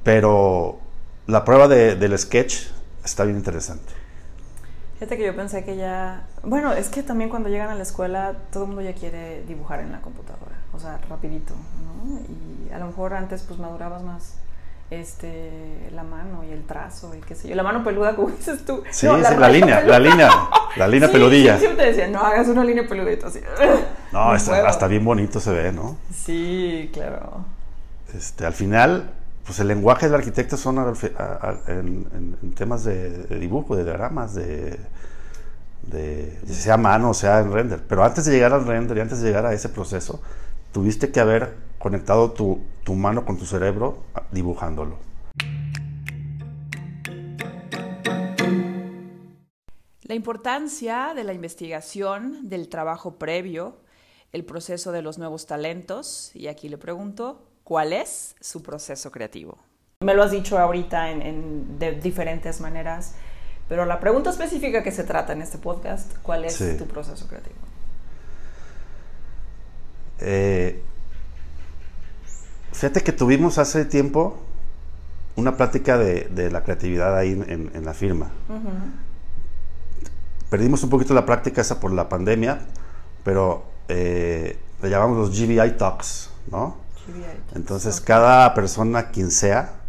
pero 0.04 0.78
la 1.26 1.44
prueba 1.44 1.66
del 1.66 2.18
sketch 2.18 2.68
está 3.04 3.24
bien 3.24 3.36
interesante. 3.36 3.92
Fíjate 4.98 5.16
que 5.16 5.26
yo 5.26 5.36
pensé 5.36 5.64
que 5.64 5.76
ya... 5.76 6.26
Bueno, 6.42 6.72
es 6.72 6.88
que 6.88 7.04
también 7.04 7.30
cuando 7.30 7.48
llegan 7.48 7.70
a 7.70 7.74
la 7.76 7.82
escuela 7.82 8.34
todo 8.52 8.64
el 8.64 8.68
mundo 8.70 8.82
ya 8.82 8.94
quiere 8.94 9.44
dibujar 9.44 9.80
en 9.80 9.92
la 9.92 10.00
computadora, 10.00 10.56
o 10.72 10.80
sea, 10.80 10.98
rapidito, 11.08 11.54
¿no? 11.54 12.18
Y 12.18 12.72
a 12.72 12.78
lo 12.78 12.86
mejor 12.86 13.14
antes 13.14 13.42
pues 13.42 13.60
madurabas 13.60 14.02
más 14.02 14.38
este, 14.90 15.90
la 15.94 16.02
mano 16.02 16.42
y 16.44 16.50
el 16.50 16.64
trazo 16.64 17.14
y 17.14 17.20
qué 17.20 17.34
sé 17.34 17.48
yo. 17.48 17.54
La 17.54 17.62
mano 17.62 17.84
peluda, 17.84 18.16
como 18.16 18.30
dices 18.36 18.64
tú. 18.64 18.82
Sí, 18.90 19.06
la, 19.06 19.48
línea, 19.48 19.82
la 19.82 19.98
línea, 19.98 20.30
la 20.76 20.88
línea 20.88 21.10
peludilla. 21.10 21.58
Siempre 21.58 21.84
te 21.84 21.90
decían, 21.90 22.12
no 22.12 22.20
hagas 22.20 22.48
una 22.48 22.64
línea 22.64 22.86
peludita 22.88 23.28
así. 23.28 23.40
No, 24.12 24.30
hasta 24.32 24.86
bien 24.88 25.04
bonito 25.04 25.40
se 25.40 25.52
ve, 25.52 25.72
¿no? 25.72 25.96
Sí, 26.12 26.90
claro. 26.92 27.44
Este, 28.14 28.46
al 28.46 28.54
final, 28.54 29.10
pues 29.48 29.60
el 29.60 29.68
lenguaje 29.68 30.04
del 30.04 30.14
arquitecto 30.16 30.58
son 30.58 30.76
en, 31.68 32.52
temas 32.54 32.84
de, 32.84 33.24
dibujo, 33.38 33.76
de 33.76 33.84
diagramas, 33.84 34.34
de, 34.34 34.78
de, 35.84 36.38
sea 36.48 36.76
mano, 36.76 37.14
sea 37.14 37.40
en 37.40 37.50
render. 37.50 37.82
Pero 37.88 38.04
antes 38.04 38.26
de 38.26 38.32
llegar 38.32 38.52
al 38.52 38.66
render 38.66 38.98
y 38.98 39.00
antes 39.00 39.22
de 39.22 39.28
llegar 39.28 39.46
a 39.46 39.54
ese 39.54 39.70
proceso, 39.70 40.20
tuviste 40.70 41.10
que 41.10 41.20
haber 41.20 41.54
conectado 41.78 42.32
tu, 42.32 42.60
tu 42.84 42.94
mano 42.94 43.24
con 43.24 43.38
tu 43.38 43.46
cerebro 43.46 44.04
dibujándolo. 44.32 44.98
La 50.02 50.14
importancia 50.14 51.14
de 51.14 51.24
la 51.24 51.32
investigación, 51.32 52.50
del 52.50 52.68
trabajo 52.68 53.14
previo, 53.14 53.78
el 54.32 54.44
proceso 54.44 54.92
de 54.92 55.00
los 55.00 55.16
nuevos 55.16 55.46
talentos, 55.46 56.32
y 56.34 56.48
aquí 56.48 56.68
le 56.68 56.76
pregunto, 56.76 57.47
¿cuál 57.68 57.92
es 57.92 58.34
su 58.40 58.62
proceso 58.62 59.10
creativo? 59.10 59.58
Me 60.00 60.14
lo 60.14 60.22
has 60.22 60.30
dicho 60.30 60.58
ahorita 60.58 61.10
en, 61.10 61.78
de 61.78 61.92
diferentes 61.92 62.62
maneras, 62.62 63.12
pero 63.68 63.84
la 63.84 64.00
pregunta 64.00 64.30
específica 64.30 64.82
que 64.82 64.90
se 64.90 65.04
trata 65.04 65.34
en 65.34 65.42
este 65.42 65.58
podcast, 65.58 66.16
¿cuál 66.22 66.46
es 66.46 66.78
tu 66.78 66.86
proceso 66.86 67.28
creativo? 67.28 67.58
Eh, 70.20 70.82
fíjate 72.72 73.02
que 73.02 73.12
tuvimos 73.12 73.58
hace 73.58 73.84
tiempo 73.84 74.38
una 75.36 75.58
plática 75.58 75.98
de, 75.98 76.50
la 76.50 76.64
creatividad 76.64 77.18
ahí 77.18 77.32
en, 77.32 77.84
la 77.84 77.92
firma. 77.92 78.30
Perdimos 80.48 80.82
un 80.84 80.88
poquito 80.88 81.12
la 81.12 81.26
práctica 81.26 81.60
esa 81.60 81.80
por 81.80 81.92
la 81.92 82.08
pandemia, 82.08 82.60
pero 83.24 83.64
eh, 83.88 84.58
le 84.80 84.88
llamamos 84.88 85.18
los 85.18 85.38
GBI 85.38 85.76
Talks, 85.76 86.30
¿no? 86.50 86.87
Entonces 87.54 88.00
cada 88.00 88.54
persona, 88.54 89.10
quien 89.10 89.30
sea, 89.30 89.80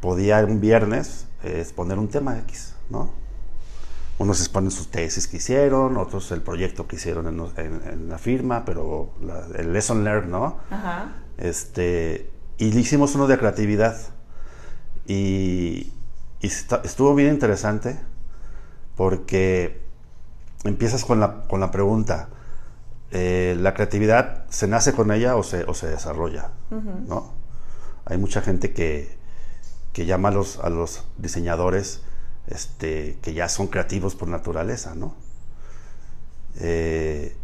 podía 0.00 0.44
un 0.44 0.60
viernes 0.60 1.26
eh, 1.42 1.60
exponer 1.60 1.98
un 1.98 2.08
tema 2.08 2.38
X, 2.38 2.74
¿no? 2.90 3.10
Unos 4.18 4.40
exponen 4.40 4.70
sus 4.70 4.88
tesis 4.88 5.28
que 5.28 5.36
hicieron, 5.36 5.98
otros 5.98 6.32
el 6.32 6.40
proyecto 6.40 6.86
que 6.86 6.96
hicieron 6.96 7.26
en, 7.28 8.08
la 8.08 8.18
firma, 8.18 8.64
pero 8.64 9.10
el 9.56 9.72
lesson 9.72 10.04
learned, 10.04 10.30
¿no? 10.30 10.58
Ajá. 10.70 11.12
Este, 11.36 12.30
y 12.56 12.72
le 12.72 12.80
hicimos 12.80 13.14
uno 13.14 13.26
de 13.26 13.38
creatividad. 13.38 13.96
Y, 15.06 15.92
estuvo 16.40 17.14
bien 17.14 17.32
interesante 17.32 17.98
porque 18.94 19.82
empiezas 20.64 21.04
con 21.04 21.18
la, 21.18 21.42
con 21.48 21.60
la 21.60 21.70
pregunta, 21.70 22.28
eh, 23.10 23.56
¿la 23.58 23.74
creatividad 23.74 24.44
se 24.48 24.66
nace 24.66 24.92
con 24.92 25.12
ella 25.12 25.36
o 25.36 25.42
se, 25.42 25.64
o 25.64 25.74
se 25.74 25.88
desarrolla? 25.88 26.50
¿no? 26.70 27.32
Hay 28.04 28.18
mucha 28.18 28.42
gente 28.42 28.72
que, 28.72 29.16
que 29.92 30.06
llama 30.06 30.28
a 30.28 30.32
los, 30.32 30.58
a 30.58 30.70
los 30.70 31.04
diseñadores 31.18 32.02
este, 32.46 33.18
que 33.22 33.34
ya 33.34 33.48
son 33.48 33.66
creativos 33.66 34.14
por 34.14 34.28
naturaleza, 34.28 34.94
¿no? 34.94 35.14
Eh, 36.58 37.34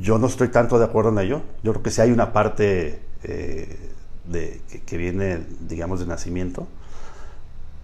yo 0.00 0.18
no 0.18 0.26
estoy 0.26 0.48
tanto 0.48 0.78
de 0.78 0.84
acuerdo 0.84 1.10
en 1.10 1.18
ello. 1.18 1.42
Yo 1.62 1.72
creo 1.72 1.82
que 1.82 1.90
si 1.90 2.00
hay 2.00 2.10
una 2.10 2.32
parte 2.32 3.00
eh, 3.22 3.92
de, 4.26 4.60
que, 4.86 4.96
viene, 4.96 5.44
digamos, 5.60 6.00
de 6.00 6.06
nacimiento, 6.06 6.66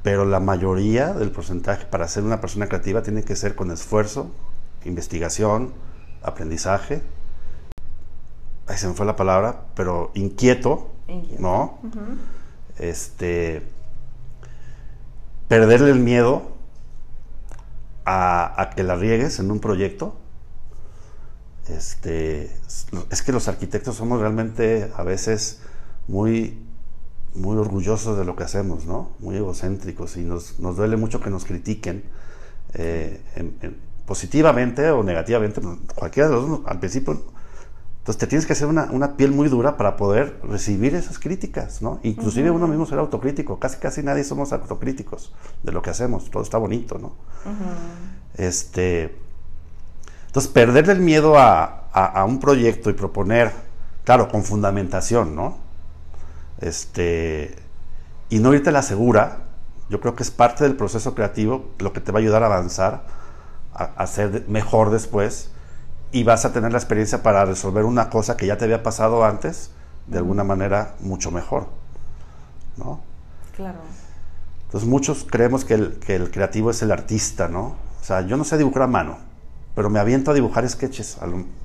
pero 0.02 0.24
la 0.24 0.40
mayoría 0.40 1.12
del 1.12 1.30
porcentaje 1.30 1.86
para 1.86 2.08
ser 2.08 2.24
una 2.24 2.40
persona 2.40 2.66
creativa 2.66 3.02
tiene 3.02 3.22
que 3.22 3.36
ser 3.36 3.54
con 3.54 3.70
esfuerzo, 3.70 4.30
investigación, 4.84 5.72
aprendizaje. 6.24 7.02
Ahí 8.66 8.78
se 8.78 8.88
me 8.88 8.94
fue 8.94 9.06
la 9.06 9.16
palabra, 9.16 9.66
pero 9.74 10.10
inquieto, 10.14 10.90
¿no? 11.38 11.78
Este 12.78 13.62
perderle 15.48 15.90
el 15.90 16.00
miedo 16.00 16.54
a, 18.06 18.70
que 18.74 18.82
la 18.82 18.96
riegues 18.96 19.38
en 19.38 19.50
un 19.50 19.60
proyecto. 19.60 20.16
Este, 21.68 22.50
es 23.10 23.22
que 23.22 23.32
los 23.32 23.48
arquitectos 23.48 23.96
somos 23.96 24.20
realmente 24.20 24.90
a 24.96 25.02
veces 25.02 25.60
muy, 26.08 26.58
muy 27.34 27.56
orgullosos 27.56 28.18
de 28.18 28.24
lo 28.24 28.36
que 28.36 28.44
hacemos, 28.44 28.84
¿no? 28.84 29.12
Muy 29.18 29.36
egocéntricos 29.36 30.16
y 30.16 30.22
nos, 30.22 30.58
duele 30.58 30.96
mucho 30.96 31.20
que 31.20 31.30
nos 31.30 31.44
critiquen 31.44 32.04
eh, 32.74 33.22
positivamente 34.06 34.90
o 34.90 35.02
negativamente, 35.02 35.60
cualquiera 35.94 36.28
de 36.28 36.34
los 36.34 36.48
dos, 36.48 36.60
al 36.66 36.78
principio 36.78 37.22
entonces 38.04 38.20
te 38.20 38.26
tienes 38.26 38.44
que 38.44 38.52
hacer 38.52 38.66
una, 38.68 39.16
piel 39.16 39.32
muy 39.32 39.48
dura 39.48 39.78
para 39.78 39.96
poder 39.96 40.38
recibir 40.42 40.94
esas 40.94 41.18
críticas, 41.18 41.80
¿no? 41.80 42.00
Inclusive 42.02 42.50
uno 42.50 42.68
mismo 42.68 42.84
ser 42.84 42.98
autocrítico. 42.98 43.58
Casi 43.58 43.78
casi 43.78 44.02
nadie 44.02 44.24
somos 44.24 44.52
autocríticos 44.52 45.32
de 45.62 45.72
lo 45.72 45.80
que 45.80 45.88
hacemos. 45.88 46.30
Todo 46.30 46.42
está 46.42 46.58
bonito, 46.58 46.98
¿no? 46.98 47.14
Este. 48.34 49.16
Entonces, 50.26 50.52
perderle 50.52 50.92
el 50.92 51.00
miedo 51.00 51.38
a, 51.38 52.24
un 52.28 52.40
proyecto 52.40 52.90
y 52.90 52.92
proponer, 52.92 53.52
claro, 54.04 54.28
con 54.28 54.44
fundamentación, 54.44 55.34
¿no? 55.34 55.56
Este. 56.60 57.56
Y 58.28 58.38
no 58.38 58.52
irte 58.52 58.68
a 58.68 58.72
la 58.72 58.82
segura, 58.82 59.44
yo 59.88 60.02
creo 60.02 60.14
que 60.14 60.24
es 60.24 60.30
parte 60.30 60.64
del 60.64 60.76
proceso 60.76 61.14
creativo 61.14 61.70
lo 61.78 61.94
que 61.94 62.00
te 62.00 62.12
va 62.12 62.18
a 62.18 62.20
ayudar 62.20 62.42
a 62.42 62.46
avanzar, 62.46 63.06
a, 63.74 64.06
ser 64.06 64.44
mejor 64.48 64.90
después 64.90 65.50
y 66.12 66.22
vas 66.22 66.44
a 66.44 66.52
tener 66.52 66.70
la 66.72 66.78
experiencia 66.78 67.22
para 67.22 67.44
resolver 67.44 67.84
una 67.84 68.08
cosa 68.08 68.36
que 68.36 68.46
ya 68.46 68.56
te 68.56 68.64
había 68.64 68.82
pasado 68.82 69.24
antes 69.24 69.70
de 70.06 70.18
alguna 70.18 70.44
manera 70.44 70.94
mucho 71.00 71.30
mejor. 71.30 71.66
¿No? 72.76 73.00
Claro. 73.56 73.78
Entonces 74.66 74.88
muchos 74.88 75.26
creemos 75.28 75.64
que 75.64 75.74
el, 75.74 75.98
que 75.98 76.14
el 76.14 76.30
creativo 76.30 76.70
es 76.70 76.82
el 76.82 76.92
artista, 76.92 77.48
¿no? 77.48 77.76
O 78.00 78.04
sea, 78.04 78.20
yo 78.22 78.36
no 78.36 78.44
sé 78.44 78.58
dibujar 78.58 78.82
a 78.82 78.86
mano, 78.86 79.18
pero 79.74 79.90
me 79.90 79.98
aviento 79.98 80.30
a 80.30 80.34
dibujar 80.34 80.68
sketches 80.68 81.18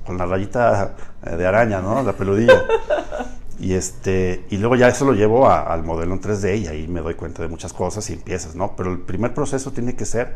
con 0.06 0.18
la 0.18 0.26
rayita 0.26 0.94
eh, 1.24 1.36
de 1.36 1.46
araña, 1.46 1.80
¿no? 1.80 2.02
La 2.02 2.12
peludilla. 2.12 2.64
y, 3.58 3.74
este, 3.74 4.46
y 4.50 4.56
luego 4.56 4.74
ya 4.74 4.88
eso 4.88 5.04
lo 5.04 5.12
llevo 5.12 5.48
al 5.48 5.82
modelo 5.84 6.14
en 6.14 6.20
3D 6.20 6.62
y 6.62 6.66
ahí 6.66 6.88
me 6.88 7.00
doy 7.00 7.14
cuenta 7.14 7.42
de 7.42 7.48
muchas 7.48 7.72
cosas 7.72 8.08
y 8.10 8.14
empiezas, 8.14 8.54
¿no? 8.54 8.74
Pero 8.76 8.92
el 8.92 9.00
primer 9.00 9.34
proceso 9.34 9.72
tiene 9.72 9.94
que 9.94 10.06
ser 10.06 10.34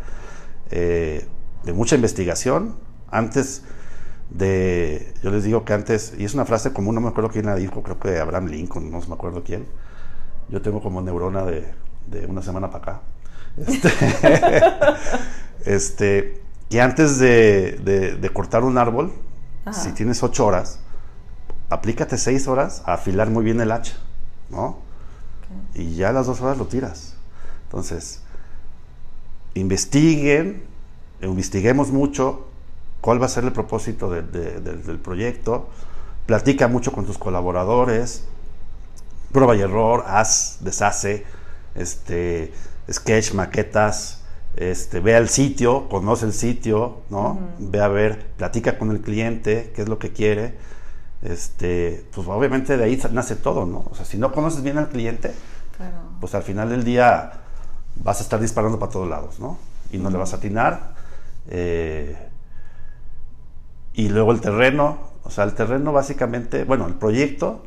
eh, 0.71 1.27
de 1.65 1.73
mucha 1.73 1.95
investigación. 1.95 2.77
Antes 3.11 3.63
de, 4.31 5.15
yo 5.23 5.31
les 5.31 5.45
digo 5.45 5.65
que 5.65 5.73
antes, 5.73 6.15
y 6.19 6.25
es 6.25 6.35
una 6.35 6.45
frase 6.45 6.73
común, 6.73 6.95
no 6.95 7.01
me 7.01 7.09
acuerdo 7.09 7.31
quién 7.31 7.47
la 7.47 7.55
dijo, 7.55 7.83
creo 7.83 7.99
que 7.99 8.19
Abraham 8.19 8.47
Lincoln, 8.47 8.91
no 8.91 9.01
me 9.01 9.15
acuerdo 9.15 9.43
quién. 9.45 9.67
Yo 10.49 10.61
tengo 10.63 10.83
como 10.83 11.01
neurona 11.01 11.45
de, 11.45 11.73
de 12.07 12.27
una 12.27 12.43
semana 12.43 12.71
para 12.71 12.83
acá. 12.83 13.01
Este, 13.57 13.89
este, 15.65 16.43
que 16.69 16.81
antes 16.81 17.19
de, 17.19 18.19
de, 18.21 18.31
cortar 18.31 18.65
un 18.65 18.79
árbol, 18.79 19.13
si 19.73 19.93
tienes 19.93 20.23
ocho 20.23 20.47
horas, 20.47 20.81
aplícate 21.71 22.19
seis 22.19 22.49
horas 22.49 22.83
a 22.85 22.95
afilar 22.95 23.31
muy 23.31 23.45
bien 23.45 23.61
el 23.61 23.73
hacha, 23.73 23.95
¿no? 24.51 24.79
Y 25.75 25.95
ya 25.95 26.09
a 26.09 26.13
las 26.13 26.27
dos 26.27 26.41
horas 26.41 26.59
lo 26.59 26.67
tiras. 26.67 27.15
Entonces, 27.65 28.23
investiguen, 29.55 30.65
investiguemos 31.31 31.91
mucho 31.91 32.47
cuál 33.01 33.21
va 33.21 33.27
a 33.27 33.29
ser 33.29 33.45
el 33.45 33.53
propósito 33.53 34.11
del 34.11 34.99
proyecto, 35.03 35.69
platica 36.27 36.69
mucho 36.69 36.93
con 36.93 37.05
tus 37.05 37.19
colaboradores, 37.19 38.25
prueba 39.33 39.57
y 39.57 39.61
error, 39.61 40.05
haz, 40.07 40.59
deshace, 40.61 41.25
este, 41.75 42.53
sketch, 42.91 43.35
maquetas, 43.35 44.23
este, 44.57 45.01
ve 45.01 45.17
al 45.17 45.29
sitio, 45.29 45.89
conoce 45.89 46.27
el 46.27 46.33
sitio, 46.33 47.03
¿no? 47.11 47.39
Ve 47.59 47.81
a 47.81 47.89
ver, 47.89 48.27
platica 48.37 48.79
con 48.79 48.91
el 48.91 49.01
cliente, 49.01 49.73
qué 49.75 49.83
es 49.83 49.89
lo 49.89 49.99
que 49.99 50.13
quiere. 50.13 50.55
Este, 51.23 52.05
pues 52.15 52.29
obviamente 52.29 52.77
de 52.77 52.85
ahí 52.85 53.01
nace 53.11 53.35
todo, 53.35 53.67
¿no? 53.67 53.87
O 53.91 53.95
sea, 53.95 54.05
si 54.05 54.19
no 54.19 54.33
conoces 54.33 54.63
bien 54.63 54.79
al 54.79 54.89
cliente, 54.89 55.35
pues 56.21 56.35
al 56.35 56.43
final 56.43 56.71
del 56.71 56.85
día 56.85 57.33
vas 57.97 58.21
a 58.21 58.23
estar 58.23 58.41
disparando 58.41 58.79
para 58.79 58.93
todos 58.93 59.09
lados, 59.09 59.41
¿no? 59.41 59.59
Y 59.91 59.99
no 59.99 60.11
le 60.11 60.19
vas 60.19 60.33
a 60.33 60.37
atinar. 60.37 60.94
Eh, 61.49 62.17
y 63.93 64.09
luego 64.09 64.33
el 64.33 64.41
terreno, 64.41 64.99
o 65.23 65.31
sea, 65.31 65.45
el 65.45 65.55
terreno 65.55 65.93
básicamente, 65.93 66.65
bueno, 66.65 66.87
el 66.87 66.95
proyecto 66.95 67.65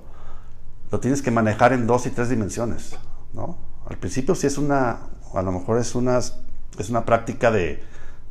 lo 0.92 1.00
tienes 1.00 1.22
que 1.22 1.32
manejar 1.32 1.74
en 1.74 1.88
dos 1.88 2.06
y 2.06 2.12
tres 2.12 2.30
dimensiones, 2.30 2.98
¿no? 3.34 3.58
Al 3.88 3.98
principio 3.98 4.36
sí 4.36 4.48
es 4.48 4.58
una, 4.58 4.98
a 5.34 5.42
lo 5.42 5.52
mejor 5.52 5.80
es 5.80 5.96
una, 5.96 6.18
es 6.18 6.90
una 6.90 7.06
práctica 7.06 7.52
de, 7.52 7.82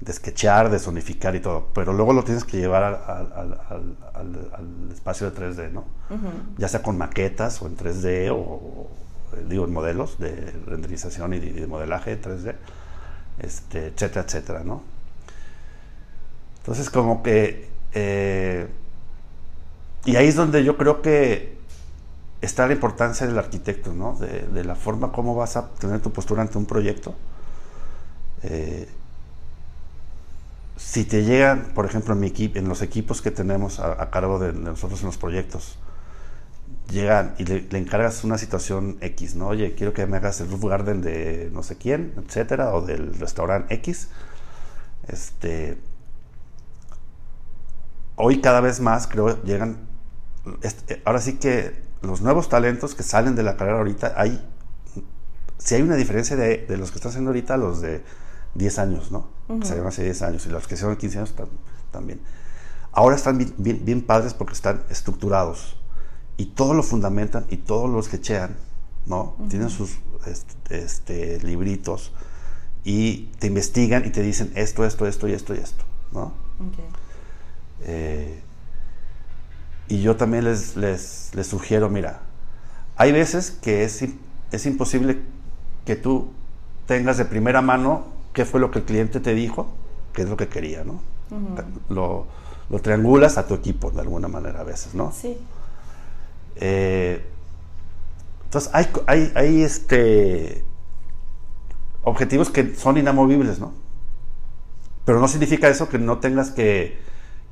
de 0.01 0.13
sketchar, 0.13 0.71
de 0.71 0.79
sonificar 0.79 1.35
y 1.35 1.41
todo, 1.41 1.69
pero 1.73 1.93
luego 1.93 2.13
lo 2.13 2.23
tienes 2.23 2.45
que 2.45 2.59
llevar 2.59 2.85
al, 2.85 3.97
espacio 4.93 5.31
de 5.31 5.37
3D, 5.37 5.73
¿no? 5.73 5.85
Ya 6.59 6.69
sea 6.69 6.83
con 6.83 6.99
maquetas 6.99 7.63
o 7.63 7.67
en 7.67 7.77
3D 7.77 8.31
o, 8.33 8.89
digo, 9.49 9.65
en 9.65 9.73
modelos 9.73 10.19
de 10.19 10.53
renderización 10.67 11.35
y 11.35 11.41
de, 11.41 11.67
modelaje 11.67 12.17
de 12.17 12.23
3D, 12.23 12.55
este, 13.39 13.87
etcétera, 13.87 14.27
etcétera, 14.27 14.63
¿no? 14.65 14.83
Entonces 16.67 16.91
como 16.91 17.23
que... 17.23 17.69
Eh, 17.95 18.67
y 20.05 20.17
ahí 20.17 20.27
es 20.27 20.35
donde 20.35 20.65
yo 20.65 20.77
creo 20.77 21.01
que 21.01 21.57
está 22.41 22.67
la 22.67 22.73
importancia 22.73 23.25
del 23.25 23.39
arquitecto, 23.39 23.95
¿no? 23.95 24.17
De, 24.17 24.65
la 24.65 24.75
forma 24.75 25.13
como 25.13 25.37
vas 25.37 25.57
a 25.57 25.71
tener 25.75 26.01
tu 26.01 26.11
postura 26.13 26.43
ante 26.43 26.59
un 26.59 26.67
proyecto. 26.67 27.15
Eh, 28.43 28.89
si 30.77 31.05
te 31.05 31.23
llegan, 31.23 31.71
por 31.73 31.87
ejemplo, 31.87 32.15
en, 32.15 32.21
mi 32.21 32.33
en 32.37 32.69
los 32.69 32.83
equipos 32.83 33.23
que 33.23 33.31
tenemos 33.31 33.79
a, 33.79 34.11
cargo 34.11 34.41
de, 34.41 34.53
nosotros 34.53 35.01
en 35.03 35.07
los 35.07 35.19
proyectos, 35.19 35.79
llegan 36.91 37.37
y 37.39 37.45
le, 37.45 37.65
encargas 37.79 38.25
una 38.25 38.39
situación 38.39 38.99
X, 39.01 39.37
¿no? 39.37 39.47
Oye, 39.47 39.77
quiero 39.77 39.93
que 39.93 40.05
me 40.07 40.17
hagas 40.17 40.41
el 40.41 40.51
roof 40.51 40.65
garden 40.65 41.01
de 41.01 41.49
no 41.53 41.63
sé 41.63 41.77
quién, 41.77 42.13
etcétera, 42.17 42.75
o 42.75 42.83
del 42.83 43.15
restaurante 43.21 43.73
X. 43.73 44.09
Este, 45.07 45.79
hoy 48.17 48.41
cada 48.41 48.61
vez 48.61 48.81
más, 48.81 49.07
creo, 49.07 49.43
llegan. 49.45 49.89
Este, 50.63 51.03
ahora 51.05 51.21
sí 51.21 51.35
que 51.35 51.83
los 52.03 52.21
nuevos 52.21 52.49
talentos 52.49 52.95
que 52.95 53.03
salen 53.03 53.35
de 53.37 53.43
la 53.43 53.57
carrera 53.57 53.79
ahorita, 53.79 54.15
hay, 54.17 54.43
si 55.59 55.75
hay 55.75 55.83
una 55.83 55.97
diferencia 55.97 56.37
de, 56.37 56.67
los 56.77 56.91
que 56.91 56.97
están 56.97 57.11
haciendo 57.11 57.31
ahorita 57.31 57.57
los 57.57 57.81
de 57.81 58.03
10 58.55 58.79
años, 58.79 59.13
¿no? 59.13 59.29
Que 59.49 59.67
salieron 59.67 59.89
hace 59.89 60.03
10 60.03 60.23
años 60.23 60.47
y 60.47 60.51
los 60.51 60.67
que 60.67 60.75
hicieron 60.75 60.97
15 60.97 61.19
años 61.19 61.35
también. 61.91 62.21
Ahora 62.93 63.17
están 63.17 63.39
bien, 63.59 64.03
padres 64.03 64.35
porque 64.35 64.55
están 64.55 64.83
estructurados 64.89 65.77
y 66.37 66.47
todo 66.47 66.75
lo 66.75 66.83
fundamentan 66.83 67.45
y 67.51 67.59
todos 67.59 67.91
los 67.91 68.09
que 68.09 68.21
chean, 68.21 68.57
¿no? 69.05 69.37
Tienen 69.49 69.71
sus 69.71 69.99
este, 70.71 71.41
libritos 71.41 72.13
y 72.85 73.31
te 73.39 73.49
investigan 73.49 74.07
y 74.07 74.11
te 74.11 74.23
dicen 74.23 74.53
esto, 74.55 74.85
esto, 74.85 75.07
esto 75.07 75.29
y 75.29 75.33
esto 75.33 75.55
y 75.55 75.59
esto, 75.59 75.85
¿no? 76.13 76.33
Eh, 77.83 78.41
y 79.89 80.03
yo 80.03 80.17
también 80.17 80.45
les, 80.45 80.77
les, 80.77 81.31
les 81.35 81.47
sugiero, 81.47 81.89
mira, 81.89 82.21
hay 82.97 83.13
veces 83.13 83.51
que 83.51 83.85
es, 83.85 84.05
es 84.51 84.67
imposible 84.67 85.21
que 85.85 85.97
tú 85.97 86.31
tengas 86.87 87.19
de 87.19 87.25
primera 87.25 87.63
mano 87.63 88.07
qué 88.33 88.45
fue 88.45 88.61
lo 88.61 88.71
que 88.71 88.81
el 88.81 88.85
cliente 88.85 89.21
te 89.21 89.35
dijo, 89.35 89.69
qué 90.13 90.23
es 90.23 90.29
lo 90.29 90.37
que 90.37 90.49
quería, 90.49 90.85
¿no? 90.85 91.01
lo, 91.89 92.27
lo, 92.71 92.79
triangulas 92.81 93.39
a 93.39 93.47
tu 93.47 93.55
equipo 93.55 93.91
de 93.91 94.01
alguna 94.01 94.29
manera 94.29 94.61
a 94.61 94.65
veces, 94.65 94.95
¿no? 94.95 95.13
Sí. 95.13 95.37
Eh, 96.57 97.25
entonces 98.45 98.71
hay, 98.73 98.89
hay, 99.07 99.33
hay, 99.35 99.63
este, 99.63 100.65
objetivos 102.03 102.51
que 102.51 102.75
son 102.77 102.97
inamovibles, 102.97 103.59
¿no? 103.59 103.73
Pero 105.05 105.21
no 105.21 105.29
significa 105.29 105.69
eso 105.69 105.89
que 105.89 105.99
no 105.99 106.19
tengas 106.19 106.51
que 106.51 106.99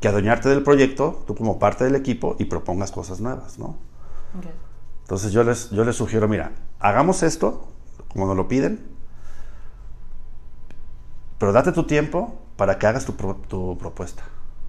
que 0.01 0.09
adueñarte 0.09 0.49
del 0.49 0.63
proyecto, 0.63 1.23
tú 1.27 1.35
como 1.35 1.59
parte 1.59 1.85
del 1.85 1.95
equipo, 1.95 2.37
y 2.39 2.45
propongas 2.45 2.93
cosas 2.93 3.21
nuevas, 3.21 3.59
¿no? 3.59 3.77
Entonces 5.03 5.33
yo 5.33 5.45
les, 5.45 5.71
yo 5.71 5.85
les 5.85 5.97
sugiero, 5.97 6.29
mira, 6.29 6.53
hagamos 6.81 7.23
esto, 7.23 7.69
como 8.09 8.27
nos 8.27 8.37
lo 8.37 8.49
piden, 8.49 8.81
pero 11.39 11.53
date 11.53 11.73
tu 11.73 11.85
tiempo 11.85 12.39
para 12.57 12.79
que 12.79 12.87
hagas 12.87 13.05
tu, 13.05 13.13
tu 13.13 13.77
propuesta, 13.79 14.23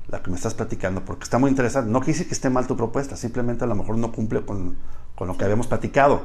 la 0.07 0.21
que 0.21 0.29
me 0.29 0.35
estás 0.35 0.53
platicando, 0.53 1.05
porque 1.05 1.23
está 1.23 1.37
muy 1.37 1.49
interesante. 1.49 1.89
No 1.89 2.01
quise 2.01 2.27
que 2.27 2.33
esté 2.33 2.49
mal 2.49 2.67
tu 2.67 2.75
propuesta, 2.75 3.15
simplemente 3.15 3.63
a 3.63 3.67
lo 3.67 3.75
mejor 3.75 3.97
no 3.97 4.11
cumple 4.11 4.45
con, 4.45 4.77
con 5.15 5.27
lo 5.27 5.37
que 5.37 5.43
habíamos 5.43 5.67
platicado. 5.67 6.21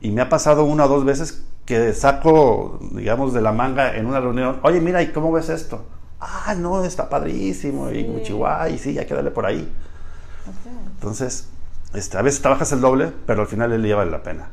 Y 0.00 0.10
me 0.10 0.20
ha 0.20 0.28
pasado 0.28 0.64
una 0.64 0.84
o 0.84 0.88
dos 0.88 1.04
veces 1.04 1.44
que 1.64 1.92
saco, 1.94 2.78
digamos, 2.92 3.32
de 3.32 3.40
la 3.40 3.52
manga 3.52 3.96
en 3.96 4.06
una 4.06 4.20
reunión, 4.20 4.60
oye, 4.62 4.80
mira, 4.80 5.02
¿y 5.02 5.12
cómo 5.12 5.32
ves 5.32 5.48
esto? 5.48 5.84
Ah, 6.20 6.54
no, 6.56 6.84
está 6.84 7.08
padrísimo, 7.08 7.90
y 7.90 8.04
muy 8.04 8.22
y 8.70 8.78
sí, 8.78 8.98
hay 8.98 9.06
que 9.06 9.14
darle 9.14 9.30
por 9.30 9.46
ahí. 9.46 9.70
Entonces, 10.94 11.48
este, 11.94 12.18
a 12.18 12.22
veces 12.22 12.40
trabajas 12.40 12.72
el 12.72 12.80
doble, 12.80 13.12
pero 13.26 13.42
al 13.42 13.48
final 13.48 13.72
día 13.82 13.96
vale 13.96 14.10
la 14.10 14.22
pena. 14.22 14.50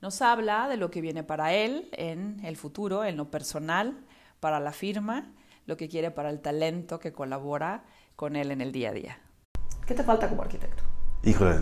Nos 0.00 0.22
habla 0.22 0.68
de 0.68 0.76
lo 0.76 0.90
que 0.90 1.00
viene 1.00 1.24
para 1.24 1.52
él 1.52 1.88
en 1.92 2.40
el 2.44 2.56
futuro, 2.56 3.04
en 3.04 3.16
lo 3.16 3.30
personal, 3.30 3.96
para 4.40 4.60
la 4.60 4.72
firma, 4.72 5.32
lo 5.66 5.76
que 5.76 5.88
quiere 5.88 6.10
para 6.10 6.30
el 6.30 6.40
talento 6.40 7.00
que 7.00 7.12
colabora 7.12 7.84
con 8.14 8.36
él 8.36 8.50
en 8.50 8.60
el 8.60 8.72
día 8.72 8.90
a 8.90 8.92
día. 8.92 9.18
¿Qué 9.84 9.94
te 9.94 10.04
falta 10.04 10.28
como 10.28 10.42
arquitecto? 10.42 10.82
Híjole, 11.24 11.60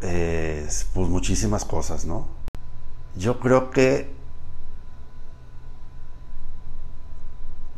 pues 0.00 1.08
muchísimas 1.08 1.64
cosas, 1.64 2.04
¿no? 2.04 2.45
Yo 3.16 3.40
creo 3.40 3.70
que 3.70 4.14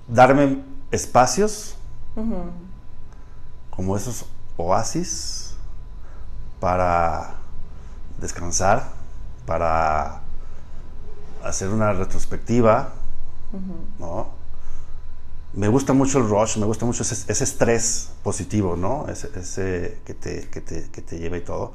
darme 0.08 0.62
espacios 0.90 1.76
como 3.70 3.96
esos 3.96 4.26
oasis 4.56 5.54
para 6.58 7.34
descansar, 8.20 8.88
para 9.46 10.20
hacer 11.44 11.68
una 11.68 11.92
retrospectiva, 11.92 12.92
¿no? 13.98 14.36
Me 15.54 15.68
gusta 15.68 15.92
mucho 15.92 16.18
el 16.18 16.28
rush, 16.28 16.58
me 16.58 16.66
gusta 16.66 16.84
mucho 16.84 17.02
ese, 17.02 17.44
estrés 17.44 18.10
positivo, 18.22 18.76
¿no? 18.76 19.06
Ese, 19.08 20.00
que, 20.04 20.14
te, 20.14 20.50
que, 20.50 20.60
te, 20.60 20.90
que 20.90 21.02
te 21.02 21.18
lleva 21.18 21.36
y 21.36 21.42
todo 21.42 21.72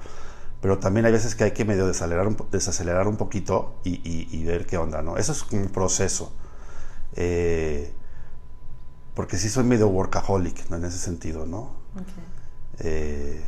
pero 0.64 0.80
también 0.80 1.06
hay 1.06 1.12
veces 1.12 1.36
que 1.36 1.44
hay 1.44 1.52
que 1.52 1.66
medio 1.66 1.86
desacelerar 1.88 2.26
un, 2.26 2.38
desacelerar 2.50 3.10
un 3.10 3.18
poquito 3.18 3.82
y, 3.84 4.46
ver 4.46 4.66
qué 4.66 4.78
onda, 4.78 5.02
¿no? 5.02 5.18
Eso 5.18 5.34
es 5.34 5.44
un 5.52 5.68
proceso. 5.68 6.32
Eh, 7.18 7.94
porque 9.14 9.38
sí 9.38 9.50
soy 9.50 9.66
medio 9.66 9.90
workaholic, 9.90 10.70
¿no? 10.70 10.78
En 10.78 10.86
ese 10.86 11.00
sentido, 11.00 11.46
¿no? 11.46 11.74
Eh, 12.80 13.44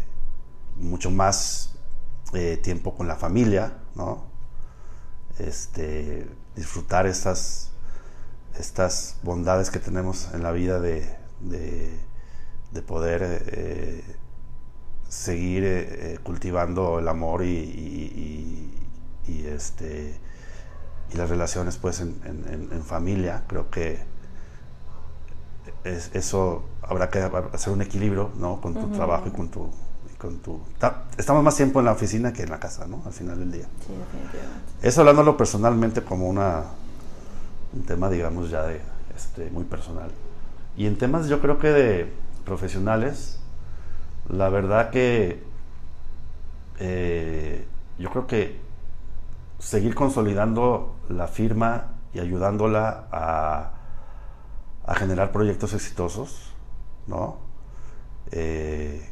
mucho 0.75 1.09
más 1.09 1.75
eh, 2.33 2.59
tiempo 2.61 2.95
con 2.95 3.07
la 3.07 3.15
familia, 3.15 3.77
¿no? 3.95 4.25
Este, 5.39 6.27
disfrutar 6.53 7.07
estas, 7.07 7.71
estas 8.59 9.15
bondades 9.23 9.69
que 9.69 9.79
tenemos 9.79 10.33
en 10.33 10.43
la 10.43 10.51
vida 10.51 10.81
de, 10.81 11.17
de 11.39 12.81
poder 12.81 14.03
seguir 15.07 15.63
eh, 15.63 16.13
eh, 16.13 16.19
cultivando 16.23 16.99
el 16.99 17.07
amor 17.07 17.43
y, 17.43 18.71
este 19.27 20.19
y 21.11 21.17
las 21.17 21.29
relaciones 21.29 21.77
pues 21.77 22.01
en, 22.01 22.83
familia, 22.83 23.43
creo 23.47 23.69
que 23.69 23.99
eso 25.83 26.63
habrá 26.81 27.09
que 27.09 27.19
hacer 27.53 27.71
un 27.71 27.81
equilibrio, 27.81 28.31
¿no? 28.37 28.59
Con 28.59 28.73
tu 28.73 28.87
trabajo 28.89 29.27
y 29.27 29.31
con 29.31 29.49
tu, 29.49 29.69
con 30.17 30.39
tu... 30.39 30.59
Estamos 31.17 31.43
más 31.43 31.55
tiempo 31.55 31.79
en 31.79 31.85
la 31.85 31.91
oficina 31.91 32.33
que 32.33 32.43
en 32.43 32.49
la 32.49 32.59
casa, 32.59 32.87
¿no? 32.87 33.03
Al 33.05 33.13
final 33.13 33.39
del 33.39 33.51
día. 33.51 33.65
Sí, 33.85 33.93
definitivamente. 33.93 34.71
Eso 34.81 35.01
hablándolo 35.01 35.37
personalmente 35.37 36.03
como 36.03 36.27
una, 36.27 36.63
un 37.73 37.83
tema, 37.83 38.09
digamos, 38.09 38.49
ya 38.49 38.63
de, 38.63 38.81
este, 39.15 39.49
muy 39.51 39.63
personal. 39.63 40.09
Y 40.77 40.87
en 40.87 40.97
temas 40.97 41.27
yo 41.27 41.39
creo 41.41 41.59
que 41.59 41.69
de 41.69 42.13
profesionales, 42.45 43.39
la 44.29 44.49
verdad 44.49 44.89
que 44.89 45.43
eh, 46.79 47.67
yo 47.97 48.09
creo 48.09 48.27
que 48.27 48.59
seguir 49.59 49.95
consolidando 49.95 50.95
la 51.09 51.27
firma 51.27 51.93
y 52.13 52.19
ayudándola 52.19 53.07
a, 53.11 53.71
generar 54.95 55.31
proyectos 55.31 55.73
exitosos, 55.73 56.53
¿no? 57.07 57.37
Eh, 58.31 59.09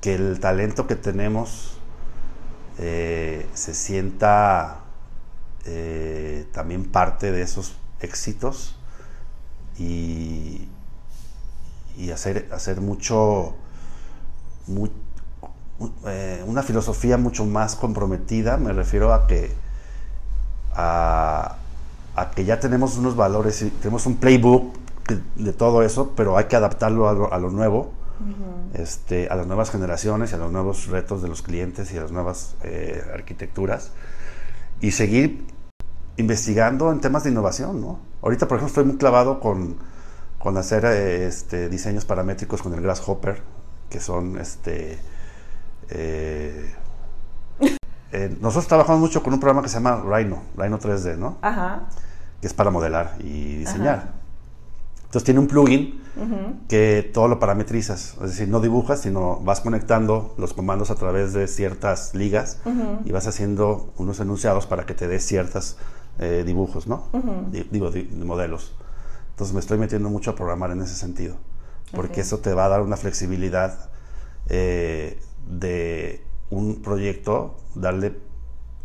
que 0.00 0.14
el 0.14 0.38
talento 0.38 0.86
que 0.86 0.94
tenemos 0.94 1.78
eh, 2.78 3.48
se 3.54 3.74
sienta 3.74 4.80
también 6.52 6.84
parte 6.92 7.32
de 7.32 7.40
esos 7.42 7.76
éxitos 8.00 8.76
y, 9.78 10.68
y 11.96 12.10
hacer, 12.10 12.48
hacer 12.52 12.80
mucho, 12.80 13.54
eh, 16.06 16.44
una 16.46 16.62
filosofía 16.62 17.16
mucho 17.16 17.44
más 17.44 17.76
comprometida, 17.76 18.56
me 18.56 18.72
refiero 18.72 19.12
a 19.12 19.26
que, 19.26 19.52
a, 20.74 21.56
que 22.34 22.44
ya 22.44 22.60
tenemos 22.60 22.96
unos 22.96 23.16
valores, 23.16 23.62
y 23.62 23.70
tenemos 23.70 24.06
un 24.06 24.16
playbook 24.16 24.74
de, 25.36 25.52
todo 25.52 25.82
eso, 25.82 26.12
pero 26.16 26.36
hay 26.36 26.44
que 26.44 26.56
adaptarlo 26.56 27.08
a 27.08 27.38
lo, 27.38 27.50
nuevo, 27.50 27.92
este, 28.72 29.28
a 29.28 29.36
las 29.36 29.46
nuevas 29.46 29.70
generaciones 29.70 30.32
y 30.32 30.34
a 30.34 30.38
los 30.38 30.50
nuevos 30.50 30.86
retos 30.86 31.22
de 31.22 31.28
los 31.28 31.42
clientes 31.42 31.92
y 31.92 31.98
a 31.98 32.02
las 32.02 32.12
nuevas 32.12 32.56
eh, 32.62 33.02
arquitecturas 33.12 33.92
y 34.80 34.92
seguir 34.92 35.44
investigando 36.16 36.92
en 36.92 37.00
temas 37.00 37.24
de 37.24 37.30
innovación, 37.30 37.80
¿no? 37.80 37.98
Ahorita, 38.22 38.48
por 38.48 38.56
ejemplo, 38.56 38.68
estoy 38.68 38.84
muy 38.84 38.96
clavado 38.96 39.40
con, 39.40 39.76
con 40.44 40.58
hacer 40.58 40.84
este, 40.84 41.70
diseños 41.70 42.04
paramétricos 42.04 42.60
con 42.60 42.74
el 42.74 42.82
Grasshopper, 42.82 43.40
que 43.88 43.98
son, 43.98 44.38
este, 44.38 44.98
eh, 45.88 46.74
eh, 48.12 48.36
nosotros 48.42 48.68
trabajamos 48.68 49.00
mucho 49.00 49.22
con 49.22 49.32
un 49.32 49.40
programa 49.40 49.62
que 49.62 49.70
se 49.70 49.76
llama 49.76 50.04
Rhino, 50.04 50.42
Rhino 50.54 50.78
3D, 50.78 51.16
¿no? 51.16 51.38
Ajá. 51.40 51.84
Que 52.42 52.46
es 52.46 52.52
para 52.52 52.70
modelar 52.70 53.16
y 53.20 53.56
diseñar. 53.56 54.12
Entonces 55.04 55.24
tiene 55.24 55.40
un 55.40 55.46
plugin 55.46 56.02
que 56.68 57.10
todo 57.14 57.26
lo 57.26 57.38
parametrizas, 57.38 58.14
es 58.22 58.30
decir, 58.30 58.48
no 58.48 58.60
dibujas, 58.60 59.00
sino 59.00 59.40
vas 59.40 59.62
conectando 59.62 60.34
los 60.36 60.52
comandos 60.52 60.90
a 60.90 60.94
través 60.96 61.32
de 61.32 61.48
ciertas 61.48 62.14
ligas 62.14 62.58
y 63.06 63.12
vas 63.12 63.26
haciendo 63.26 63.94
unos 63.96 64.20
enunciados 64.20 64.66
para 64.66 64.84
que 64.84 64.92
te 64.92 65.08
dé 65.08 65.20
ciertos 65.20 65.78
eh, 66.18 66.42
dibujos, 66.44 66.86
¿no? 66.86 67.04
Digo, 67.70 67.90
modelos. 68.26 68.74
Entonces 69.34 69.52
me 69.52 69.58
estoy 69.58 69.78
metiendo 69.78 70.08
mucho 70.10 70.30
a 70.30 70.36
programar 70.36 70.70
en 70.70 70.80
ese 70.80 70.94
sentido, 70.94 71.34
porque 71.92 72.20
eso 72.20 72.38
te 72.38 72.54
va 72.54 72.66
a 72.66 72.68
dar 72.68 72.82
una 72.82 72.96
flexibilidad 72.96 73.90
eh, 74.48 75.20
de 75.48 76.24
un 76.50 76.82
proyecto, 76.82 77.56
darle 77.74 78.16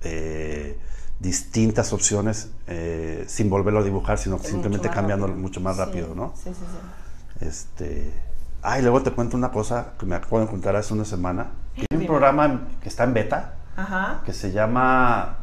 eh, 0.02 0.80
distintas 1.20 1.94
opciones 1.94 2.50
eh, 2.66 3.26
sin 3.28 3.52
volverlo 3.52 3.82
a 3.82 3.84
dibujar, 3.84 4.18
sino 4.18 4.40
simplemente 4.40 4.90
cambiando 4.90 5.28
mucho 5.28 5.62
más 5.62 5.78
rápido, 5.78 6.16
¿no? 6.16 6.34
Sí, 6.36 6.50
sí, 6.50 6.56
sí. 6.56 7.46
Este, 7.46 8.12
ah, 8.64 8.80
y 8.80 8.82
luego 8.82 9.04
te 9.04 9.12
cuento 9.12 9.38
una 9.38 9.52
cosa 9.52 9.94
que 10.00 10.08
me 10.08 10.16
acabo 10.16 10.40
de 10.40 10.46
encontrar 10.46 10.76
hace 10.76 10.96
una 10.96 11.06
semana. 11.06 11.52
Hay 11.78 11.96
un 11.96 12.08
programa 12.08 12.70
que 12.82 12.90
está 12.90 13.04
en 13.04 13.14
beta 13.14 13.56
que 14.26 14.34
se 14.34 14.52
llama 14.52 15.38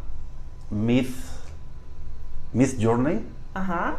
Myth, 0.70 1.14
Myth 2.52 2.76
Journey. 2.80 3.24
Ajá. 3.54 3.98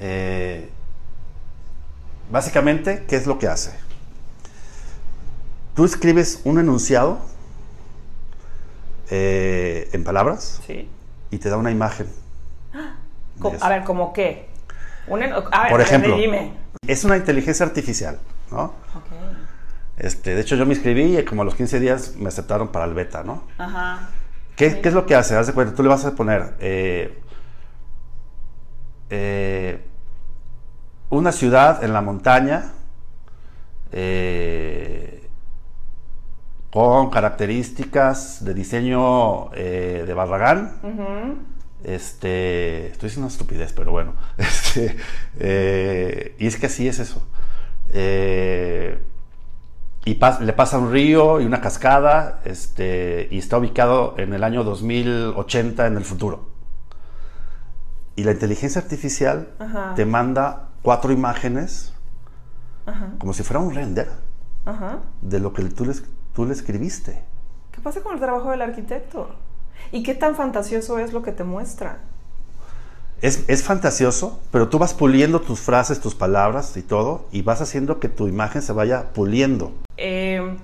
Eh, 0.00 0.68
básicamente, 2.30 3.04
¿qué 3.06 3.16
es 3.16 3.26
lo 3.26 3.38
que 3.38 3.46
hace? 3.46 3.72
Tú 5.74 5.84
escribes 5.84 6.40
un 6.44 6.58
enunciado 6.58 7.20
eh, 9.10 9.88
en 9.92 10.02
palabras 10.02 10.60
y 11.30 11.38
te 11.38 11.48
da 11.48 11.56
una 11.56 11.70
imagen. 11.70 12.08
A 13.60 13.68
ver, 13.68 13.84
¿cómo 13.84 14.12
qué? 14.12 14.48
Por 15.06 15.80
ejemplo, 15.80 16.16
es 16.86 17.04
una 17.04 17.16
inteligencia 17.16 17.66
artificial, 17.66 18.18
¿no? 18.50 18.74
Este, 19.96 20.34
de 20.34 20.40
hecho, 20.40 20.56
yo 20.56 20.64
me 20.64 20.74
inscribí 20.74 21.18
y 21.18 21.24
como 21.24 21.42
a 21.42 21.44
los 21.44 21.54
15 21.54 21.78
días 21.78 22.16
me 22.16 22.28
aceptaron 22.28 22.68
para 22.68 22.86
el 22.86 22.94
beta, 22.94 23.22
¿no? 23.22 23.44
Ajá. 23.58 24.08
¿Qué, 24.56 24.80
es 24.82 24.92
lo 24.92 25.06
que 25.06 25.14
hace? 25.14 25.36
Haz 25.36 25.46
de 25.46 25.52
cuenta, 25.52 25.74
tú 25.74 25.82
le 25.82 25.88
vas 25.88 26.04
a 26.04 26.14
poner 26.14 26.54
eh, 26.60 27.18
eh, 29.10 29.84
una 31.10 31.32
ciudad 31.32 31.82
en 31.82 31.92
la 31.92 32.00
montaña, 32.00 32.72
eh, 33.92 35.28
con 36.72 37.10
características 37.10 38.44
de 38.44 38.54
diseño 38.54 39.52
eh, 39.54 40.04
de 40.06 40.14
Barragán. 40.14 41.50
Este, 41.82 42.88
estoy 42.88 43.08
diciendo 43.08 43.26
una 43.26 43.32
estupidez, 43.32 43.72
pero 43.72 43.90
bueno. 43.90 44.14
Este, 44.38 44.96
eh, 45.38 46.36
y 46.38 46.46
es 46.46 46.56
que 46.56 46.66
así 46.66 46.86
es 46.86 47.00
eso. 47.00 47.26
Y 50.04 50.14
le 50.44 50.52
pasa 50.52 50.78
un 50.78 50.92
río 50.92 51.40
y 51.40 51.44
una 51.44 51.60
cascada, 51.60 52.40
este, 52.44 53.26
y 53.32 53.38
está 53.38 53.58
ubicado 53.58 54.14
en 54.16 54.32
el 54.32 54.44
año 54.44 54.62
2080 54.62 55.86
en 55.88 55.96
el 55.96 56.04
futuro. 56.04 56.48
Y 58.14 58.22
la 58.22 58.30
inteligencia 58.30 58.80
artificial 58.80 59.48
te 59.96 60.06
manda 60.06 60.69
cuatro 60.82 61.12
imágenes, 61.12 61.92
como 63.18 63.32
si 63.32 63.42
fuera 63.42 63.60
un 63.60 63.74
render, 63.74 64.10
de 65.22 65.40
lo 65.40 65.52
que 65.52 65.64
tú 65.64 65.84
les 65.84 66.02
tú 66.32 66.44
le 66.46 66.52
escribiste. 66.52 67.22
¿Qué 67.72 67.80
pasa 67.80 68.02
con 68.02 68.14
el 68.14 68.20
trabajo 68.20 68.50
del 68.50 68.62
arquitecto? 68.62 69.30
¿Y 69.92 70.02
qué 70.02 70.14
tan 70.14 70.34
fantasioso 70.34 70.98
es 70.98 71.12
lo 71.12 71.22
que 71.22 71.32
te 71.32 71.44
muestra? 71.44 71.98
Es, 73.20 73.44
es, 73.48 73.62
fantasioso, 73.62 74.40
pero 74.50 74.68
tú 74.68 74.78
vas 74.78 74.94
puliendo 74.94 75.40
tus 75.40 75.60
frases, 75.60 76.00
tus 76.00 76.14
palabras 76.14 76.76
y 76.76 76.82
todo, 76.82 77.26
y 77.32 77.42
vas 77.42 77.60
haciendo 77.60 78.00
que 78.00 78.08
tu 78.08 78.28
imagen 78.28 78.62
se 78.62 78.72
vaya 78.72 79.12
puliendo. 79.12 79.74
Eh, 79.98 80.56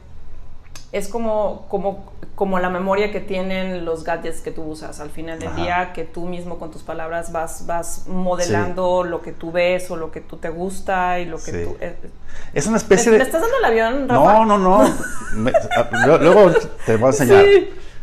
es 0.93 1.09
como, 1.09 1.67
como, 1.69 2.13
como 2.35 2.59
la 2.59 2.71
memoria 2.71 3.11
que 3.11 3.21
tienen 3.21 3.85
los 3.85 4.05
gadgets 4.05 4.41
que 4.41 4.51
tú 4.51 4.63
usas. 4.63 5.01
Al 5.01 5.11
final 5.11 5.39
del 5.39 5.55
día, 5.57 5.93
que 5.93 6.05
tú 6.05 6.27
mismo 6.27 6.59
con 6.59 6.71
tus 6.71 6.83
palabras 6.83 7.33
vas, 7.33 7.67
vas 7.67 8.07
modelando 8.07 9.05
lo 9.05 9.23
que 9.23 9.33
tú 9.33 9.53
ves 9.53 9.91
o 9.91 9.97
lo 9.97 10.11
que 10.11 10.21
tú 10.21 10.37
te 10.37 10.49
gusta 10.49 11.19
y 11.21 11.27
lo 11.27 11.39
que 11.39 11.53
tú... 11.53 11.77
Eh, 11.81 11.97
es 12.55 12.67
una 12.67 12.77
especie 12.77 13.11
de... 13.11 13.19
¿Me 13.19 13.25
estás 13.25 13.41
dando 13.41 13.57
el 13.59 13.65
avión, 13.65 14.09
Rafa? 14.09 14.45
No, 14.45 14.47
no, 14.47 14.59
no. 14.59 16.19
Luego 16.19 16.53
te 16.85 16.97
voy 16.97 17.07
a 17.07 17.09
enseñar. 17.11 17.45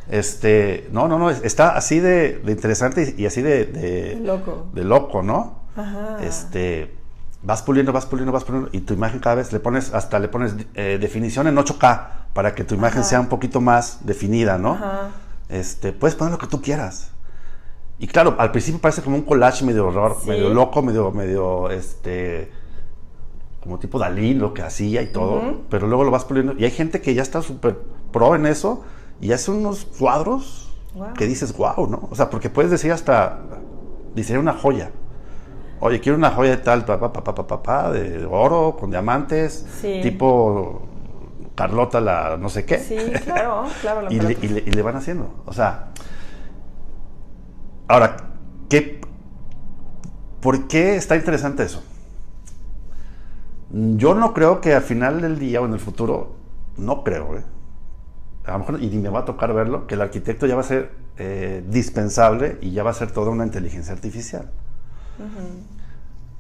Este, 0.10 0.90
no, 0.92 1.08
no, 1.08 1.18
no, 1.18 1.30
está 1.30 1.78
así 1.78 2.00
de, 2.00 2.42
interesante 2.48 3.16
y 3.18 3.26
así 3.26 3.42
de, 3.42 3.66
de, 3.66 4.16
loco. 4.22 4.68
De 4.74 4.84
loco, 4.84 5.24
¿no? 5.24 5.62
Ajá. 5.78 6.18
Este, 6.22 6.94
vas 7.42 7.62
puliendo, 7.62 7.94
vas 7.94 8.06
puliendo, 8.06 8.32
vas 8.32 8.44
puliendo 8.44 8.70
y 8.74 8.82
tu 8.82 8.94
imagen 8.94 9.20
cada 9.20 9.36
vez 9.36 9.54
le 9.54 9.60
pones, 9.60 9.94
hasta 9.94 10.20
le 10.20 10.28
pones 10.28 10.56
eh, 10.76 10.98
definición 11.00 11.48
en 11.48 11.56
8K 11.56 12.23
para 12.34 12.56
que 12.56 12.64
tu 12.64 12.76
imagen 12.76 13.04
sea 13.04 13.20
un 13.20 13.28
poquito 13.28 13.62
más 13.62 14.06
definida, 14.06 14.58
¿no? 14.58 14.78
Este, 15.50 15.94
puedes 15.94 16.16
poner 16.16 16.32
lo 16.32 16.38
que 16.40 16.48
tú 16.48 16.62
quieras. 16.62 17.12
Y 18.00 18.08
claro, 18.08 18.36
al 18.40 18.52
principio 18.52 18.82
parece 18.82 19.02
como 19.02 19.16
un 19.16 19.22
collage 19.22 19.64
medio 19.64 19.88
horror, 19.88 20.18
medio 20.26 20.50
loco, 20.50 20.82
medio, 20.82 21.12
medio, 21.12 21.70
este, 21.70 22.52
como 23.62 23.78
tipo 23.78 24.00
Dalí, 24.00 24.34
lo 24.34 24.54
que 24.54 24.64
hacía 24.64 25.02
y 25.02 25.08
todo, 25.08 25.62
pero 25.70 25.88
luego 25.88 26.04
lo 26.04 26.12
vas 26.12 26.26
puliendo. 26.26 26.54
Y 26.58 26.66
hay 26.66 26.72
gente 26.72 27.02
que 27.02 27.14
ya 27.14 27.22
está 27.22 27.42
súper 27.42 27.78
pro 28.12 28.36
en 28.36 28.46
eso 28.46 28.84
y 29.22 29.32
hace 29.32 29.52
unos 29.52 29.86
cuadros 29.86 30.76
que 31.18 31.28
dices, 31.28 31.56
wow, 31.56 31.88
¿no? 31.88 32.08
O 32.12 32.16
sea, 32.16 32.30
porque 32.30 32.50
puedes 32.50 32.72
decir 32.72 32.92
hasta, 32.92 33.40
diseñar 34.16 34.42
una 34.42 34.54
joya. 34.54 34.92
Oye, 35.80 36.00
quiero 36.00 36.18
una 36.18 36.32
joya 36.32 36.52
de 36.52 36.58
tal, 36.58 36.86
papá, 36.86 37.14
papá, 37.14 37.36
papá, 37.36 37.64
pa, 37.64 37.92
de 37.92 38.26
oro, 38.26 38.76
con 38.80 38.90
diamantes, 38.90 39.66
tipo 39.82 40.82
Carlota 41.56 42.02
la 42.02 42.38
no 42.38 42.50
sé 42.50 42.66
qué. 42.66 42.80
Sí, 42.80 42.98
claro, 43.24 43.66
claro. 43.82 44.12
y, 44.12 44.20
le, 44.20 44.38
y, 44.42 44.72
le, 44.72 44.82
van 44.82 44.96
haciendo. 44.96 45.44
O 45.46 45.54
sea, 45.54 45.90
ahora, 47.88 48.18
¿qué, 48.70 49.02
¿por 50.42 50.68
qué 50.68 50.96
está 50.96 51.16
interesante 51.16 51.64
eso? 51.64 51.84
Yo 53.72 54.14
no 54.14 54.34
creo 54.34 54.62
que 54.62 54.74
al 54.74 54.84
final 54.84 55.22
del 55.22 55.40
día 55.40 55.62
o 55.62 55.66
en 55.66 55.74
el 55.74 55.80
futuro, 55.80 56.36
no 56.78 57.04
creo, 57.04 57.38
¿eh? 57.38 57.44
a 58.46 58.52
lo 58.52 58.60
mejor 58.60 58.84
y 58.84 58.88
ni 58.88 58.98
me 58.98 59.10
va 59.10 59.20
a 59.20 59.26
tocar 59.26 59.54
verlo, 59.54 59.88
que 59.88 59.96
el 59.96 60.02
arquitecto 60.02 60.46
ya 60.46 60.56
va 60.56 60.62
a 60.62 60.66
ser 60.66 60.92
eh, 61.18 61.64
dispensable 61.68 62.58
y 62.62 62.72
ya 62.72 62.84
va 62.84 62.92
a 62.92 62.94
ser 62.94 63.12
toda 63.12 63.32
una 63.32 63.46
inteligencia 63.46 63.94
artificial. 63.94 64.52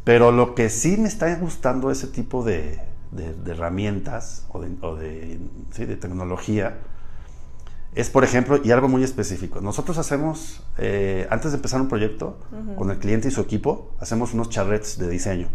Pero 0.03 0.31
lo 0.31 0.53
que 0.55 0.69
sí 0.69 0.97
me 0.97 1.07
está 1.07 1.33
gustando 1.35 1.91
ese 1.91 2.07
tipo 2.07 2.43
de, 2.43 2.79
herramientas 3.45 4.47
o 4.49 4.61
de, 4.95 5.39
de 5.77 5.95
tecnología 5.97 6.77
es, 7.95 8.09
por 8.09 8.23
ejemplo, 8.23 8.59
y 8.63 8.71
algo 8.71 8.87
muy 8.87 9.03
específico. 9.03 9.61
Nosotros 9.61 9.99
hacemos, 9.99 10.63
eh, 10.79 11.27
antes 11.29 11.51
de 11.51 11.57
empezar 11.57 11.79
un 11.79 11.87
proyecto, 11.87 12.39
con 12.75 12.89
el 12.89 12.97
cliente 12.97 13.27
y 13.27 13.31
su 13.31 13.41
equipo, 13.41 13.91
hacemos 13.99 14.33
unos 14.33 14.49
charrettes 14.49 14.97
de 14.97 15.09
diseño, 15.09 15.47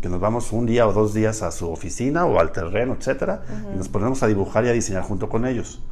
que 0.00 0.08
nos 0.08 0.18
vamos 0.20 0.52
un 0.52 0.66
día 0.66 0.86
o 0.86 0.92
dos 0.92 1.12
días 1.12 1.42
a 1.42 1.50
su 1.50 1.70
oficina 1.70 2.24
o 2.24 2.40
al 2.40 2.52
terreno, 2.52 2.96
etcétera, 2.98 3.42
y 3.72 3.76
nos 3.76 3.88
ponemos 3.88 4.22
a 4.22 4.26
dibujar 4.26 4.64
y 4.64 4.68
a 4.68 4.72
diseñar 4.72 5.02
junto 5.02 5.28
con 5.28 5.44
ellos. 5.44 5.82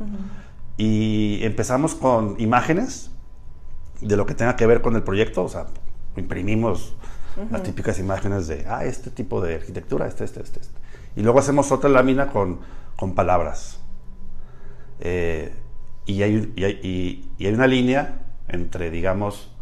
Y 0.79 1.41
empezamos 1.43 1.95
con 1.95 2.37
imágenes 2.41 3.11
de 4.01 4.17
lo 4.17 4.25
que 4.25 4.35
tenga 4.35 4.57
que 4.57 4.67
ver 4.67 4.81
con 4.81 4.97
el 4.97 5.03
proyecto, 5.03 5.45
o 5.45 5.49
sea, 5.49 5.67
imprimimos 6.17 6.97
las 7.51 7.63
típicas 7.63 7.99
imágenes 7.99 8.47
de, 8.47 8.65
ah, 8.67 8.85
este 8.85 9.11
tipo 9.11 9.43
de 9.43 9.57
arquitectura, 9.57 10.07
este, 10.07 10.25
este, 10.25 10.43
este. 10.43 10.61
este. 10.61 10.82
Y 11.17 11.23
luego 11.23 11.39
hacemos 11.39 11.71
otra 11.73 11.91
lámina 11.91 12.29
con, 12.29 12.61
con 12.97 13.15
palabras. 13.15 13.81
Eh, 15.01 15.53
y 16.07 16.23
hay, 16.23 16.53
y 16.57 16.65
hay, 16.65 16.81
y, 17.39 17.47
hay 17.47 17.53
una 17.55 17.67
línea 17.67 18.21
entre, 18.49 18.91
digamos, 18.91 19.53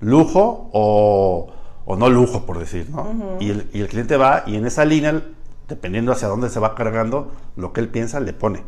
lujo 0.00 0.70
o, 0.72 1.52
o 1.84 1.96
no 1.96 2.08
lujo, 2.08 2.46
por 2.46 2.58
decir, 2.58 2.88
¿no? 2.90 3.36
y, 3.40 3.50
el, 3.50 3.68
y, 3.72 3.80
el, 3.80 3.88
cliente 3.88 4.16
va 4.16 4.44
y 4.46 4.56
en 4.56 4.66
esa 4.66 4.84
línea, 4.84 5.22
dependiendo 5.68 6.12
hacia 6.12 6.28
dónde 6.28 6.48
se 6.48 6.60
va 6.60 6.74
cargando, 6.74 7.32
lo 7.56 7.72
que 7.72 7.80
él 7.80 7.88
piensa 7.88 8.20
le 8.20 8.32
pone. 8.32 8.62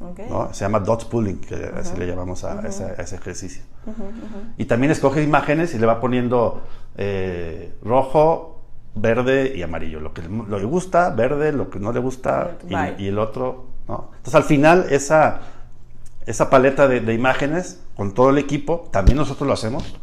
¿no? 0.00 0.52
Se 0.54 0.60
llama 0.60 0.80
dot 0.80 1.08
pooling, 1.08 1.40
que 1.40 1.72
así 1.76 1.96
le 1.96 2.06
llamamos 2.06 2.44
a, 2.44 2.66
ese, 2.66 3.16
ejercicio. 3.16 3.62
Y 4.56 4.66
también 4.66 4.92
escoge 4.92 5.22
imágenes 5.22 5.74
y 5.74 5.78
le 5.78 5.86
va 5.86 6.00
poniendo 6.00 6.62
eh, 6.96 7.74
rojo, 7.82 8.57
verde 9.00 9.52
y 9.56 9.62
amarillo. 9.62 10.00
Lo 10.00 10.12
que 10.12 10.22
le 10.22 10.64
gusta, 10.64 11.10
verde, 11.10 11.52
lo 11.52 11.70
que 11.70 11.78
no 11.78 11.92
le 11.92 12.00
gusta 12.00 12.58
y, 12.68 13.04
y, 13.04 13.08
el 13.08 13.18
otro, 13.18 13.66
¿no? 13.88 14.10
Entonces 14.16 14.34
al 14.34 14.44
final 14.44 14.86
esa 14.90 15.40
esa 16.28 16.50
paleta 16.50 16.86
de, 16.88 17.14
imágenes 17.14 17.80
con 17.96 18.12
todo 18.12 18.28
el 18.28 18.36
equipo, 18.36 18.86
también 18.92 19.16
nosotros 19.16 19.46
lo 19.46 19.54
hacemos 19.54 19.96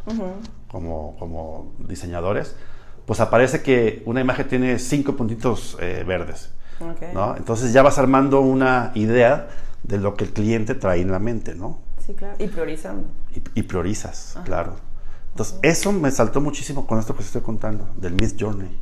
como, 0.66 1.14
como, 1.20 1.72
diseñadores, 1.78 2.56
pues 3.06 3.20
aparece 3.20 3.62
que 3.62 4.02
una 4.06 4.20
imagen 4.20 4.48
tiene 4.48 4.80
cinco 4.80 5.14
puntitos 5.14 5.76
eh, 5.80 6.04
verdes. 6.04 6.50
¿no? 7.14 7.36
Entonces 7.36 7.72
ya 7.72 7.82
vas 7.82 7.98
armando 7.98 8.40
una 8.40 8.90
idea 8.96 9.48
de 9.84 9.98
lo 9.98 10.14
que 10.14 10.24
el 10.24 10.32
cliente 10.32 10.74
trae 10.74 11.00
en 11.00 11.12
la 11.12 11.20
mente, 11.20 11.54
¿no? 11.54 11.78
Sí, 12.04 12.12
claro. 12.14 12.34
Y 12.40 12.48
priorizando. 12.48 13.08
Y, 13.54 13.62
priorizas, 13.62 14.36
claro. 14.44 14.74
Entonces, 15.30 15.58
eso 15.62 15.92
me 15.92 16.10
saltó 16.10 16.40
muchísimo 16.40 16.88
con 16.88 16.98
esto 16.98 17.14
que 17.14 17.22
estoy 17.22 17.42
contando, 17.42 17.88
del 17.96 18.14
Miss 18.14 18.34
Journey. 18.38 18.80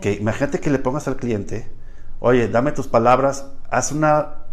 Que 0.00 0.14
imagínate 0.14 0.60
que 0.60 0.70
le 0.70 0.78
pongas 0.78 1.06
al 1.08 1.16
cliente, 1.16 1.70
oye, 2.18 2.48
dame 2.48 2.72
tus 2.72 2.88
palabras, 2.88 3.46
haz 3.70 3.92
una 3.92 4.46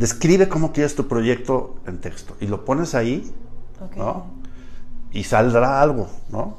describe 0.00 0.48
cómo 0.48 0.72
quieres 0.72 0.96
tu 0.96 1.06
proyecto 1.06 1.76
en 1.86 2.00
texto 2.00 2.34
y 2.40 2.46
lo 2.46 2.64
pones 2.64 2.94
ahí, 2.94 3.30
¿no? 3.96 4.26
Y 5.12 5.24
saldrá 5.24 5.82
algo, 5.82 6.08
¿no? 6.30 6.56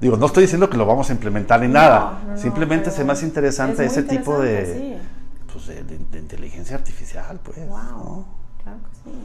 Digo, 0.00 0.16
no 0.16 0.26
estoy 0.26 0.42
diciendo 0.42 0.70
que 0.70 0.76
lo 0.76 0.86
vamos 0.86 1.10
a 1.10 1.12
implementar 1.12 1.60
ni 1.60 1.68
nada, 1.68 2.36
simplemente 2.36 2.90
es 2.90 3.04
más 3.04 3.22
interesante 3.24 3.84
ese 3.84 4.04
tipo 4.04 4.38
de, 4.38 5.00
pues 5.52 5.66
de, 5.66 6.18
inteligencia 6.18 6.76
artificial, 6.76 7.40
pues. 7.42 7.56
Wow, 7.66 8.26
claro 8.62 8.78
que 8.78 9.10
sí. 9.10 9.16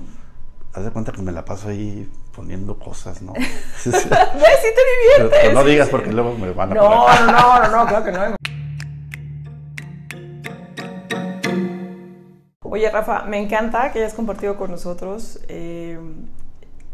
Haz 0.74 0.86
de 0.86 0.92
cuenta 0.92 1.12
que 1.12 1.22
me 1.22 1.32
la 1.32 1.46
paso 1.46 1.68
ahí 1.68 2.10
poniendo 2.32 2.78
cosas, 2.80 3.22
¿no? 3.22 3.34
sí, 3.78 3.92
sí 3.92 4.00
te 4.00 5.20
diviertes. 5.20 5.54
no 5.54 5.64
digas 5.64 5.90
porque 5.90 6.12
luego 6.12 6.38
me 6.38 6.52
van 6.52 6.72
a 6.72 6.76
no, 6.76 6.90
No, 6.90 7.32
no, 7.32 7.60
no, 7.60 7.78
no, 7.78 7.88
claro 7.88 8.06
que 8.06 8.12
no. 8.12 8.36
Oye, 12.64 12.90
Rafa, 12.90 13.24
me 13.24 13.38
encanta 13.38 13.92
que 13.92 14.00
hayas 14.00 14.14
compartido 14.14 14.56
con 14.56 14.72
nosotros. 14.72 15.42
Eh, 15.50 16.00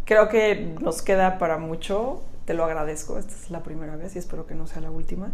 creo 0.05 0.27
que 0.27 0.75
nos 0.81 1.03
queda 1.03 1.37
para 1.37 1.59
mucho. 1.59 2.23
Te 2.45 2.55
lo 2.55 2.65
agradezco. 2.65 3.19
Esta 3.19 3.33
es 3.33 3.51
la 3.51 3.61
primera 3.61 3.95
vez 3.95 4.15
y 4.15 4.19
espero 4.19 4.47
que 4.47 4.55
no 4.55 4.65
sea 4.65 4.81
la 4.81 4.89
última. 4.89 5.31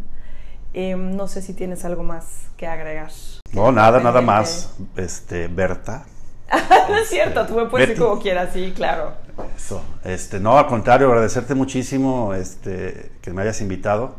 Eh, 0.74 0.95
no 0.97 1.30
sé 1.30 1.41
si 1.41 1.54
tienes 1.54 1.86
algo 1.86 2.04
más 2.04 2.47
que 2.58 2.68
agregar. 2.68 3.12
No, 3.54 3.72
nada, 3.72 4.01
nada 4.01 4.22
más. 4.22 4.76
Este, 4.97 5.47
Berta. 5.47 6.06
no 6.89 6.98
es 6.98 7.10
cierto, 7.10 7.46
tú 7.46 7.56
me 7.56 7.66
puedes 7.66 7.89
decir 7.89 8.04
como 8.04 8.22
quieras, 8.22 8.50
sí, 8.54 8.74
claro. 8.76 9.14
Eso, 9.56 9.82
este, 10.04 10.39
no, 10.39 10.58
al 10.58 10.68
contrario, 10.68 11.08
agradecerte 11.08 11.56
muchísimo 11.56 12.34
este, 12.34 13.12
que 13.22 13.32
me 13.32 13.41
hayas 13.41 13.62
invitado, 13.62 14.16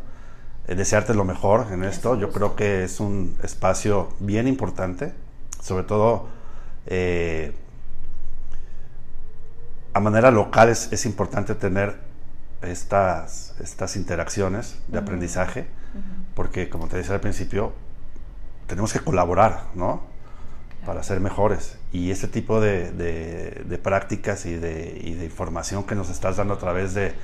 eh, 0.66 0.74
desearte 0.74 1.14
lo 1.14 1.24
mejor 1.24 1.66
en 1.70 1.84
esto. 1.84 2.18
Yo 2.18 2.30
creo 2.30 2.56
que 2.56 2.84
es 2.84 2.98
un 2.98 3.36
espacio 3.42 4.08
bien 4.18 4.48
importante 4.48 5.12
sobre 5.64 5.84
todo 5.84 6.28
eh, 6.84 7.56
a 9.94 10.00
manera 10.00 10.30
local 10.30 10.68
es, 10.68 11.06
importante 11.06 11.54
tener 11.54 11.96
estas, 12.60 13.54
estas 13.60 13.96
interacciones 13.96 14.76
de 14.88 14.98
aprendizaje, 14.98 15.66
porque 16.34 16.68
como 16.68 16.88
te 16.88 16.98
decía 16.98 17.14
al 17.14 17.20
principio, 17.20 17.72
tenemos 18.66 18.92
que 18.92 19.00
colaborar, 19.00 19.68
¿no? 19.74 20.02
Para 20.86 21.02
ser 21.02 21.20
mejores. 21.20 21.78
Y 21.92 22.10
este 22.10 22.28
tipo 22.28 22.60
de, 22.60 23.80
prácticas 23.82 24.46
y 24.46 24.56
de, 24.56 25.24
información 25.24 25.84
que 25.84 25.94
nos 25.94 26.10
estás 26.10 26.36
dando 26.36 26.54
a 26.54 26.58
través 26.58 26.94
de, 26.94 27.14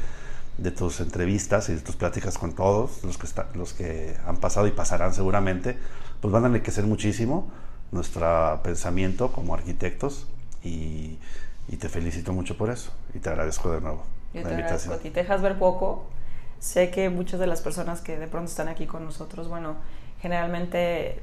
tus 0.76 1.00
entrevistas 1.00 1.68
y 1.68 1.74
de 1.74 1.80
tus 1.80 1.96
pláticas 1.96 2.36
con 2.36 2.52
todos 2.54 3.02
los 3.02 3.16
que, 3.16 3.26
los 3.54 3.72
que 3.72 4.16
han 4.26 4.36
pasado 4.36 4.66
y 4.66 4.70
pasarán 4.70 5.14
seguramente, 5.14 5.76
pues 6.20 6.32
van 6.32 6.44
a 6.44 6.46
enriquecer 6.48 6.84
muchísimo 6.84 7.50
nuestro 7.92 8.61
pensamiento 8.62 9.32
como 9.32 9.54
arquitectos 9.54 10.26
y, 10.62 11.18
te 11.78 11.88
felicito 11.88 12.32
mucho 12.32 12.56
por 12.58 12.68
eso 12.68 12.90
y 13.14 13.20
te 13.20 13.28
agradezco 13.28 13.70
de 13.70 13.80
nuevo 13.80 14.04
Yo 14.34 14.42
la 14.42 14.48
te 14.48 14.54
invitación. 14.54 14.92
Agradezco. 14.92 15.14
Te 15.14 15.20
dejas 15.20 15.40
ver 15.40 15.58
poco. 15.58 16.04
Sé 16.58 16.90
que 16.90 17.08
muchas 17.08 17.40
de 17.40 17.46
las 17.46 17.62
personas 17.62 18.00
que 18.00 18.18
de 18.18 18.26
pronto 18.26 18.50
están 18.50 18.68
aquí 18.68 18.86
con 18.86 19.04
nosotros, 19.04 19.48
bueno, 19.48 19.76
generalmente 20.20 21.22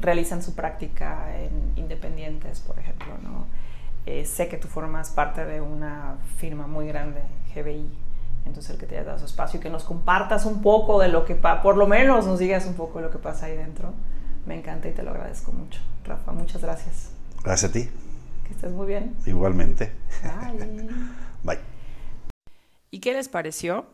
realizan 0.00 0.42
su 0.42 0.54
práctica 0.54 1.36
en 1.38 1.72
independientes, 1.76 2.60
por 2.60 2.78
ejemplo, 2.78 3.08
¿no? 3.22 3.46
Eh, 4.06 4.24
sé 4.24 4.48
que 4.48 4.56
tú 4.56 4.68
formas 4.68 5.10
parte 5.10 5.44
de 5.44 5.60
una 5.60 6.16
firma 6.38 6.66
muy 6.66 6.86
grande, 6.86 7.20
GBI, 7.54 7.90
entonces 8.46 8.70
el 8.70 8.78
que 8.78 8.86
te 8.86 8.96
haya 8.96 9.04
dado 9.04 9.18
su 9.18 9.26
espacio 9.26 9.60
y 9.60 9.62
que 9.62 9.70
nos 9.70 9.84
compartas 9.84 10.46
un 10.46 10.62
poco 10.62 10.98
de 10.98 11.08
lo 11.08 11.24
que, 11.24 11.34
por 11.34 11.76
lo 11.76 11.86
menos 11.86 12.26
nos 12.26 12.38
digas 12.38 12.64
un 12.66 12.74
poco 12.74 12.98
de 12.98 13.04
lo 13.04 13.10
que 13.10 13.18
pasa 13.18 13.46
ahí 13.46 13.56
dentro 13.56 13.92
me 14.48 14.54
encanta 14.54 14.88
y 14.88 14.92
te 14.92 15.02
lo 15.02 15.10
agradezco 15.10 15.52
mucho. 15.52 15.80
Rafa, 16.04 16.32
muchas 16.32 16.62
gracias. 16.62 17.10
Gracias 17.44 17.70
a 17.70 17.72
ti. 17.72 17.88
Que 18.46 18.54
estés 18.54 18.72
muy 18.72 18.86
bien. 18.86 19.14
Igualmente. 19.26 19.92
Bye. 20.22 20.88
Bye. 21.44 21.58
¿Y 22.90 23.00
qué 23.00 23.12
les 23.12 23.28
pareció? 23.28 23.86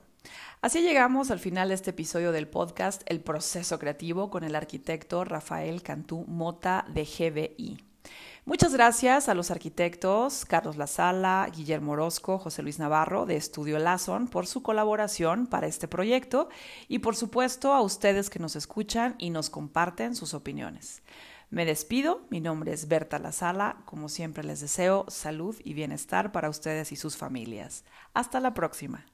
Así 0.65 0.81
llegamos 0.81 1.31
al 1.31 1.41
final 1.41 1.69
de 1.69 1.75
este 1.75 1.91
episodio 1.91 2.33
del 2.33 2.49
podcast 2.49 3.03
El 3.05 3.21
proceso 3.21 3.79
creativo 3.79 4.31
con 4.31 4.45
el 4.45 4.55
arquitecto 4.55 5.23
Rafael 5.23 5.83
Cantú 5.83 6.25
Mota 6.27 6.87
de 6.89 7.05
GBI. 7.05 7.85
Muchas 8.47 8.73
gracias 8.73 9.29
a 9.29 9.35
los 9.35 9.51
arquitectos 9.51 10.47
Carlos 10.47 10.79
Lazala, 10.79 11.47
Guillermo 11.55 11.93
Orozco, 11.93 12.39
José 12.39 12.63
Luis 12.63 12.79
Navarro 12.79 13.27
de 13.27 13.37
Estudio 13.37 13.79
Lazon 13.79 14.27
por 14.27 14.47
su 14.47 14.63
colaboración 14.63 15.49
para 15.49 15.67
este 15.67 15.87
proyecto 15.87 16.49
y 16.89 17.01
por 17.01 17.15
supuesto 17.15 17.75
a 17.75 17.83
ustedes 17.83 18.31
que 18.31 18.39
nos 18.39 18.57
escuchan 18.57 19.17
y 19.19 19.29
nos 19.29 19.51
comparten 19.51 20.17
sus 20.17 20.33
opiniones. 20.33 21.03
Me 21.51 21.67
despido, 21.67 22.23
mi 22.31 22.41
nombre 22.41 22.73
es 22.73 22.89
Berta 22.89 23.19
Lazala, 23.19 23.83
como 23.85 24.09
siempre 24.09 24.43
les 24.43 24.61
deseo 24.61 25.05
salud 25.09 25.57
y 25.63 25.75
bienestar 25.75 26.33
para 26.33 26.49
ustedes 26.49 26.91
y 26.91 26.97
sus 26.97 27.19
familias. 27.19 27.85
Hasta 28.15 28.41
la 28.41 28.55
próxima. 28.55 29.05